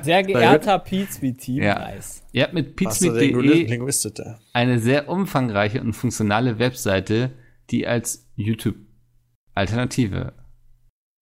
Sehr 0.03 0.23
geehrter 0.23 0.79
Pizmeet-Team. 0.79 1.63
Ja. 1.63 1.79
Nice. 1.79 2.23
Ihr 2.31 2.45
habt 2.45 2.53
mit 2.53 2.79
Linguist 2.79 4.19
da. 4.19 4.39
eine 4.53 4.79
sehr 4.79 5.09
umfangreiche 5.09 5.81
und 5.81 5.95
funktionale 5.95 6.59
Webseite, 6.59 7.33
die 7.71 7.87
als 7.87 8.31
YouTube-Alternative 8.37 10.35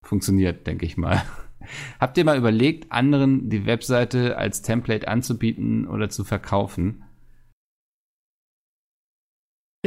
funktioniert, 0.03 0.67
denke 0.67 0.85
ich 0.85 0.97
mal. 0.97 1.23
Habt 1.99 2.17
ihr 2.17 2.25
mal 2.25 2.37
überlegt, 2.37 2.91
anderen 2.91 3.49
die 3.49 3.65
Webseite 3.65 4.37
als 4.37 4.61
Template 4.61 5.07
anzubieten 5.07 5.87
oder 5.87 6.09
zu 6.09 6.23
verkaufen? 6.25 7.03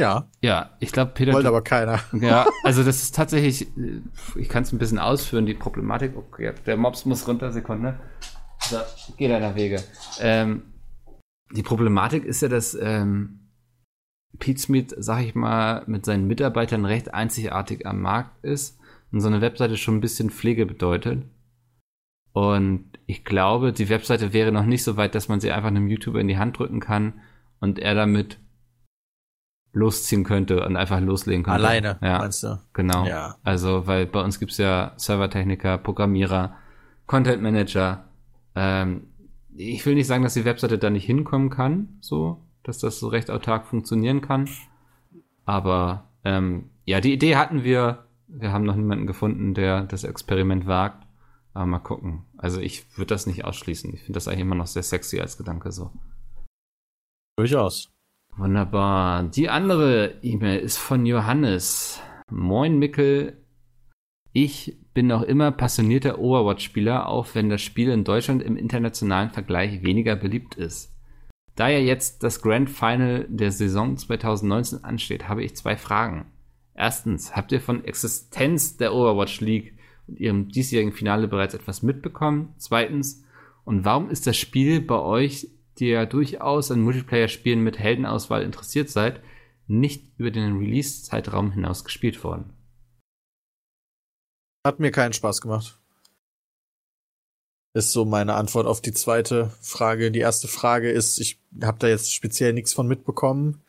Ja, 0.01 0.27
Ja, 0.41 0.71
ich 0.79 0.91
glaube, 0.91 1.11
Peter, 1.13 1.33
wollte 1.33 1.47
aber 1.47 1.61
keiner. 1.61 1.99
Ja, 2.13 2.45
also 2.63 2.83
das 2.83 3.03
ist 3.03 3.15
tatsächlich, 3.15 3.67
ich 4.35 4.49
kann 4.49 4.63
es 4.63 4.71
ein 4.71 4.79
bisschen 4.79 4.99
ausführen, 4.99 5.45
die 5.45 5.53
Problematik. 5.53 6.15
Okay, 6.15 6.53
der 6.65 6.75
Mops 6.77 7.05
muss 7.05 7.27
runter, 7.27 7.51
Sekunde. 7.51 7.99
So, 8.59 8.77
geh 9.17 9.27
deiner 9.27 9.55
Wege. 9.55 9.83
Ähm, 10.19 10.63
die 11.51 11.63
Problematik 11.63 12.25
ist 12.25 12.41
ja, 12.41 12.47
dass 12.47 12.73
ähm, 12.73 13.41
Pete 14.39 14.59
Smith, 14.59 14.95
sag 14.97 15.23
ich 15.23 15.35
mal, 15.35 15.83
mit 15.87 16.05
seinen 16.05 16.25
Mitarbeitern 16.27 16.85
recht 16.85 17.13
einzigartig 17.13 17.85
am 17.85 18.01
Markt 18.01 18.43
ist 18.43 18.79
und 19.11 19.21
so 19.21 19.27
eine 19.27 19.41
Webseite 19.41 19.77
schon 19.77 19.97
ein 19.97 20.01
bisschen 20.01 20.29
Pflege 20.29 20.65
bedeutet. 20.65 21.23
Und 22.33 22.85
ich 23.05 23.25
glaube, 23.25 23.73
die 23.73 23.89
Webseite 23.89 24.33
wäre 24.33 24.51
noch 24.51 24.65
nicht 24.65 24.83
so 24.83 24.95
weit, 24.97 25.15
dass 25.15 25.27
man 25.27 25.41
sie 25.41 25.51
einfach 25.51 25.67
einem 25.67 25.87
YouTuber 25.87 26.19
in 26.19 26.27
die 26.27 26.37
Hand 26.37 26.57
drücken 26.57 26.79
kann 26.79 27.13
und 27.59 27.77
er 27.77 27.93
damit 27.93 28.39
losziehen 29.73 30.23
könnte 30.23 30.65
und 30.65 30.75
einfach 30.75 30.99
loslegen 30.99 31.43
könnte. 31.43 31.55
Alleine, 31.55 31.97
ja. 32.01 32.19
meinst 32.19 32.43
du? 32.43 32.59
Genau. 32.73 33.05
Ja. 33.05 33.37
Also, 33.43 33.87
weil 33.87 34.05
bei 34.05 34.21
uns 34.21 34.39
gibt's 34.39 34.57
ja 34.57 34.93
Servertechniker, 34.97 35.77
Programmierer, 35.77 36.55
Content 37.07 37.41
Manager. 37.41 38.05
Ähm, 38.55 39.07
ich 39.55 39.85
will 39.85 39.95
nicht 39.95 40.07
sagen, 40.07 40.23
dass 40.23 40.33
die 40.33 40.45
Webseite 40.45 40.77
da 40.77 40.89
nicht 40.89 41.05
hinkommen 41.05 41.49
kann, 41.49 41.97
so, 42.01 42.41
dass 42.63 42.79
das 42.79 42.99
so 42.99 43.07
recht 43.07 43.31
autark 43.31 43.67
funktionieren 43.67 44.21
kann. 44.21 44.49
Aber 45.45 46.09
ähm, 46.23 46.69
ja, 46.85 47.01
die 47.01 47.13
Idee 47.13 47.35
hatten 47.35 47.63
wir. 47.63 48.05
Wir 48.33 48.53
haben 48.53 48.63
noch 48.63 48.75
niemanden 48.75 49.07
gefunden, 49.07 49.53
der 49.53 49.83
das 49.83 50.05
Experiment 50.05 50.65
wagt. 50.65 51.05
Aber 51.53 51.65
mal 51.65 51.79
gucken. 51.79 52.23
Also 52.37 52.61
ich 52.61 52.97
würde 52.97 53.13
das 53.13 53.27
nicht 53.27 53.43
ausschließen. 53.43 53.93
Ich 53.93 54.03
finde 54.03 54.13
das 54.13 54.27
eigentlich 54.27 54.41
immer 54.41 54.55
noch 54.55 54.67
sehr 54.67 54.83
sexy 54.83 55.19
als 55.19 55.37
Gedanke 55.37 55.73
so. 55.73 55.91
Durchaus. 57.35 57.90
Wunderbar. 58.37 59.23
Die 59.23 59.49
andere 59.49 60.19
E-Mail 60.21 60.59
ist 60.59 60.77
von 60.77 61.05
Johannes. 61.05 62.01
Moin 62.29 62.79
Mickel. 62.79 63.37
Ich 64.31 64.77
bin 64.93 65.07
noch 65.07 65.21
immer 65.21 65.51
passionierter 65.51 66.17
Overwatch-Spieler, 66.19 67.07
auch 67.07 67.27
wenn 67.33 67.49
das 67.49 67.61
Spiel 67.61 67.89
in 67.89 68.05
Deutschland 68.05 68.41
im 68.41 68.55
internationalen 68.55 69.29
Vergleich 69.29 69.83
weniger 69.83 70.15
beliebt 70.15 70.55
ist. 70.55 70.95
Da 71.55 71.67
ja 71.67 71.79
jetzt 71.79 72.23
das 72.23 72.41
Grand 72.41 72.69
Final 72.69 73.27
der 73.29 73.51
Saison 73.51 73.97
2019 73.97 74.83
ansteht, 74.85 75.27
habe 75.27 75.43
ich 75.43 75.55
zwei 75.57 75.75
Fragen. 75.75 76.31
Erstens, 76.73 77.35
habt 77.35 77.51
ihr 77.51 77.59
von 77.59 77.83
Existenz 77.83 78.77
der 78.77 78.93
Overwatch 78.93 79.41
League 79.41 79.77
und 80.07 80.19
ihrem 80.19 80.47
diesjährigen 80.47 80.93
Finale 80.93 81.27
bereits 81.27 81.53
etwas 81.53 81.83
mitbekommen? 81.83 82.53
Zweitens, 82.57 83.25
und 83.65 83.83
warum 83.83 84.09
ist 84.09 84.25
das 84.25 84.37
Spiel 84.37 84.81
bei 84.81 84.99
euch, 84.99 85.49
die 85.79 85.87
ja 85.87 86.05
durchaus 86.05 86.71
an 86.71 86.81
Multiplayer-Spielen 86.81 87.61
mit 87.61 87.79
Heldenauswahl 87.79 88.43
interessiert 88.43 88.89
seid, 88.89 89.21
nicht 89.67 90.05
über 90.17 90.31
den 90.31 90.57
Release-Zeitraum 90.57 91.51
hinaus 91.51 91.83
gespielt 91.83 92.23
worden? 92.23 92.53
Hat 94.65 94.79
mir 94.79 94.91
keinen 94.91 95.13
Spaß 95.13 95.41
gemacht. 95.41 95.79
Ist 97.73 97.93
so 97.93 98.03
meine 98.03 98.35
Antwort 98.35 98.67
auf 98.67 98.81
die 98.81 98.91
zweite 98.91 99.49
Frage. 99.61 100.11
Die 100.11 100.19
erste 100.19 100.47
Frage 100.47 100.91
ist, 100.91 101.19
ich 101.19 101.39
habe 101.61 101.79
da 101.79 101.87
jetzt 101.87 102.13
speziell 102.13 102.53
nichts 102.53 102.73
von 102.73 102.87
mitbekommen, 102.87 103.63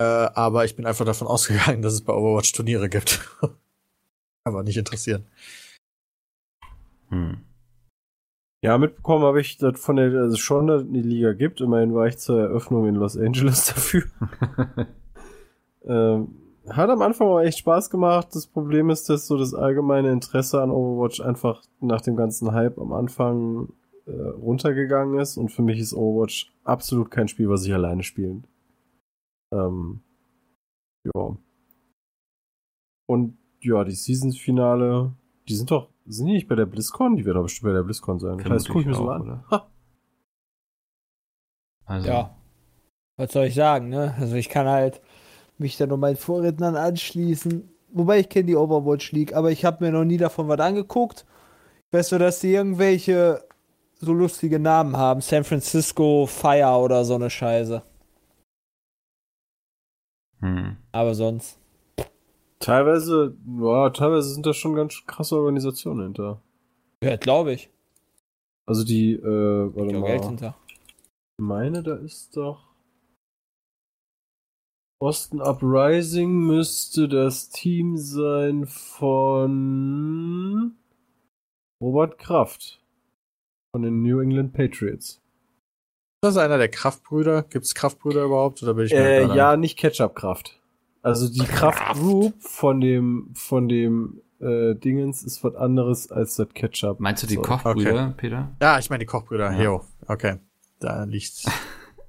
äh, 0.00 0.04
aber 0.04 0.64
ich 0.64 0.74
bin 0.74 0.86
einfach 0.86 1.04
davon 1.04 1.28
ausgegangen, 1.28 1.82
dass 1.82 1.92
es 1.92 2.02
bei 2.02 2.14
Overwatch 2.14 2.52
Turniere 2.52 2.88
gibt. 2.88 3.20
aber 4.44 4.62
nicht 4.62 4.78
interessieren. 4.78 5.26
Hm. 7.10 7.44
Ja, 8.62 8.76
mitbekommen 8.76 9.24
habe 9.24 9.40
ich 9.40 9.56
das 9.56 9.80
von 9.80 9.96
der, 9.96 10.12
also 10.12 10.36
schon, 10.36 10.66
dass 10.66 10.82
eine 10.82 11.00
Liga 11.00 11.32
gibt. 11.32 11.60
Immerhin 11.62 11.94
war 11.94 12.06
ich 12.06 12.18
zur 12.18 12.40
Eröffnung 12.40 12.86
in 12.86 12.94
Los 12.94 13.16
Angeles 13.16 13.66
dafür. 13.74 14.04
ähm, 15.84 16.36
hat 16.68 16.90
am 16.90 17.00
Anfang 17.00 17.28
auch 17.28 17.40
echt 17.40 17.58
Spaß 17.58 17.88
gemacht. 17.88 18.28
Das 18.32 18.46
Problem 18.46 18.90
ist, 18.90 19.08
dass 19.08 19.26
so 19.26 19.38
das 19.38 19.54
allgemeine 19.54 20.12
Interesse 20.12 20.60
an 20.60 20.70
Overwatch 20.70 21.20
einfach 21.20 21.62
nach 21.80 22.02
dem 22.02 22.16
ganzen 22.16 22.52
Hype 22.52 22.78
am 22.78 22.92
Anfang 22.92 23.72
äh, 24.06 24.12
runtergegangen 24.12 25.18
ist. 25.18 25.38
Und 25.38 25.48
für 25.48 25.62
mich 25.62 25.78
ist 25.78 25.94
Overwatch 25.94 26.52
absolut 26.62 27.10
kein 27.10 27.28
Spiel, 27.28 27.48
was 27.48 27.64
ich 27.64 27.72
alleine 27.72 28.02
spielen. 28.02 28.46
Ähm, 29.52 30.00
ja. 31.14 31.36
Und 33.06 33.38
ja, 33.62 33.84
die 33.84 33.94
Season-Finale, 33.94 35.12
die 35.48 35.56
sind 35.56 35.70
doch 35.70 35.88
sind 36.10 36.26
die 36.26 36.32
nicht 36.32 36.48
bei 36.48 36.54
der 36.54 36.66
BlizzCon? 36.66 37.16
Die 37.16 37.24
werden 37.24 37.36
doch 37.36 37.44
bestimmt 37.44 37.70
bei 37.70 37.74
der 37.74 37.82
BlizzCon 37.82 38.18
sein. 38.18 38.38
Das 38.38 38.50
heißt, 38.50 38.68
guck 38.68 38.82
ich 38.82 38.86
mir 38.86 38.94
so 38.94 39.08
an. 39.08 39.44
Also. 41.84 42.08
Ja. 42.08 42.36
Was 43.16 43.32
soll 43.32 43.46
ich 43.46 43.54
sagen, 43.54 43.88
ne? 43.88 44.14
Also 44.18 44.36
ich 44.36 44.48
kann 44.48 44.66
halt 44.66 45.00
mich 45.58 45.76
da 45.76 45.86
nur 45.86 45.98
meinen 45.98 46.16
Vorrednern 46.16 46.76
anschließen. 46.76 47.68
Wobei 47.92 48.20
ich 48.20 48.28
kenne 48.28 48.46
die 48.46 48.56
Overwatch 48.56 49.12
League, 49.12 49.34
aber 49.34 49.50
ich 49.50 49.64
habe 49.64 49.84
mir 49.84 49.90
noch 49.90 50.04
nie 50.04 50.16
davon 50.16 50.48
was 50.48 50.60
angeguckt. 50.60 51.26
Ich 51.86 51.98
weiß 51.98 52.12
nur, 52.12 52.20
dass 52.20 52.40
die 52.40 52.52
irgendwelche 52.52 53.44
so 53.98 54.12
lustige 54.12 54.58
Namen 54.58 54.96
haben. 54.96 55.20
San 55.20 55.44
Francisco 55.44 56.26
Fire 56.26 56.78
oder 56.78 57.04
so 57.04 57.16
eine 57.16 57.28
Scheiße. 57.28 57.82
Hm. 60.40 60.76
Aber 60.92 61.14
sonst. 61.14 61.59
Teilweise, 62.60 63.36
ja, 63.60 63.90
teilweise 63.90 64.34
sind 64.34 64.44
da 64.44 64.52
schon 64.52 64.74
ganz 64.74 65.02
krasse 65.06 65.36
Organisationen 65.36 66.02
hinter. 66.02 66.42
Ja, 67.02 67.16
glaube 67.16 67.54
ich. 67.54 67.70
Also 68.66 68.84
die, 68.84 69.14
äh, 69.14 69.74
warte 69.74 69.98
mal. 69.98 70.06
Geld 70.06 70.24
hinter. 70.26 70.54
Ich 70.68 71.42
meine, 71.42 71.82
da 71.82 71.96
ist 71.96 72.36
doch. 72.36 72.68
Boston 75.00 75.40
Uprising 75.40 76.46
müsste 76.46 77.08
das 77.08 77.48
Team 77.48 77.96
sein 77.96 78.66
von 78.66 79.16
Robert 81.82 82.18
Kraft. 82.18 82.82
Von 83.74 83.82
den 83.82 84.02
New 84.02 84.20
England 84.20 84.52
Patriots. 84.52 85.22
Ist 86.22 86.34
das 86.34 86.36
einer 86.36 86.58
der 86.58 86.68
Kraftbrüder? 86.68 87.44
Gibt 87.44 87.64
es 87.64 87.74
Kraftbrüder 87.74 88.24
überhaupt? 88.24 88.62
Oder 88.62 88.74
bin 88.74 88.84
ich 88.84 88.92
äh, 88.92 89.24
ja, 89.34 89.56
nicht 89.56 89.78
Ketchup-Kraft. 89.78 90.59
Also 91.02 91.28
die 91.32 91.40
Kraft 91.40 91.94
Group 91.94 92.34
von 92.40 92.80
dem, 92.80 93.30
von 93.34 93.68
dem 93.68 94.20
äh, 94.40 94.74
Dingens 94.74 95.22
ist 95.22 95.42
was 95.44 95.54
anderes 95.54 96.10
als 96.10 96.36
das 96.36 96.48
Ketchup. 96.50 97.00
Meinst 97.00 97.22
du 97.22 97.26
die 97.26 97.34
so. 97.34 97.42
Kochbrüder, 97.42 98.08
okay. 98.08 98.14
Peter? 98.16 98.56
Ja, 98.60 98.78
ich 98.78 98.90
meine 98.90 99.00
die 99.00 99.06
Kochbrüder. 99.06 99.52
Ja. 99.52 99.62
Jo, 99.62 99.84
okay. 100.06 100.38
Da 100.78 101.04
liegt's. 101.04 101.44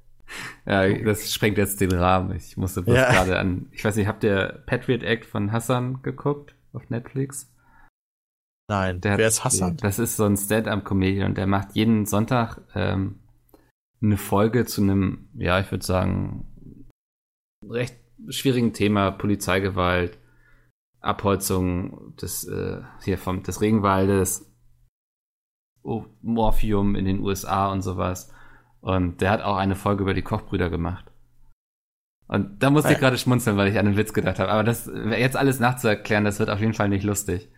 ja, 0.66 0.88
das 1.04 1.34
sprengt 1.34 1.58
jetzt 1.58 1.82
den 1.82 1.92
Rahmen. 1.92 2.36
Ich 2.36 2.58
musste 2.58 2.82
bloß 2.82 2.96
ja. 2.96 3.12
gerade 3.12 3.38
an, 3.38 3.68
ich 3.72 3.84
weiß 3.84 3.96
nicht, 3.96 4.08
habt 4.08 4.24
ihr 4.24 4.64
Patriot 4.66 5.04
Act 5.04 5.26
von 5.26 5.52
Hassan 5.52 6.02
geguckt 6.04 6.56
auf 6.74 6.90
Netflix? 6.90 7.52
Nein, 8.70 9.02
der 9.02 9.18
wer 9.18 9.28
ist 9.28 9.44
Hassan? 9.44 9.78
Das 9.78 10.00
ist 10.00 10.16
so 10.16 10.26
ein 10.26 10.38
Stand-up-Comedian 10.38 11.30
und 11.30 11.38
der 11.38 11.48
macht 11.48 11.76
jeden 11.76 12.06
Sonntag 12.06 12.62
ähm, 12.74 13.20
eine 14.02 14.18
Folge 14.18 14.66
zu 14.66 14.82
einem, 14.82 15.30
ja, 15.34 15.60
ich 15.60 15.70
würde 15.72 15.86
sagen, 15.86 16.46
recht 17.70 18.01
schwierigen 18.30 18.74
Thema 18.74 19.12
Polizeigewalt, 19.12 20.18
Abholzung 21.00 22.16
des, 22.18 22.48
äh, 22.48 22.82
hier 23.04 23.18
vom, 23.18 23.44
des 23.44 23.62
Regenwaldes, 23.62 24.52
Morphium 26.22 26.96
in 26.96 27.06
den 27.06 27.20
USA 27.20 27.72
und 27.72 27.82
sowas. 27.82 28.32
Und 28.82 29.22
der 29.22 29.32
hat 29.32 29.42
auch 29.42 29.58
eine 29.58 29.76
Folge 29.76 30.04
über 30.04 30.14
die 30.14 30.22
Kochbrüder 30.22 30.70
gemacht. 30.70 31.06
Und 32.28 32.64
da 32.64 32.70
musste 32.70 32.94
ich 32.94 33.00
gerade 33.00 33.18
schmunzeln, 33.18 33.58
weil 33.58 33.68
ich 33.68 33.78
an 33.78 33.86
den 33.86 33.98
Witz 33.98 34.14
gedacht 34.14 34.40
habe. 34.40 34.52
Aber 34.52 34.64
das 34.64 34.90
jetzt 35.18 35.36
alles 35.36 35.60
nachzuerklären, 35.60 36.24
das 36.24 36.40
wird 36.40 36.50
auf 36.50 36.62
jeden 36.62 36.74
Fall 36.74 36.88
nicht 36.88 37.04
lustig. 37.04 37.50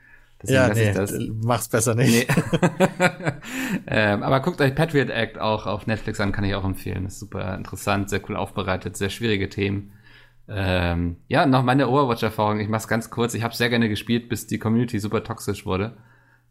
Deswegen 0.42 0.60
ja, 0.60 0.74
nee, 0.74 0.94
das, 0.94 1.14
mach's 1.44 1.70
besser 1.70 1.96
nicht. 1.96 2.28
Nee. 2.28 2.36
ähm, 3.88 4.24
aber 4.24 4.42
guckt 4.42 4.60
euch 4.60 4.76
Patriot 4.76 5.10
Act 5.10 5.40
auch 5.40 5.68
auf 5.68 5.88
Netflix 5.88 6.20
an, 6.20 6.32
kann 6.32 6.44
ich 6.44 6.56
auch 6.56 6.66
empfehlen. 6.66 7.06
Ist 7.06 7.20
super 7.20 7.56
interessant, 7.56 8.10
sehr 8.10 8.20
cool 8.28 8.36
aufbereitet, 8.36 8.98
sehr 8.98 9.10
schwierige 9.10 9.48
Themen. 9.48 9.94
Ähm, 10.48 11.18
ja, 11.28 11.46
noch 11.46 11.64
meine 11.64 11.88
Overwatch-Erfahrung. 11.88 12.60
Ich 12.60 12.70
mach's 12.70 12.88
ganz 12.88 13.10
kurz. 13.10 13.34
Ich 13.34 13.44
habe 13.44 13.56
sehr 13.56 13.70
gerne 13.70 13.90
gespielt, 13.90 14.30
bis 14.30 14.48
die 14.48 14.60
Community 14.60 15.00
super 15.00 15.24
toxisch 15.24 15.66
wurde. 15.66 15.98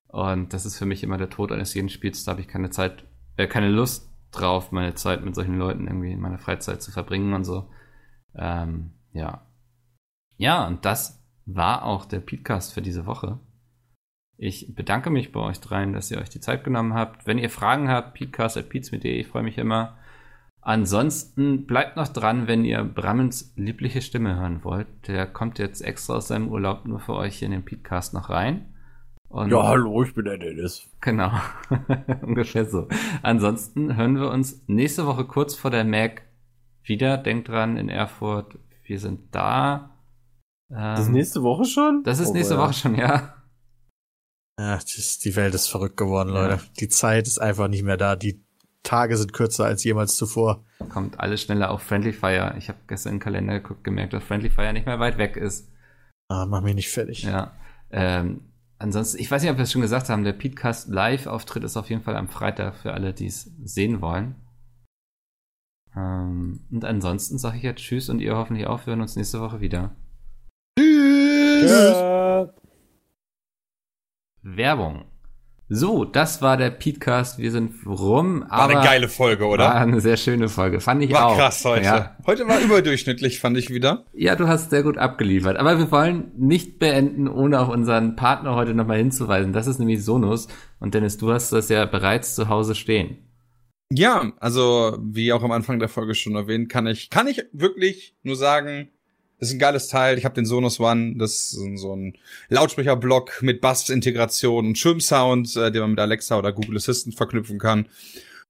Und 0.08 0.52
das 0.52 0.66
ist 0.66 0.78
für 0.78 0.86
mich 0.86 1.02
immer 1.02 1.18
der 1.18 1.30
Tod 1.30 1.52
eines 1.52 1.74
jeden 1.74 1.88
Spiels. 1.88 2.24
Da 2.24 2.32
habe 2.32 2.40
ich 2.40 2.48
keine 2.48 2.70
Zeit, 2.70 3.04
äh, 3.36 3.46
keine 3.46 3.68
Lust 3.68 4.10
drauf, 4.30 4.72
meine 4.72 4.94
Zeit 4.94 5.24
mit 5.24 5.34
solchen 5.34 5.58
Leuten 5.58 5.86
irgendwie 5.86 6.12
in 6.12 6.20
meiner 6.20 6.38
Freizeit 6.38 6.82
zu 6.82 6.90
verbringen 6.90 7.34
und 7.34 7.44
so. 7.44 7.70
Ähm, 8.34 8.92
ja. 9.12 9.46
Ja, 10.36 10.66
und 10.66 10.84
das 10.84 11.22
war 11.44 11.84
auch 11.84 12.06
der 12.06 12.20
Podcast 12.20 12.72
für 12.72 12.82
diese 12.82 13.06
Woche. 13.06 13.40
Ich 14.38 14.74
bedanke 14.74 15.10
mich 15.10 15.32
bei 15.32 15.40
euch 15.40 15.60
dreien, 15.60 15.92
dass 15.92 16.10
ihr 16.10 16.18
euch 16.18 16.30
die 16.30 16.40
Zeit 16.40 16.64
genommen 16.64 16.94
habt. 16.94 17.26
Wenn 17.26 17.38
ihr 17.38 17.50
Fragen 17.50 17.88
habt, 17.88 18.14
peatcast.peats.de, 18.14 19.20
ich 19.20 19.28
freue 19.28 19.42
mich 19.42 19.58
immer. 19.58 19.98
Ansonsten 20.64 21.66
bleibt 21.66 21.96
noch 21.96 22.06
dran, 22.06 22.46
wenn 22.46 22.64
ihr 22.64 22.84
Brammens 22.84 23.52
liebliche 23.56 24.00
Stimme 24.00 24.36
hören 24.36 24.62
wollt. 24.62 24.86
Der 25.08 25.26
kommt 25.26 25.58
jetzt 25.58 25.80
extra 25.80 26.14
aus 26.14 26.28
seinem 26.28 26.48
Urlaub 26.48 26.86
nur 26.86 27.00
für 27.00 27.14
euch 27.14 27.38
hier 27.38 27.46
in 27.46 27.52
den 27.52 27.64
Podcast 27.64 28.14
noch 28.14 28.30
rein. 28.30 28.72
Und 29.28 29.50
ja, 29.50 29.60
hallo, 29.60 30.04
ich 30.04 30.14
bin 30.14 30.24
der 30.24 30.38
Dennis. 30.38 30.88
Genau, 31.00 31.32
ungefähr 32.22 32.64
so. 32.66 32.86
Ansonsten 33.22 33.96
hören 33.96 34.14
wir 34.20 34.30
uns 34.30 34.62
nächste 34.68 35.04
Woche 35.06 35.24
kurz 35.24 35.56
vor 35.56 35.72
der 35.72 35.84
Mac 35.84 36.22
wieder. 36.84 37.18
Denkt 37.18 37.48
dran, 37.48 37.76
in 37.76 37.88
Erfurt, 37.88 38.56
wir 38.84 39.00
sind 39.00 39.34
da. 39.34 39.98
Ähm, 40.70 40.76
das 40.76 41.00
ist 41.00 41.08
nächste 41.08 41.42
Woche 41.42 41.64
schon? 41.64 42.04
Das 42.04 42.20
ist 42.20 42.28
oh, 42.28 42.34
nächste 42.34 42.54
ja. 42.54 42.60
Woche 42.60 42.74
schon, 42.74 42.94
ja. 42.94 43.34
Ja, 44.60 44.78
die 44.78 45.34
Welt 45.34 45.54
ist 45.54 45.66
verrückt 45.66 45.96
geworden, 45.96 46.28
Leute. 46.28 46.56
Ja. 46.56 46.70
Die 46.78 46.88
Zeit 46.88 47.26
ist 47.26 47.38
einfach 47.38 47.66
nicht 47.66 47.82
mehr 47.82 47.96
da. 47.96 48.14
Die 48.14 48.44
Tage 48.82 49.16
sind 49.16 49.32
kürzer 49.32 49.64
als 49.64 49.84
jemals 49.84 50.16
zuvor. 50.16 50.64
Kommt 50.88 51.20
alles 51.20 51.42
schneller 51.42 51.70
auf 51.70 51.82
Friendly 51.82 52.12
Fire. 52.12 52.54
Ich 52.58 52.68
habe 52.68 52.78
gestern 52.88 53.14
im 53.14 53.20
Kalender 53.20 53.60
geguckt, 53.60 53.84
gemerkt, 53.84 54.12
dass 54.12 54.24
Friendly 54.24 54.50
Fire 54.50 54.72
nicht 54.72 54.86
mehr 54.86 54.98
weit 54.98 55.18
weg 55.18 55.36
ist. 55.36 55.70
Ah, 56.28 56.46
mach 56.46 56.62
mich 56.62 56.74
nicht 56.74 56.90
fertig. 56.90 57.22
Ja. 57.22 57.52
Ähm, 57.90 58.52
ansonsten, 58.78 59.20
ich 59.20 59.30
weiß 59.30 59.42
nicht, 59.42 59.50
ob 59.50 59.58
wir 59.58 59.64
es 59.64 59.72
schon 59.72 59.82
gesagt 59.82 60.08
haben, 60.08 60.24
der 60.24 60.32
Podcast 60.32 60.88
Live-Auftritt 60.88 61.64
ist 61.64 61.76
auf 61.76 61.90
jeden 61.90 62.02
Fall 62.02 62.16
am 62.16 62.28
Freitag 62.28 62.76
für 62.76 62.92
alle, 62.92 63.12
die 63.14 63.26
es 63.26 63.50
sehen 63.62 64.00
wollen. 64.00 64.34
Ähm, 65.94 66.66
und 66.70 66.84
ansonsten 66.84 67.38
sage 67.38 67.58
ich 67.58 67.62
jetzt 67.62 67.82
Tschüss 67.82 68.08
und 68.08 68.20
ihr 68.20 68.36
hoffentlich 68.36 68.66
auch. 68.66 68.86
Wir 68.86 68.92
hören 68.92 69.02
uns 69.02 69.16
nächste 69.16 69.40
Woche 69.40 69.60
wieder. 69.60 69.94
Tschüss! 70.78 71.70
Ja. 71.70 72.52
Werbung. 74.42 75.04
So, 75.74 76.04
das 76.04 76.42
war 76.42 76.58
der 76.58 76.68
Petecast. 76.68 77.38
Wir 77.38 77.50
sind 77.50 77.86
rum. 77.86 78.44
war 78.46 78.68
eine 78.68 78.74
geile 78.74 79.08
Folge, 79.08 79.46
oder? 79.46 79.64
War 79.64 79.74
eine 79.76 80.02
sehr 80.02 80.18
schöne 80.18 80.50
Folge. 80.50 80.80
Fand 80.80 81.02
ich 81.02 81.10
war 81.10 81.24
auch. 81.24 81.30
War 81.30 81.38
krass 81.38 81.64
heute. 81.64 81.86
Ja. 81.86 82.16
Heute 82.26 82.46
war 82.46 82.60
überdurchschnittlich, 82.60 83.40
fand 83.40 83.56
ich 83.56 83.70
wieder. 83.70 84.04
Ja, 84.12 84.36
du 84.36 84.48
hast 84.48 84.68
sehr 84.68 84.82
gut 84.82 84.98
abgeliefert. 84.98 85.56
Aber 85.56 85.78
wir 85.78 85.90
wollen 85.90 86.30
nicht 86.36 86.78
beenden, 86.78 87.26
ohne 87.26 87.58
auf 87.58 87.70
unseren 87.70 88.16
Partner 88.16 88.54
heute 88.54 88.74
nochmal 88.74 88.98
hinzuweisen. 88.98 89.54
Das 89.54 89.66
ist 89.66 89.78
nämlich 89.78 90.04
Sonus. 90.04 90.46
Und 90.78 90.92
Dennis, 90.92 91.16
du 91.16 91.32
hast 91.32 91.54
das 91.54 91.70
ja 91.70 91.86
bereits 91.86 92.34
zu 92.34 92.50
Hause 92.50 92.74
stehen. 92.74 93.30
Ja, 93.90 94.30
also 94.40 94.98
wie 95.00 95.32
auch 95.32 95.42
am 95.42 95.52
Anfang 95.52 95.78
der 95.78 95.88
Folge 95.88 96.14
schon 96.14 96.34
erwähnt, 96.34 96.68
kann 96.68 96.86
ich 96.86 97.08
kann 97.08 97.26
ich 97.26 97.44
wirklich 97.54 98.14
nur 98.22 98.36
sagen, 98.36 98.90
ist 99.42 99.52
ein 99.52 99.58
geiles 99.58 99.88
Teil. 99.88 100.18
Ich 100.18 100.24
habe 100.24 100.34
den 100.34 100.46
Sonos 100.46 100.78
One, 100.78 101.16
das 101.16 101.52
ist 101.52 101.58
so 101.76 101.94
ein 101.94 102.14
Lautsprecherblock 102.48 103.42
mit 103.42 103.60
Bass-Integration 103.60 104.68
und 104.68 104.78
Schirmsound, 104.78 105.56
äh, 105.56 105.72
den 105.72 105.80
man 105.82 105.90
mit 105.90 106.00
Alexa 106.00 106.38
oder 106.38 106.52
Google 106.52 106.76
Assistant 106.76 107.16
verknüpfen 107.16 107.58
kann. 107.58 107.86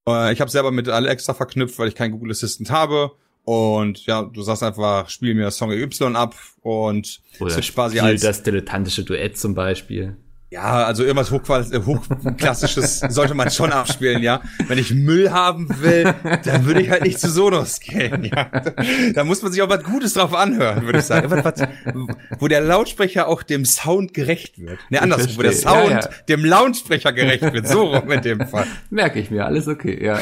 Äh, 0.06 0.32
ich 0.32 0.40
habe 0.40 0.50
selber 0.50 0.70
mit 0.70 0.88
Alexa 0.88 1.32
verknüpft, 1.32 1.78
weil 1.78 1.88
ich 1.88 1.94
keinen 1.94 2.12
Google 2.12 2.30
Assistant 2.30 2.70
habe. 2.70 3.12
Und 3.44 4.06
ja, 4.06 4.22
du 4.22 4.42
sagst 4.42 4.62
einfach, 4.62 5.08
spiel 5.08 5.34
mir 5.34 5.50
Song 5.50 5.72
Y 5.72 6.14
ab 6.14 6.36
und 6.60 7.20
oder 7.40 7.58
es 7.58 7.72
quasi 7.72 7.98
als 7.98 8.20
das 8.20 8.42
dilettantische 8.42 9.02
Duett 9.02 9.36
zum 9.36 9.54
Beispiel. 9.54 10.16
Ja, 10.52 10.84
also 10.84 11.02
irgendwas 11.02 11.32
äh, 11.32 11.80
Hochklassisches 11.80 13.00
sollte 13.08 13.32
man 13.32 13.50
schon 13.50 13.72
abspielen, 13.72 14.22
ja. 14.22 14.42
Wenn 14.68 14.76
ich 14.76 14.92
Müll 14.92 15.30
haben 15.30 15.66
will, 15.80 16.12
dann 16.44 16.66
würde 16.66 16.82
ich 16.82 16.90
halt 16.90 17.04
nicht 17.04 17.18
zu 17.18 17.30
Sonos 17.30 17.80
gehen, 17.80 18.24
ja. 18.24 18.50
Da 19.14 19.24
muss 19.24 19.40
man 19.40 19.50
sich 19.50 19.62
auch 19.62 19.70
was 19.70 19.82
Gutes 19.82 20.12
drauf 20.12 20.34
anhören, 20.34 20.84
würde 20.84 20.98
ich 20.98 21.06
sagen. 21.06 21.30
Was, 21.30 21.42
was, 21.42 21.68
wo 22.38 22.48
der 22.48 22.60
Lautsprecher 22.60 23.28
auch 23.28 23.42
dem 23.42 23.64
Sound 23.64 24.12
gerecht 24.12 24.60
wird. 24.60 24.78
Ne, 24.90 25.00
andersrum, 25.00 25.38
wo 25.38 25.42
der 25.42 25.52
verstehe. 25.52 25.72
Ja, 25.72 26.02
Sound 26.02 26.04
ja. 26.04 26.10
dem 26.28 26.44
Lautsprecher 26.44 27.14
gerecht 27.14 27.50
wird. 27.50 27.66
So 27.66 27.86
rum 27.86 28.10
in 28.10 28.20
dem 28.20 28.46
Fall. 28.46 28.66
Merke 28.90 29.20
ich 29.20 29.30
mir, 29.30 29.46
alles 29.46 29.68
okay, 29.68 30.04
ja. 30.04 30.20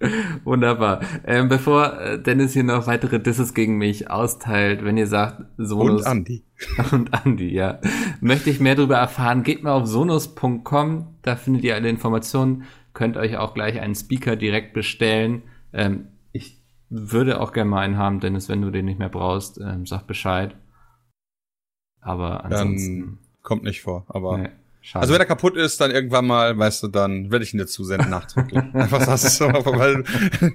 Wunderbar. 0.44 1.00
Ähm, 1.26 1.48
bevor 1.48 2.00
äh, 2.00 2.22
Dennis 2.22 2.54
hier 2.54 2.64
noch 2.64 2.86
weitere 2.86 3.20
Disses 3.20 3.54
gegen 3.54 3.76
mich 3.76 4.10
austeilt, 4.10 4.84
wenn 4.84 4.96
ihr 4.96 5.06
sagt, 5.06 5.44
Sonos 5.58 6.02
Und 6.02 6.06
Andi. 6.06 6.44
und 6.92 7.12
Andi, 7.12 7.52
ja. 7.52 7.80
Möchte 8.20 8.50
ich 8.50 8.60
mehr 8.60 8.74
darüber 8.74 8.96
erfahren, 8.96 9.42
geht 9.42 9.62
mal 9.62 9.72
auf 9.72 9.86
sonos.com, 9.86 11.14
da 11.22 11.36
findet 11.36 11.64
ihr 11.64 11.74
alle 11.74 11.88
Informationen, 11.88 12.64
könnt 12.94 13.16
euch 13.16 13.36
auch 13.36 13.54
gleich 13.54 13.80
einen 13.80 13.94
Speaker 13.94 14.36
direkt 14.36 14.72
bestellen. 14.72 15.42
Ähm, 15.72 16.08
ich 16.32 16.62
würde 16.88 17.40
auch 17.40 17.52
gerne 17.52 17.70
mal 17.70 17.80
einen 17.80 17.98
haben, 17.98 18.20
Dennis, 18.20 18.48
wenn 18.48 18.62
du 18.62 18.70
den 18.70 18.86
nicht 18.86 18.98
mehr 18.98 19.10
brauchst, 19.10 19.60
ähm, 19.60 19.86
sag 19.86 20.06
Bescheid. 20.06 20.56
Aber 22.00 22.44
ansonsten, 22.44 23.00
Dann 23.00 23.18
kommt 23.42 23.64
nicht 23.64 23.82
vor, 23.82 24.06
aber. 24.08 24.38
nee, 24.38 24.48
schade. 24.80 25.02
Also 25.02 25.14
wenn 25.14 25.20
er 25.20 25.26
kaputt 25.26 25.56
ist, 25.56 25.80
dann 25.80 25.90
irgendwann 25.90 26.26
mal, 26.26 26.56
weißt 26.56 26.82
du, 26.82 26.88
dann 26.88 27.30
werde 27.30 27.44
ich 27.44 27.54
ihn 27.54 27.58
dir 27.58 27.66
zusenden 27.66 28.10
nachträglich. 28.10 28.62
Einfach 28.74 29.04
das 29.04 29.24
ist 29.24 29.36
so, 29.36 29.46
weil 29.46 30.04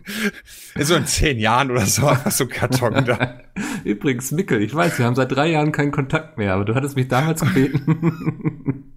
in 0.75 0.85
so 0.85 0.95
in 0.95 1.05
zehn 1.05 1.39
Jahren 1.39 1.71
oder 1.71 1.85
so 1.85 2.07
einfach 2.07 2.31
so 2.31 2.47
Karton 2.47 3.05
da. 3.05 3.41
Übrigens, 3.83 4.31
Mickel, 4.31 4.61
ich 4.61 4.73
weiß, 4.73 4.97
wir 4.99 5.05
haben 5.05 5.15
seit 5.15 5.31
drei 5.31 5.47
Jahren 5.47 5.71
keinen 5.71 5.91
Kontakt 5.91 6.37
mehr, 6.37 6.53
aber 6.53 6.65
du 6.65 6.75
hattest 6.75 6.95
mich 6.95 7.07
damals 7.07 7.41
gebeten. 7.41 8.93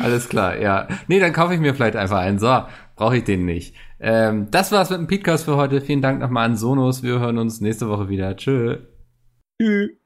Alles 0.00 0.28
klar, 0.28 0.58
ja. 0.58 0.88
Nee, 1.06 1.20
dann 1.20 1.32
kaufe 1.32 1.54
ich 1.54 1.60
mir 1.60 1.74
vielleicht 1.74 1.96
einfach 1.96 2.18
einen. 2.18 2.38
So, 2.38 2.62
brauche 2.96 3.16
ich 3.16 3.24
den 3.24 3.44
nicht. 3.44 3.74
Ähm, 4.00 4.48
das 4.50 4.72
war's 4.72 4.90
mit 4.90 4.98
dem 4.98 5.06
Podcast 5.06 5.44
für 5.44 5.56
heute. 5.56 5.80
Vielen 5.80 6.02
Dank 6.02 6.20
nochmal 6.20 6.46
an 6.46 6.56
Sonos. 6.56 7.02
Wir 7.02 7.20
hören 7.20 7.38
uns 7.38 7.60
nächste 7.60 7.88
Woche 7.88 8.08
wieder. 8.08 8.36
Tschö. 8.36 8.78
Tschüss. 9.60 10.01